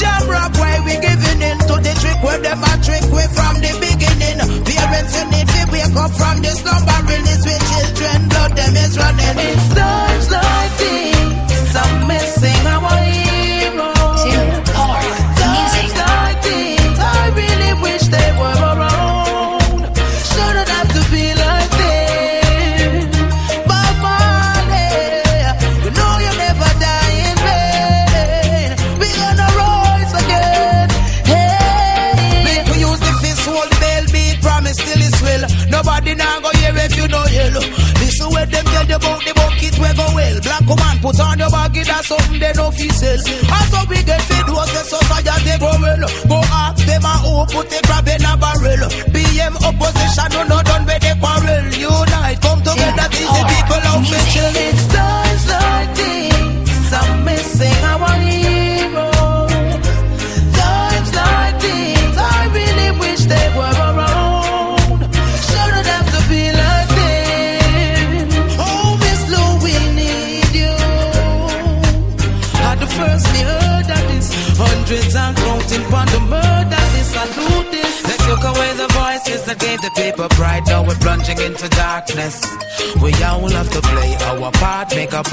Jam 0.00 0.24
rock 0.32 0.52
why 0.56 0.80
we 0.80 0.96
giving 0.96 1.33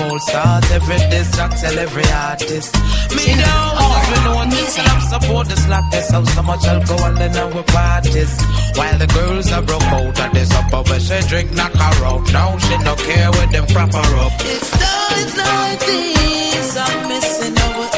bold 0.01 0.21
start. 0.21 0.63
Every 0.71 0.97
distract, 1.09 1.57
tell 1.61 1.77
every 1.77 2.07
artist. 2.29 2.73
Me 3.15 3.25
down, 3.43 3.71
we 4.09 4.17
know 4.25 4.39
this 4.49 4.77
and 4.79 4.87
I'm 4.87 5.01
support 5.13 5.47
the 5.47 5.57
slackness. 5.57 6.11
How 6.11 6.23
so 6.23 6.41
much 6.41 6.65
alcohol 6.65 7.21
in 7.25 7.35
our 7.43 7.63
parties. 7.63 8.33
While 8.77 8.97
the 8.97 9.07
girls 9.07 9.51
are 9.51 9.61
broke 9.61 9.89
out 9.97 10.19
of 10.19 10.31
this 10.33 10.51
upper 10.59 10.81
where 10.89 10.99
she 10.99 11.19
drink, 11.29 11.51
knock 11.53 11.73
her 11.73 12.05
out. 12.05 12.23
Now 12.33 12.57
she 12.57 12.77
no 12.87 12.95
care 12.95 13.31
with 13.31 13.51
them 13.51 13.65
prop 13.67 13.93
her 13.93 14.11
up. 14.25 14.33
It's 14.39 15.37
like 15.37 15.79
this, 15.79 16.77
I'm 16.77 17.07
missing 17.09 17.57
our 17.57 17.90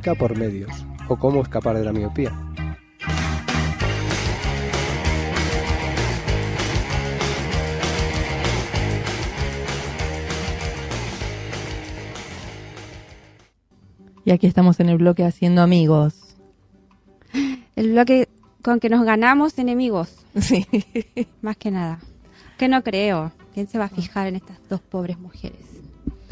Por 0.00 0.36
medios, 0.36 0.70
o 1.08 1.16
cómo 1.16 1.42
escapar 1.42 1.76
de 1.76 1.84
la 1.84 1.92
miopía. 1.92 2.30
Y 14.24 14.32
aquí 14.32 14.46
estamos 14.46 14.80
en 14.80 14.90
el 14.90 14.98
bloque 14.98 15.24
haciendo 15.24 15.62
amigos. 15.62 16.36
El 17.76 17.92
bloque 17.92 18.28
con 18.62 18.78
que 18.78 18.90
nos 18.90 19.04
ganamos 19.04 19.58
enemigos. 19.58 20.26
Sí. 20.38 20.66
Más 21.42 21.56
que 21.56 21.70
nada. 21.70 22.00
Que 22.58 22.68
no 22.68 22.82
creo. 22.82 23.32
¿Quién 23.54 23.66
se 23.66 23.78
va 23.78 23.86
a 23.86 23.88
fijar 23.88 24.26
en 24.26 24.36
estas 24.36 24.58
dos 24.68 24.82
pobres 24.82 25.18
mujeres? 25.18 25.64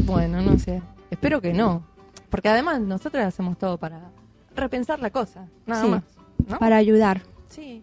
Bueno, 0.04 0.42
no 0.42 0.58
sé. 0.58 0.82
Espero 1.10 1.40
que 1.40 1.54
no. 1.54 1.93
Porque 2.34 2.48
además 2.48 2.80
nosotros 2.80 3.22
hacemos 3.24 3.56
todo 3.58 3.78
para 3.78 4.10
repensar 4.56 4.98
la 4.98 5.10
cosa. 5.10 5.48
Nada 5.66 5.84
Sí, 5.84 5.88
más. 5.88 6.02
¿no? 6.48 6.58
Para 6.58 6.78
ayudar. 6.78 7.22
Sí. 7.48 7.80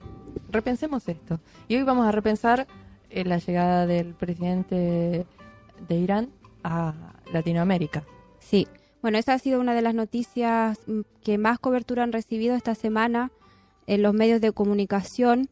Repensemos 0.52 1.08
esto. 1.08 1.40
Y 1.70 1.78
hoy 1.78 1.84
vamos 1.84 2.06
a 2.06 2.12
repensar 2.12 2.68
eh, 3.10 3.24
la 3.24 3.38
llegada 3.38 3.88
del 3.88 4.14
presidente 4.14 5.26
de 5.88 5.96
Irán 5.96 6.32
a 6.66 7.14
Latinoamérica. 7.32 8.04
Sí. 8.40 8.68
Bueno, 9.02 9.18
esa 9.20 9.36
ha 9.36 9.40
sido 9.40 9.62
una 9.62 9.74
de 9.74 9.84
las 9.84 9.96
noticias 9.96 10.80
mm, 10.86 11.00
que 11.24 11.38
más 11.38 11.58
cobertura 11.58 12.04
han 12.04 12.12
recibido 12.12 12.54
esta 12.54 12.76
semana 12.76 13.32
en 13.88 14.02
los 14.02 14.14
medios 14.14 14.42
de 14.42 14.52
comunicación, 14.52 15.48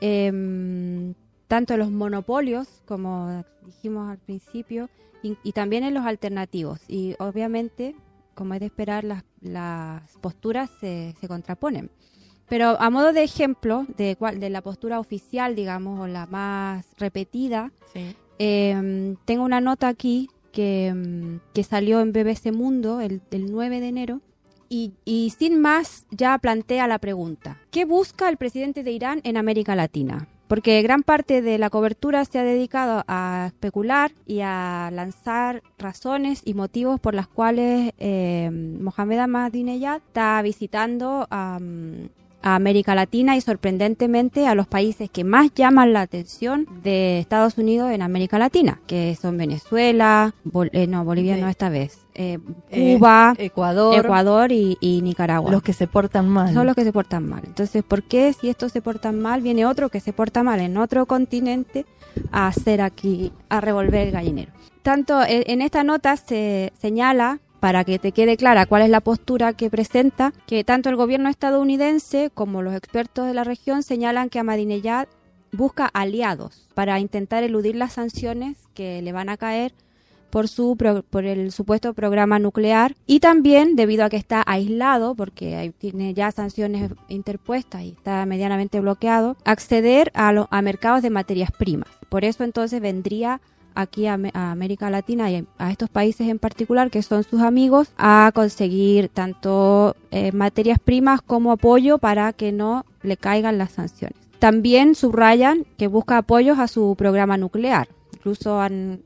em, 0.00 1.14
tanto 1.48 1.74
en 1.74 1.80
los 1.80 1.90
monopolios, 1.90 2.68
como 2.86 3.44
dijimos 3.66 4.08
al 4.08 4.18
principio, 4.18 4.90
y, 5.24 5.36
y 5.42 5.50
también 5.50 5.82
en 5.82 5.92
los 5.94 6.06
alternativos. 6.06 6.78
Y 6.86 7.16
obviamente, 7.18 7.96
como 8.38 8.54
es 8.54 8.60
de 8.60 8.66
esperar, 8.66 9.02
las, 9.04 9.24
las 9.42 10.02
posturas 10.22 10.70
se, 10.80 11.14
se 11.20 11.28
contraponen. 11.28 11.90
Pero 12.48 12.80
a 12.80 12.88
modo 12.88 13.12
de 13.12 13.24
ejemplo 13.24 13.84
de, 13.98 14.16
cuál- 14.16 14.40
de 14.40 14.48
la 14.48 14.62
postura 14.62 15.00
oficial, 15.00 15.54
digamos, 15.54 16.00
o 16.00 16.06
la 16.06 16.24
más 16.26 16.86
repetida, 16.96 17.72
Sí. 17.92 18.14
eh, 18.38 19.14
tengo 19.26 19.44
una 19.44 19.60
nota 19.60 19.88
aquí 19.88 20.30
que, 20.52 21.38
que 21.52 21.62
salió 21.64 22.00
en 22.00 22.12
BBC 22.12 22.52
Mundo 22.52 23.00
el, 23.00 23.20
el 23.30 23.50
9 23.52 23.80
de 23.80 23.88
enero 23.88 24.20
y, 24.70 24.92
y 25.04 25.30
sin 25.38 25.60
más 25.60 26.06
ya 26.10 26.38
plantea 26.38 26.86
la 26.86 26.98
pregunta. 26.98 27.58
¿Qué 27.70 27.84
busca 27.84 28.28
el 28.28 28.36
presidente 28.38 28.82
de 28.82 28.92
Irán 28.92 29.20
en 29.24 29.36
América 29.36 29.74
Latina? 29.74 30.28
Porque 30.48 30.80
gran 30.82 31.02
parte 31.02 31.42
de 31.42 31.58
la 31.58 31.68
cobertura 31.70 32.24
se 32.24 32.38
ha 32.38 32.42
dedicado 32.42 33.04
a 33.06 33.44
especular 33.48 34.12
y 34.26 34.40
a 34.40 34.90
lanzar 34.92 35.62
razones 35.78 36.40
y 36.44 36.54
motivos 36.54 36.98
por 36.98 37.14
las 37.14 37.28
cuales 37.28 37.92
eh, 37.98 38.50
Mohamed 38.50 39.18
Ahmadinejad 39.18 39.98
está 39.98 40.40
visitando 40.42 41.26
a, 41.30 41.58
mm, 41.60 42.08
a 42.42 42.54
América 42.54 42.94
Latina 42.94 43.36
y 43.36 43.40
sorprendentemente 43.40 44.46
a 44.46 44.54
los 44.54 44.66
países 44.66 45.10
que 45.10 45.24
más 45.24 45.52
llaman 45.54 45.92
la 45.92 46.02
atención 46.02 46.66
de 46.82 47.18
Estados 47.18 47.58
Unidos 47.58 47.90
en 47.90 48.02
América 48.02 48.38
Latina, 48.38 48.80
que 48.86 49.16
son 49.20 49.36
Venezuela, 49.36 50.34
Bol- 50.44 50.70
eh, 50.72 50.86
no, 50.86 51.04
Bolivia 51.04 51.34
Ve- 51.34 51.40
no 51.42 51.48
esta 51.48 51.68
vez, 51.68 51.98
eh, 52.14 52.38
Eh, 52.70 52.96
Cuba, 52.96 53.34
Ecuador. 53.38 54.04
Ecuador 54.04 54.52
y, 54.52 54.76
y 54.80 55.02
Nicaragua. 55.02 55.50
Los 55.50 55.62
que 55.62 55.72
se 55.72 55.86
portan 55.86 56.28
mal. 56.28 56.54
Son 56.54 56.66
los 56.66 56.74
que 56.76 56.84
se 56.84 56.92
portan 56.92 57.28
mal. 57.28 57.42
Entonces, 57.44 57.82
¿por 57.82 58.02
qué 58.04 58.32
si 58.32 58.48
estos 58.48 58.72
se 58.72 58.82
portan 58.82 59.18
mal, 59.20 59.42
viene 59.42 59.66
otro 59.66 59.88
que 59.88 60.00
se 60.00 60.12
porta 60.12 60.42
mal 60.42 60.60
en 60.60 60.76
otro 60.76 61.06
continente 61.06 61.86
a 62.30 62.46
hacer 62.46 62.80
aquí, 62.80 63.32
a 63.48 63.60
revolver 63.60 64.06
el 64.08 64.12
gallinero? 64.12 64.52
Tanto 64.82 65.22
en 65.22 65.42
en 65.46 65.60
esta 65.62 65.82
nota 65.84 66.16
se 66.16 66.72
señala, 66.80 67.40
para 67.60 67.84
que 67.84 67.98
te 67.98 68.12
quede 68.12 68.36
clara 68.36 68.66
cuál 68.66 68.82
es 68.82 68.90
la 68.90 69.00
postura 69.00 69.52
que 69.52 69.70
presenta, 69.70 70.32
que 70.46 70.64
tanto 70.64 70.88
el 70.88 70.96
gobierno 70.96 71.28
estadounidense 71.28 72.30
como 72.32 72.62
los 72.62 72.74
expertos 72.74 73.26
de 73.26 73.34
la 73.34 73.44
región 73.44 73.82
señalan 73.82 74.28
que 74.28 74.38
Ahmadinejad 74.38 75.08
busca 75.52 75.86
aliados 75.86 76.68
para 76.74 77.00
intentar 77.00 77.42
eludir 77.42 77.74
las 77.74 77.94
sanciones 77.94 78.56
que 78.74 79.02
le 79.02 79.12
van 79.12 79.28
a 79.28 79.36
caer 79.36 79.72
por 80.30 80.46
su 80.46 80.76
por 81.10 81.24
el 81.24 81.52
supuesto 81.52 81.94
programa 81.94 82.38
nuclear. 82.38 82.94
Y 83.06 83.20
también 83.20 83.76
debido 83.76 84.04
a 84.04 84.10
que 84.10 84.18
está 84.18 84.42
aislado 84.46 85.14
porque 85.14 85.72
tiene 85.78 86.12
ya 86.12 86.30
sanciones 86.32 86.90
interpuestas 87.08 87.82
y 87.82 87.88
está 87.92 88.26
medianamente 88.26 88.78
bloqueado 88.80 89.36
acceder 89.46 90.10
a, 90.14 90.32
lo- 90.32 90.46
a 90.50 90.60
mercados 90.60 91.00
de 91.00 91.08
materias 91.08 91.50
primas. 91.50 91.88
Por 92.10 92.24
eso 92.26 92.44
entonces 92.44 92.80
vendría 92.82 93.40
aquí 93.80 94.06
a, 94.06 94.14
Am- 94.14 94.30
a 94.34 94.50
América 94.50 94.90
Latina 94.90 95.30
y 95.30 95.46
a 95.58 95.70
estos 95.70 95.88
países 95.88 96.28
en 96.28 96.38
particular 96.38 96.90
que 96.90 97.02
son 97.02 97.22
sus 97.24 97.40
amigos 97.40 97.90
a 97.96 98.30
conseguir 98.34 99.08
tanto 99.08 99.94
eh, 100.10 100.32
materias 100.32 100.78
primas 100.78 101.22
como 101.22 101.52
apoyo 101.52 101.98
para 101.98 102.32
que 102.32 102.52
no 102.52 102.84
le 103.02 103.16
caigan 103.16 103.58
las 103.58 103.72
sanciones. 103.72 104.18
También 104.38 104.94
subrayan 104.94 105.64
que 105.76 105.88
busca 105.88 106.18
apoyos 106.18 106.58
a 106.58 106.68
su 106.68 106.94
programa 106.96 107.36
nuclear. 107.36 107.88
Incluso 108.14 108.60
han 108.60 109.02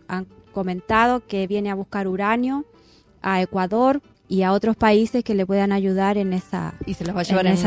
comentado 0.52 1.26
que 1.26 1.46
viene 1.46 1.70
a 1.70 1.74
buscar 1.74 2.06
uranio 2.08 2.64
a 3.22 3.40
Ecuador 3.40 4.02
y 4.32 4.44
a 4.44 4.52
otros 4.52 4.76
países 4.76 5.22
que 5.22 5.34
le 5.34 5.44
puedan 5.44 5.72
ayudar 5.72 6.16
en 6.16 6.32
esa 6.32 6.72
Y 6.86 6.94
se 6.94 7.04
los 7.04 7.14
va 7.14 7.20
a 7.20 7.22
llevar 7.22 7.46
en, 7.46 7.58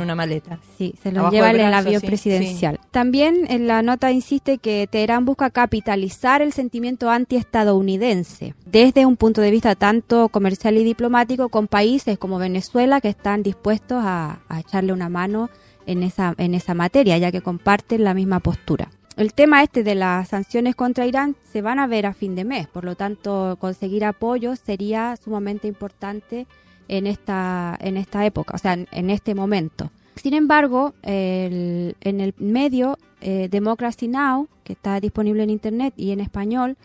una, 0.00 0.12
en 0.12 0.16
maleta. 0.16 0.58
Sí, 0.78 0.94
se 1.02 1.12
los 1.12 1.18
Abajo 1.18 1.34
lleva 1.34 1.48
del 1.48 1.56
en 1.56 1.66
el 1.66 1.68
brazo, 1.72 1.88
avión 1.88 2.00
sí, 2.00 2.06
presidencial. 2.06 2.80
También 2.90 3.44
en 3.50 3.66
la 3.66 3.82
nota 3.82 4.10
insiste 4.10 4.56
que 4.56 4.88
Teherán 4.90 5.26
busca 5.26 5.50
capitalizar 5.50 6.40
el 6.40 6.54
sentimiento 6.54 7.10
antiestadounidense 7.10 8.54
desde 8.64 9.04
un 9.04 9.18
punto 9.18 9.42
de 9.42 9.50
vista 9.50 9.74
tanto 9.74 10.30
comercial 10.30 10.78
y 10.78 10.84
diplomático 10.84 11.50
con 11.50 11.68
países 11.68 12.16
como 12.16 12.38
Venezuela 12.38 13.02
que 13.02 13.10
están 13.10 13.42
dispuestos 13.42 14.02
a, 14.02 14.40
a 14.48 14.60
echarle 14.60 14.94
una 14.94 15.10
mano 15.10 15.50
en 15.84 16.02
esa, 16.02 16.34
en 16.38 16.54
esa 16.54 16.72
materia, 16.72 17.18
ya 17.18 17.30
que 17.30 17.42
comparten 17.42 18.04
la 18.04 18.14
misma 18.14 18.40
postura. 18.40 18.88
El 19.16 19.32
tema 19.32 19.62
este 19.62 19.82
de 19.82 19.94
las 19.94 20.28
sanciones 20.28 20.74
contra 20.76 21.06
Irán 21.06 21.36
se 21.50 21.62
van 21.62 21.78
a 21.78 21.86
ver 21.86 22.04
a 22.04 22.12
fin 22.12 22.34
de 22.34 22.44
mes, 22.44 22.66
por 22.66 22.84
lo 22.84 22.96
tanto 22.96 23.56
conseguir 23.58 24.04
apoyo 24.04 24.56
sería 24.56 25.16
sumamente 25.16 25.66
importante 25.68 26.46
en 26.88 27.06
esta, 27.06 27.76
en 27.80 27.96
esta 27.96 28.26
época, 28.26 28.54
o 28.54 28.58
sea, 28.58 28.74
en, 28.74 29.10
este 29.10 29.34
momento. 29.34 29.90
Sin 30.16 30.34
embargo, 30.34 30.92
el- 31.02 31.96
en 32.02 32.20
el 32.20 32.34
medio 32.38 32.98
eh, 33.22 33.48
Democracy 33.50 34.06
Now, 34.08 34.48
que 34.64 34.74
está 34.74 35.00
disponible 35.00 35.42
en 35.42 35.50
internet 35.50 35.94
y 35.96 36.10
en 36.10 36.20
español, 36.20 36.76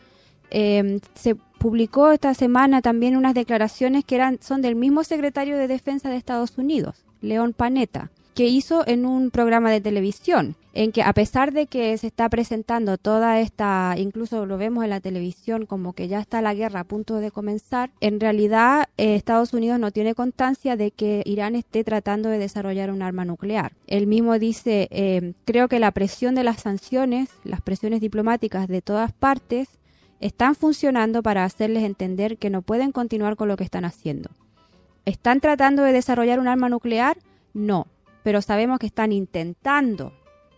eh, 0.49 0.99
se 1.13 1.35
publicó 1.35 2.11
esta 2.11 2.33
semana 2.33 2.81
también 2.81 3.17
unas 3.17 3.33
declaraciones 3.33 4.05
que 4.05 4.15
eran 4.15 4.39
son 4.41 4.61
del 4.61 4.75
mismo 4.75 5.03
secretario 5.03 5.57
de 5.57 5.67
Defensa 5.67 6.09
de 6.09 6.15
Estados 6.15 6.57
Unidos, 6.57 7.03
León 7.21 7.53
Panetta, 7.53 8.09
que 8.33 8.47
hizo 8.47 8.87
en 8.87 9.05
un 9.05 9.29
programa 9.29 9.71
de 9.71 9.81
televisión, 9.81 10.55
en 10.73 10.91
que 10.91 11.03
a 11.03 11.13
pesar 11.13 11.51
de 11.51 11.67
que 11.67 11.97
se 11.97 12.07
está 12.07 12.29
presentando 12.29 12.97
toda 12.97 13.39
esta, 13.41 13.95
incluso 13.97 14.45
lo 14.45 14.57
vemos 14.57 14.83
en 14.83 14.89
la 14.89 15.01
televisión 15.01 15.65
como 15.65 15.93
que 15.93 16.07
ya 16.07 16.19
está 16.19 16.41
la 16.41 16.53
guerra 16.53 16.81
a 16.81 16.83
punto 16.85 17.17
de 17.17 17.31
comenzar, 17.31 17.91
en 17.99 18.19
realidad 18.19 18.87
eh, 18.97 19.15
Estados 19.15 19.53
Unidos 19.53 19.79
no 19.79 19.91
tiene 19.91 20.15
constancia 20.15 20.77
de 20.77 20.91
que 20.91 21.23
Irán 21.25 21.55
esté 21.55 21.83
tratando 21.83 22.29
de 22.29 22.37
desarrollar 22.37 22.89
un 22.89 23.01
arma 23.01 23.25
nuclear. 23.25 23.73
Él 23.87 24.07
mismo 24.07 24.39
dice, 24.39 24.87
eh, 24.91 25.33
creo 25.45 25.67
que 25.67 25.79
la 25.79 25.91
presión 25.91 26.35
de 26.35 26.45
las 26.45 26.61
sanciones, 26.61 27.29
las 27.43 27.61
presiones 27.61 27.99
diplomáticas 27.99 28.67
de 28.67 28.81
todas 28.81 29.11
partes, 29.11 29.67
están 30.21 30.55
funcionando 30.55 31.23
para 31.23 31.43
hacerles 31.43 31.83
entender 31.83 32.37
que 32.37 32.49
no 32.49 32.61
pueden 32.61 32.91
continuar 32.91 33.35
con 33.35 33.47
lo 33.47 33.57
que 33.57 33.63
están 33.63 33.85
haciendo. 33.85 34.29
¿Están 35.03 35.41
tratando 35.41 35.83
de 35.83 35.93
desarrollar 35.93 36.39
un 36.39 36.47
arma 36.47 36.69
nuclear? 36.69 37.17
No, 37.53 37.87
pero 38.23 38.41
sabemos 38.41 38.79
que 38.79 38.87
están 38.87 39.11
intentando 39.11 40.13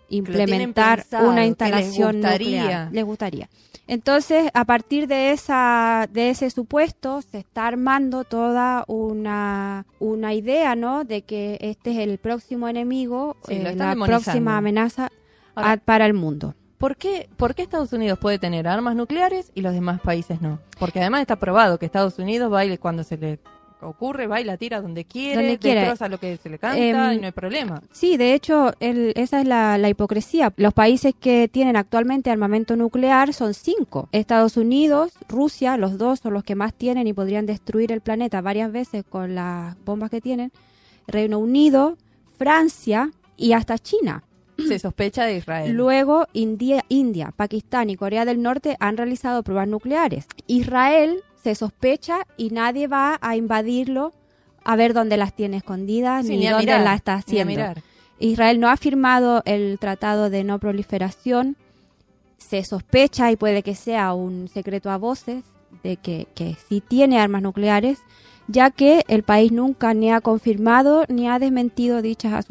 implementar 0.10 1.00
pensado, 1.00 1.30
una 1.30 1.42
les 1.42 1.48
instalación 1.50 2.14
gustaría. 2.18 2.62
nuclear. 2.62 2.90
Les 2.92 3.04
gustaría. 3.06 3.50
Entonces, 3.88 4.50
a 4.54 4.64
partir 4.66 5.08
de 5.08 5.32
esa 5.32 6.08
de 6.12 6.30
ese 6.30 6.50
supuesto 6.50 7.22
se 7.22 7.40
está 7.40 7.68
armando 7.68 8.24
toda 8.24 8.86
una 8.88 9.86
una 10.00 10.34
idea, 10.34 10.76
¿no? 10.76 11.04
De 11.04 11.24
que 11.24 11.58
este 11.62 11.92
es 11.92 11.98
el 11.98 12.18
próximo 12.18 12.68
enemigo, 12.68 13.36
Sí, 13.48 13.56
eh, 13.56 13.76
la 13.76 13.96
próxima 13.96 14.58
amenaza 14.58 15.10
Ahora- 15.56 15.72
a- 15.74 15.78
para 15.78 16.06
el 16.06 16.14
mundo. 16.14 16.56
¿Por 16.78 16.98
qué, 16.98 17.30
¿Por 17.38 17.56
qué 17.56 17.62
Estados 17.62 17.94
Unidos 17.94 18.20
puede 18.20 18.40
tener 18.40 18.68
armas 18.68 18.96
nucleares 18.96 19.52
y 19.56 19.62
los 19.62 19.74
demás 19.74 20.02
países 20.02 20.42
no? 20.42 20.60
Porque 20.80 21.00
además 21.00 21.22
está 21.22 21.38
probado 21.38 21.78
que 21.80 21.86
Estados 21.86 22.20
Unidos 22.20 22.52
baile 22.52 22.78
cuando 22.78 23.04
se 23.04 23.18
le 23.18 23.40
ocurre, 23.84 24.28
va 24.28 24.42
y 24.42 24.44
la 24.44 24.58
tira 24.58 24.82
donde 24.82 25.06
quiere, 25.06 25.42
Donde 25.44 25.58
quiere. 25.60 25.80
destroza 25.82 26.08
lo 26.10 26.20
que 26.20 26.38
se 26.38 26.50
le 26.50 26.58
canta 26.60 26.78
Em, 26.78 27.18
y 27.18 27.20
no 27.22 27.26
hay 27.28 27.32
problema. 27.32 27.82
Sí, 27.92 28.18
de 28.18 28.34
hecho, 28.34 28.74
el- 28.80 29.14
esa 29.16 29.40
es 29.42 29.48
la, 29.48 29.78
la 29.78 29.90
hipocresía. 29.90 30.54
Los 30.58 30.74
países 30.74 31.14
que 31.20 31.48
tienen 31.48 31.76
actualmente 31.76 32.32
armamento 32.32 32.76
nuclear 32.76 33.34
son 33.34 33.54
cinco. 33.54 34.10
Estados 34.12 34.58
Unidos, 34.58 35.12
Rusia, 35.30 35.78
los 35.78 35.98
dos 35.98 36.20
son 36.20 36.34
los 36.34 36.44
que 36.44 36.56
más 36.56 36.74
tienen 36.74 37.08
y 37.08 37.14
podrían 37.14 37.46
destruir 37.46 37.92
el 37.92 38.02
planeta 38.02 38.42
varias 38.42 38.72
veces 38.72 39.04
con 39.08 39.36
las 39.36 39.76
bombas 39.86 40.10
que 40.10 40.22
tienen. 40.22 40.52
Reino 41.08 41.38
Unido, 41.40 41.98
Francia 42.38 43.12
y 43.38 43.54
hasta 43.54 43.78
China. 43.78 44.24
Se 44.68 44.78
sospecha 44.78 45.26
de 45.26 45.38
Israel. 45.38 45.74
Luego, 45.74 46.28
India, 46.34 46.84
India, 46.88 47.34
Pakistán 47.36 47.90
y 47.90 47.96
Corea 47.96 48.24
del 48.24 48.42
Norte 48.42 48.78
han 48.80 48.98
realizado 48.98 49.42
pruebas 49.44 49.68
nucleares. 49.68 50.28
Israel 50.48 51.22
se 51.44 51.56
sospecha 51.56 52.26
y 52.38 52.50
nadie 52.50 52.88
va 52.88 53.18
a 53.22 53.36
invadirlo 53.36 54.14
a 54.64 54.76
ver 54.76 54.94
dónde 54.94 55.18
las 55.18 55.34
tiene 55.34 55.58
escondidas 55.58 56.26
Sí, 56.26 56.34
ni, 56.34 56.38
ni 56.40 56.48
dónde 56.48 56.66
mirar, 56.66 56.82
las 56.82 56.96
está 56.96 57.16
haciendo. 57.16 57.74
Israel 58.20 58.60
no 58.60 58.70
ha 58.70 58.78
firmado 58.78 59.42
el 59.46 59.78
tratado 59.80 60.30
de 60.30 60.44
no 60.44 60.60
proliferación. 60.60 61.58
Se 62.38 62.64
sospecha 62.64 63.32
y 63.32 63.36
puede 63.36 63.64
que 63.64 63.76
sea 63.76 64.14
un 64.14 64.48
secreto 64.48 64.90
a 64.90 64.98
voces 64.98 65.44
de 65.84 65.98
que, 65.98 66.28
que 66.34 66.56
sí 66.70 66.82
tiene 66.82 67.20
armas 67.20 67.42
nucleares, 67.42 68.00
ya 68.48 68.70
que 68.70 69.04
el 69.08 69.24
país 69.24 69.52
nunca 69.52 69.94
ni 69.94 70.12
ha 70.12 70.22
confirmado 70.22 71.06
ni 71.10 71.28
ha 71.28 71.40
desmentido 71.40 72.02
dichas 72.02 72.46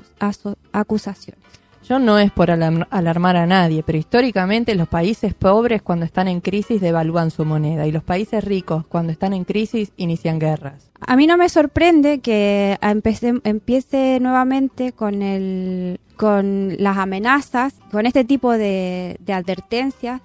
acusaciones. 0.72 1.41
Yo 1.88 1.98
no 1.98 2.18
es 2.18 2.30
por 2.30 2.50
alarmar 2.50 3.36
a 3.36 3.46
nadie, 3.46 3.82
pero 3.82 3.98
históricamente 3.98 4.74
los 4.76 4.88
países 4.88 5.34
pobres 5.34 5.82
cuando 5.82 6.04
están 6.04 6.28
en 6.28 6.40
crisis 6.40 6.80
devalúan 6.80 7.30
su 7.30 7.44
moneda 7.44 7.86
y 7.86 7.92
los 7.92 8.04
países 8.04 8.44
ricos 8.44 8.86
cuando 8.86 9.12
están 9.12 9.32
en 9.32 9.44
crisis 9.44 9.92
inician 9.96 10.38
guerras. 10.38 10.92
A 11.00 11.16
mí 11.16 11.26
no 11.26 11.36
me 11.36 11.48
sorprende 11.48 12.20
que 12.20 12.78
empiece 12.80 14.20
nuevamente 14.20 14.92
con 14.92 15.22
el 15.22 15.98
con 16.16 16.76
las 16.78 16.98
amenazas, 16.98 17.74
con 17.90 18.06
este 18.06 18.24
tipo 18.24 18.52
de, 18.52 19.18
advertencias, 19.26 20.20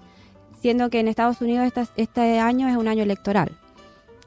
siendo 0.62 0.92
que 0.92 1.00
en 1.00 1.08
Estados 1.08 1.42
Unidos 1.42 1.74
este 1.96 2.40
año 2.40 2.68
es 2.68 2.78
un 2.78 2.88
año 2.88 3.02
electoral. 3.02 3.52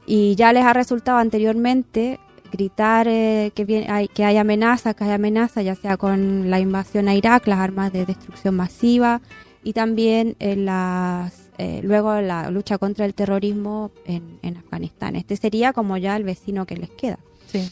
Y 0.05 0.35
ya 0.35 0.51
les 0.51 0.65
ha 0.65 0.73
resultado 0.73 1.17
anteriormente 1.17 2.19
gritar 2.51 3.07
eh, 3.07 3.51
que, 3.55 3.65
viene- 3.65 3.89
hay, 3.89 4.07
que 4.07 4.23
hay 4.25 4.37
amenazas, 4.37 4.95
que 4.95 5.03
hay 5.05 5.11
amenazas, 5.11 5.63
ya 5.65 5.75
sea 5.75 5.97
con 5.97 6.49
la 6.49 6.59
invasión 6.59 7.07
a 7.07 7.15
Irak, 7.15 7.47
las 7.47 7.59
armas 7.59 7.91
de 7.93 8.05
destrucción 8.05 8.55
masiva 8.55 9.21
y 9.63 9.73
también 9.73 10.35
en 10.39 10.65
las, 10.65 11.49
eh, 11.57 11.81
luego 11.83 12.19
la 12.21 12.49
lucha 12.51 12.77
contra 12.77 13.05
el 13.05 13.13
terrorismo 13.13 13.91
en, 14.05 14.39
en 14.41 14.57
Afganistán. 14.57 15.15
Este 15.15 15.35
sería 15.35 15.73
como 15.73 15.97
ya 15.97 16.15
el 16.15 16.23
vecino 16.23 16.65
que 16.65 16.77
les 16.77 16.89
queda. 16.89 17.19
Sí. 17.47 17.69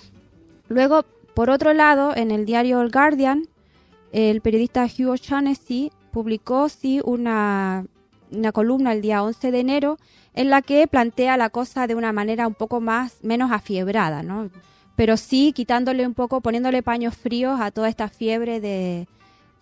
Luego, 0.68 1.04
por 1.34 1.50
otro 1.50 1.74
lado, 1.74 2.16
en 2.16 2.32
el 2.32 2.46
diario 2.46 2.82
El 2.82 2.92
Guardian, 2.92 3.48
el 4.12 4.42
periodista 4.42 4.86
Hugh 4.86 5.10
O'Shaughnessy 5.10 5.92
publicó 6.12 6.70
sí 6.70 7.02
una, 7.04 7.86
una 8.32 8.52
columna 8.52 8.92
el 8.94 9.02
día 9.02 9.24
11 9.24 9.52
de 9.52 9.60
enero 9.60 9.98
en 10.34 10.50
la 10.50 10.62
que 10.62 10.88
plantea 10.88 11.38
la 11.38 11.50
cosa 11.50 11.88
de 11.88 11.96
una 11.96 12.14
manera 12.14 12.48
un 12.48 12.54
poco 12.54 12.80
más 12.82 13.18
menos 13.24 13.52
afiebrada, 13.52 14.24
¿no? 14.24 14.50
Pero 14.96 15.18
sí 15.18 15.54
quitándole 15.54 16.06
un 16.06 16.14
poco, 16.14 16.42
poniéndole 16.42 16.84
paños 16.84 17.16
fríos 17.16 17.60
a 17.62 17.72
toda 17.72 17.90
esta 17.90 18.10
fiebre 18.10 18.60
de, 18.60 19.08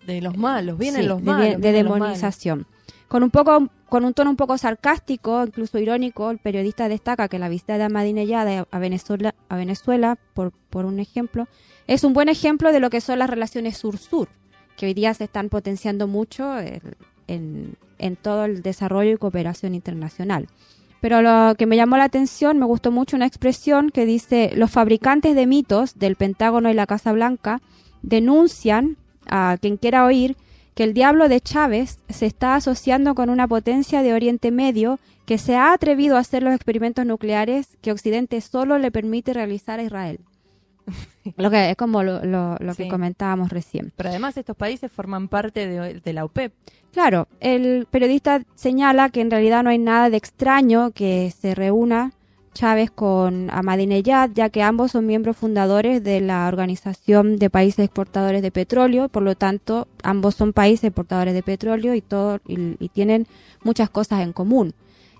De 0.06 0.20
los 0.20 0.36
malos, 0.36 0.76
vienen 0.78 1.02
Sí, 1.02 1.08
los 1.08 1.18
de, 1.18 1.24
malos. 1.24 1.60
de 1.60 1.72
malos. 1.72 1.72
demonización. 1.72 2.66
Con 3.08 3.22
un 3.22 3.30
poco 3.30 3.68
con 3.88 4.04
un 4.04 4.12
tono 4.12 4.28
un 4.28 4.36
poco 4.36 4.58
sarcástico, 4.58 5.42
incluso 5.46 5.78
irónico, 5.78 6.30
el 6.30 6.36
periodista 6.38 6.88
destaca 6.90 7.28
que 7.28 7.38
la 7.38 7.48
visita 7.48 7.78
de 7.78 7.84
Ahmadinejad 7.84 8.66
a 8.70 8.78
Venezuela, 8.78 9.34
a 9.48 9.56
Venezuela 9.56 10.18
por, 10.34 10.52
por 10.52 10.84
un 10.84 10.98
ejemplo, 11.00 11.48
es 11.86 12.04
un 12.04 12.12
buen 12.12 12.28
ejemplo 12.28 12.70
de 12.70 12.80
lo 12.80 12.90
que 12.90 13.00
son 13.00 13.18
las 13.18 13.30
relaciones 13.30 13.78
sur-sur, 13.78 14.28
que 14.76 14.84
hoy 14.84 14.92
día 14.92 15.14
se 15.14 15.24
están 15.24 15.48
potenciando 15.48 16.06
mucho 16.06 16.52
en, 17.28 17.76
todo 18.22 18.44
el 18.44 18.62
desarrollo 18.62 19.12
y 19.12 19.18
cooperación 19.18 19.74
internacional. 19.74 20.48
Pero 21.00 21.22
lo 21.22 21.54
que 21.54 21.66
me 21.66 21.76
llamó 21.76 21.96
la 21.96 22.04
atención, 22.04 22.58
me 22.58 22.66
gustó 22.66 22.90
mucho 22.90 23.16
una 23.16 23.26
expresión 23.26 23.90
que 23.90 24.04
dice, 24.04 24.50
los 24.56 24.70
fabricantes 24.70 25.36
de 25.36 25.46
mitos 25.46 25.98
del 25.98 26.16
Pentágono 26.16 26.70
y 26.70 26.74
la 26.74 26.86
Casa 26.86 27.12
Blanca 27.12 27.60
denuncian 28.02 28.96
a 29.28 29.56
quien 29.60 29.76
quiera 29.76 30.04
oír 30.04 30.36
que 30.74 30.84
el 30.84 30.94
diablo 30.94 31.28
de 31.28 31.40
Chávez 31.40 31.98
se 32.08 32.26
está 32.26 32.54
asociando 32.54 33.14
con 33.14 33.30
una 33.30 33.46
potencia 33.46 34.02
de 34.02 34.14
Oriente 34.14 34.50
Medio 34.50 34.98
que 35.26 35.38
se 35.38 35.56
ha 35.56 35.72
atrevido 35.72 36.16
a 36.16 36.20
hacer 36.20 36.42
los 36.42 36.54
experimentos 36.54 37.04
nucleares 37.04 37.76
que 37.82 37.92
Occidente 37.92 38.40
solo 38.40 38.78
le 38.78 38.90
permite 38.90 39.34
realizar 39.34 39.80
a 39.80 39.82
Israel. 39.82 40.20
Lo 41.36 41.50
que 41.50 41.70
es 41.70 41.76
como 41.76 42.02
lo, 42.02 42.24
lo- 42.24 42.56
lo 42.58 42.74
que 42.74 42.88
comentábamos 42.88 43.50
recién. 43.50 43.92
Pero 43.96 44.08
además 44.08 44.36
estos 44.36 44.56
países 44.56 44.90
forman 44.90 45.28
parte 45.28 45.66
de, 45.66 46.00
de 46.00 46.12
la 46.12 46.24
OPEP. 46.24 46.52
Claro, 46.92 47.28
el 47.40 47.86
periodista 47.90 48.42
señala 48.54 49.10
que 49.10 49.20
en 49.20 49.30
realidad 49.30 49.62
no 49.62 49.70
hay 49.70 49.78
nada 49.78 50.08
de 50.10 50.16
extraño 50.16 50.90
que 50.92 51.30
se 51.38 51.54
reúna 51.54 52.12
Chávez 52.54 52.90
con 52.90 53.50
Ahmadinejad, 53.50 54.30
ya 54.34 54.48
que 54.48 54.62
ambos 54.62 54.92
son 54.92 55.06
miembros 55.06 55.36
fundadores 55.36 56.02
de 56.02 56.20
la 56.20 56.48
Organización 56.48 57.36
de 57.36 57.50
Países 57.50 57.84
Exportadores 57.84 58.42
de 58.42 58.50
Petróleo, 58.50 59.08
por 59.10 59.22
lo 59.22 59.36
tanto, 59.36 59.86
ambos 60.02 60.34
son 60.34 60.52
países 60.52 60.84
exportadores 60.84 61.34
de 61.34 61.42
petróleo 61.42 61.94
y 61.94 62.00
todo 62.00 62.40
y, 62.48 62.74
y 62.82 62.88
tienen 62.88 63.26
muchas 63.62 63.90
cosas 63.90 64.22
en 64.22 64.32
común. 64.32 64.72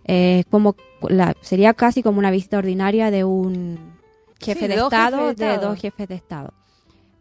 Eh, 0.05 0.45
como 0.51 0.75
la, 1.09 1.37
sería 1.43 1.75
casi 1.75 2.03
como 2.03 2.19
una 2.19 2.31
visita 2.31 2.59
ordinaria 2.59 3.11
de 3.11 3.25
un 3.25 3.98
jefe 4.41 4.61
Sí, 4.61 4.69
de 4.69 4.75
Estado, 4.75 5.19
jefes 5.19 5.37
de 5.37 5.45
de 5.47 5.53
Estado. 5.55 5.69
dos 5.71 5.81
jefes 5.81 6.09
de 6.09 6.15
Estado. 6.15 6.55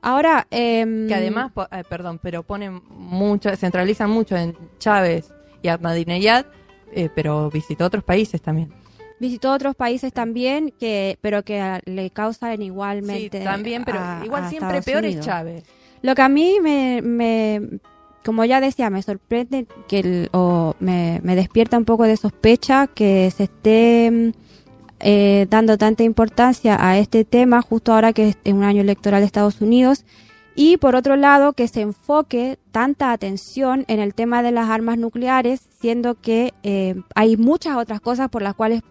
Ahora, 0.01 0.47
em, 0.51 1.07
Que 1.07 1.15
además, 1.15 1.51
eh, 1.71 1.83
perdón, 1.89 2.19
pero 2.21 2.43
ponen 2.43 2.81
mucho, 2.89 3.53
centralizan 3.55 4.09
mucho 4.09 4.35
en 4.37 4.55
Chávez 4.79 5.31
y 5.61 5.67
Ahmadinejad, 5.69 6.45
eh, 6.93 7.09
pero 7.13 7.49
visitó 7.49 7.85
otros 7.85 8.03
países 8.03 8.41
también. 8.41 8.71
visitó 9.19 9.51
otros 9.51 9.75
países 9.75 10.13
también, 10.13 10.71
que 10.79 11.17
pero 11.21 11.41
que 11.43 11.79
le 11.85 12.11
causan 12.11 12.57
Sí, 12.57 12.65
igualmente. 12.65 13.39
también, 13.43 13.83
pero 13.83 13.97
a- 13.99 14.21
igual 14.23 14.43
a 14.43 14.49
siempre 14.49 14.77
Estados 14.77 14.85
peor 14.85 15.03
Unidos. 15.03 15.19
es 15.21 15.25
Chávez. 15.25 15.63
Lo 16.03 16.13
que 16.13 16.21
a 16.21 16.29
mí 16.29 16.59
me, 16.61 17.01
me 17.01 17.79
como 18.23 18.45
ya 18.45 18.61
decía, 18.61 18.91
me 18.91 19.01
sorprende 19.01 19.65
que 19.87 19.99
el- 19.99 20.29
o 20.33 20.75
me, 20.79 21.19
me 21.23 21.35
despierta 21.35 21.77
un 21.79 21.85
poco 21.85 22.03
de 22.03 22.15
sospecha 22.15 22.85
que 22.85 23.31
se 23.35 23.45
esté 23.45 24.11
mm, 24.11 24.31
eh, 24.99 25.47
dando 25.49 25.77
tanta 25.77 26.03
importancia 26.03 26.77
a 26.79 26.97
este 26.97 27.25
tema 27.25 27.61
justo 27.61 27.93
ahora 27.93 28.13
que 28.13 28.29
es 28.29 28.37
un 28.53 28.63
año 28.63 28.81
electoral 28.81 29.21
de 29.21 29.25
Estados 29.25 29.61
Unidos. 29.61 30.05
Y 30.59 30.77
por 30.77 30.95
otro 30.95 31.15
lado, 31.17 31.53
que 31.53 31.67
se 31.67 31.81
enfoque 31.81 32.57
tanta 32.71 33.11
atención 33.11 33.85
en 33.87 33.99
el 33.99 34.15
tema 34.15 34.41
de 34.41 34.51
las 34.51 34.69
armas 34.69 34.97
nucleares, 34.97 35.61
siendo 35.79 36.15
que 36.15 36.51
eh, 36.63 36.95
hay 37.13 37.37
muchas 37.37 37.77
otras 37.77 38.01
cosas 38.01 38.29
por 38.29 38.41
las 38.41 38.55
cuales 38.55 38.81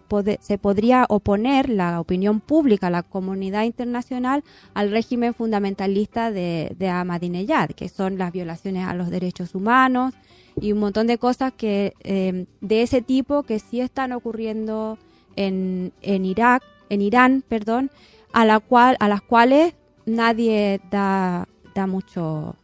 se 0.41 0.59
podría 0.59 1.07
oponer 1.09 1.69
la 1.69 2.01
opinión 2.01 2.39
pública, 2.39 2.89
la 2.89 3.03
comunidad 3.03 3.65
internacional, 3.65 4.45
al 4.75 4.93
régimen 4.93 5.35
fundamentalista 5.35 6.31
de, 6.31 6.77
de 6.79 6.89
Ahmadinejad, 6.89 7.71
que 7.71 7.89
son 7.89 8.17
las 8.17 8.31
violaciones 8.31 8.87
a 8.87 8.95
los 8.95 9.11
derechos 9.11 9.57
humanos 9.57 10.15
y 10.61 10.73
un 10.73 10.79
montón 10.79 11.07
de 11.07 11.19
cosas 11.19 11.53
que 11.53 11.95
eh, 12.03 12.47
de 12.61 12.83
ese 12.83 13.03
tipo 13.03 13.43
que 13.43 13.59
sí 13.59 13.81
están 13.81 14.13
ocurriendo 14.13 14.99
en, 15.37 15.93
en 16.03 16.25
Irak, 16.25 16.63
en 16.89 17.03
Irán, 17.03 17.45
perdón, 17.49 17.91
a 18.33 18.45
la 18.45 18.61
cual 18.61 18.97
a 19.01 19.09
las 19.09 19.23
cuales 19.23 19.75
nadie 20.07 20.81
da, 20.91 21.47
da 21.75 21.87
mucho 21.87 22.57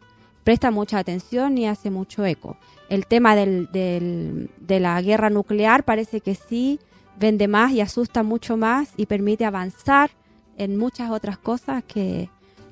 presta 0.45 0.71
mucha 0.71 0.99
atención 0.99 1.55
ni 1.55 1.67
hace 1.69 1.91
mucho 1.91 2.25
eco. 2.27 2.57
El 2.89 3.07
tema 3.07 3.37
del, 3.37 3.69
del- 3.73 4.51
de 4.61 4.81
la 4.81 5.01
guerra 5.01 5.31
nuclear 5.31 5.85
parece 5.85 6.21
que 6.21 6.35
sí 6.35 6.81
vende 7.19 7.47
más 7.47 7.73
y 7.73 7.81
asusta 7.81 8.23
mucho 8.23 8.57
más 8.57 8.93
y 8.97 9.07
permite 9.07 9.45
avanzar 9.45 10.11
en 10.59 10.77
muchas 10.77 11.11
otras 11.11 11.39
cosas 11.39 11.85
que, 11.85 12.29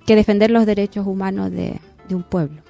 que 0.06 0.16
defender 0.16 0.50
los 0.50 0.66
derechos 0.66 1.06
humanos 1.06 1.50
de, 1.52 1.78
de 2.08 2.14
un 2.14 2.22
pueblo. 2.24 2.60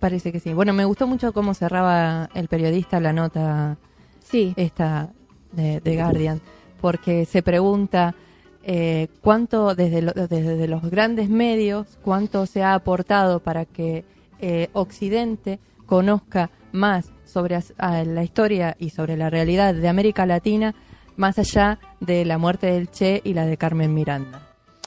Parece 0.00 0.32
que 0.32 0.40
sí. 0.40 0.52
Bueno, 0.54 0.72
me 0.72 0.84
gustó 0.84 1.06
mucho 1.06 1.32
cómo 1.32 1.52
cerraba 1.54 2.28
el 2.34 2.48
periodista 2.48 2.98
la 3.00 3.12
nota 3.12 3.76
sí. 4.24 4.54
esta 4.56 5.10
de, 5.52 5.80
de 5.80 5.96
Guardian, 5.96 6.40
porque 6.86 7.24
se 7.24 7.42
pregunta 7.42 8.14
eh, 8.62 9.08
cuánto 9.20 9.74
desde, 9.74 10.02
lo- 10.02 10.12
desde 10.12 10.68
los 10.68 10.88
grandes 10.88 11.28
medios, 11.28 11.98
cuánto 12.00 12.46
se 12.46 12.62
ha 12.62 12.74
aportado 12.74 13.40
para 13.40 13.64
que 13.64 14.04
eh, 14.38 14.68
Occidente 14.72 15.58
conozca 15.84 16.48
más 16.70 17.06
sobre 17.24 17.58
a 17.78 18.04
la 18.04 18.22
historia 18.22 18.76
y 18.78 18.90
sobre 18.90 19.16
la 19.16 19.30
realidad 19.30 19.74
de 19.74 19.88
América 19.88 20.26
Latina, 20.26 20.76
más 21.16 21.40
allá 21.40 21.80
de 21.98 22.24
la 22.24 22.38
muerte 22.38 22.68
del 22.68 22.88
Che 22.88 23.20
y 23.24 23.34
la 23.34 23.46
de 23.46 23.56
Carmen 23.56 23.92
Miranda. 23.92 24.42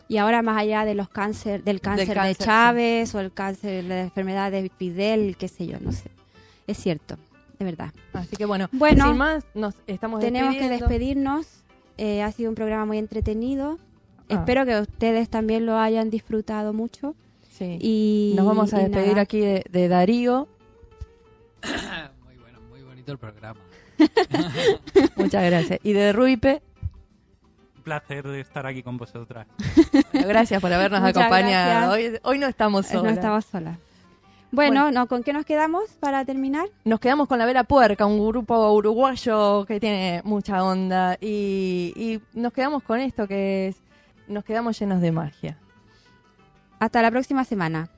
Y 0.08 0.20
ahora 0.20 0.42
más 0.42 0.58
allá 0.58 0.86
de 0.86 0.96
los 0.96 1.10
cáncer, 1.10 1.66
del 1.66 1.82
cáncer, 1.82 2.08
de 2.08 2.14
cáncer. 2.14 2.46
Chávez 2.46 3.14
o 3.14 3.20
el 3.20 3.34
cáncer, 3.34 3.84
la 3.84 4.00
enfermedad 4.04 4.52
de 4.54 4.72
Fidel, 4.78 5.36
qué 5.38 5.50
sé 5.50 5.68
yo, 5.68 5.78
no 5.82 5.92
sé. 5.92 6.10
Es 6.66 6.78
cierto, 6.78 7.18
de 7.60 7.66
verdad. 7.66 7.90
Así 8.14 8.38
que 8.38 8.46
bueno, 8.46 8.70
Bueno, 8.72 9.06
sin 9.06 9.18
más, 9.18 9.44
nos 9.54 9.76
estamos 9.86 10.22
tenemos 10.22 10.56
que 10.56 10.70
despedirnos. 10.70 11.46
Eh, 12.02 12.24
ha 12.24 12.32
sido 12.32 12.50
un 12.50 12.56
programa 12.56 12.86
muy 12.86 12.98
entretenido. 12.98 13.78
Ah. 14.30 14.36
Espero 14.36 14.66
que 14.66 14.80
ustedes 14.80 15.28
también 15.30 15.66
lo 15.66 15.78
hayan 15.78 16.10
disfrutado 16.10 16.72
mucho. 16.72 17.14
Sí. 17.58 17.78
Y 17.82 18.34
Nos 18.38 18.46
vamos 18.46 18.74
a 18.74 18.80
y 18.80 18.84
despedir 18.86 19.10
nada. 19.10 19.22
aquí 19.22 19.40
de, 19.42 19.66
de 19.70 19.88
Darío. 19.90 20.48
Muy 22.26 22.38
bueno, 22.38 22.60
muy 22.70 22.82
bonito 22.84 23.12
el 23.12 23.18
programa. 23.18 23.60
Muchas 25.18 25.44
gracias. 25.44 25.80
Y 25.84 25.92
de 25.94 26.14
Ruipe. 26.14 26.62
Un 27.76 27.84
placer 27.84 28.26
de 28.28 28.40
estar 28.40 28.66
aquí 28.66 28.82
con 28.82 28.98
vosotras. 28.98 29.46
Gracias 30.14 30.62
por 30.62 30.72
habernos 30.72 31.02
Muchas 31.02 31.18
acompañado. 31.18 31.92
Hoy, 31.94 32.18
hoy 32.24 32.40
no 32.40 32.48
estamos 32.48 32.90
Eh, 32.92 32.94
No 32.94 33.00
solas. 33.02 33.14
estamos 33.18 33.46
solas. 33.46 33.78
Bueno, 34.52 34.92
¿no? 34.92 35.08
¿con 35.08 35.24
qué 35.24 35.32
nos 35.32 35.46
quedamos 35.46 35.92
para 36.00 36.26
terminar? 36.26 36.68
Nos 36.84 37.00
quedamos 37.00 37.28
con 37.28 37.38
la 37.38 37.46
Vela 37.46 37.64
Puerca, 37.64 38.06
un 38.06 38.28
grupo 38.28 38.72
uruguayo 38.74 39.66
que 39.66 39.80
tiene 39.80 40.22
mucha 40.24 40.64
onda. 40.64 41.18
Y, 41.22 41.94
y 41.96 42.22
nos 42.34 42.54
quedamos 42.54 42.84
con 42.84 43.00
esto 43.00 43.28
que 43.28 43.68
es. 43.68 43.78
Nos 44.28 44.44
quedamos 44.44 44.80
llenos 44.80 45.02
de 45.02 45.12
magia. 45.12 45.58
Hasta 46.80 47.02
la 47.02 47.12
próxima 47.12 47.44
semana. 47.46 47.90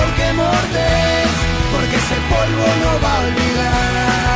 Claro 0.00 0.06
por 0.06 0.16
qué 0.16 0.32
mordes. 0.32 1.28
Porque 1.72 1.96
ese 1.96 2.14
polvo 2.28 2.66
no 2.82 3.00
va 3.02 3.14
a 3.14 3.20
olvidar. 3.20 4.29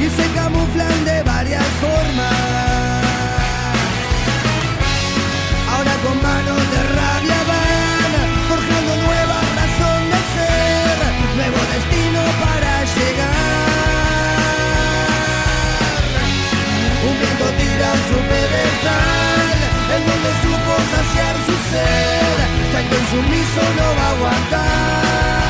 Y 0.00 0.08
se 0.08 0.26
camuflan 0.34 1.04
de 1.04 1.22
varias 1.22 1.64
formas. 1.82 3.02
Ahora 5.72 5.94
con 6.04 6.16
manos 6.22 6.62
de 6.72 6.80
rabia 6.98 7.38
van 7.50 8.12
forjando 8.48 8.92
nueva 9.06 9.38
razón 9.60 10.00
de 10.12 10.20
ser, 10.34 10.96
nuevo 11.36 11.60
destino 11.74 12.22
para 12.42 12.72
llegar. 12.96 13.56
Un 17.08 17.14
viento 17.20 17.46
tira 17.60 17.90
su 18.08 18.18
pedestal, 18.32 19.48
en 19.94 20.02
donde 20.08 20.30
supo 20.44 20.72
saciar 20.94 21.34
su 21.46 21.54
ser, 21.72 22.36
tanto 22.72 22.94
insumiso 23.02 23.62
no 23.78 23.86
va 23.98 24.06
a 24.06 24.10
aguantar. 24.16 25.45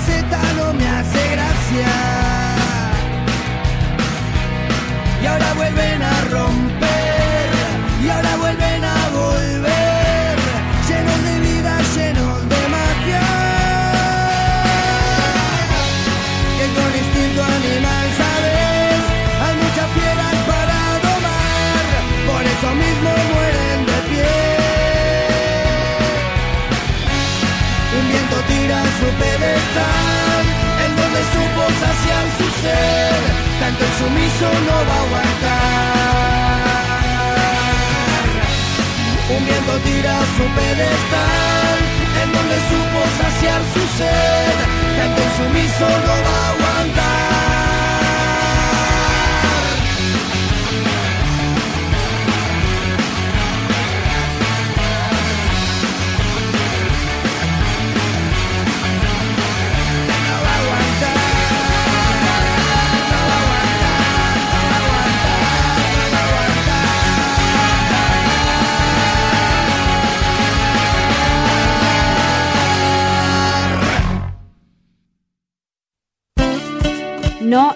Faceta 0.00 0.40
no 0.56 0.72
me 0.72 0.88
hace 0.88 1.30
gracia. 1.32 1.88
Y 5.22 5.26
ahora 5.26 5.52
vuelven 5.54 6.02
a 6.02 6.20
romper, 6.30 6.49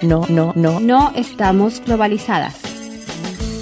No, 0.05 0.27
No, 0.29 0.53
no, 0.55 0.81
no. 0.81 1.13
estamos 1.15 1.81
globalizadas. 1.85 2.55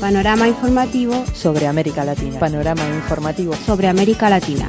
Panorama 0.01 0.49
informativo 0.49 1.25
Sobre 1.35 1.67
América 1.69 2.05
Latina. 2.05 2.39
Panorama 2.41 2.83
informativo. 2.89 3.55
sobre 3.55 3.87
América 3.89 4.29
Latina. 4.29 4.69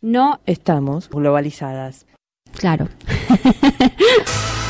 No, 0.00 0.40
Estamos 0.46 1.08
globalizadas. 1.08 2.06
claro. 2.52 2.88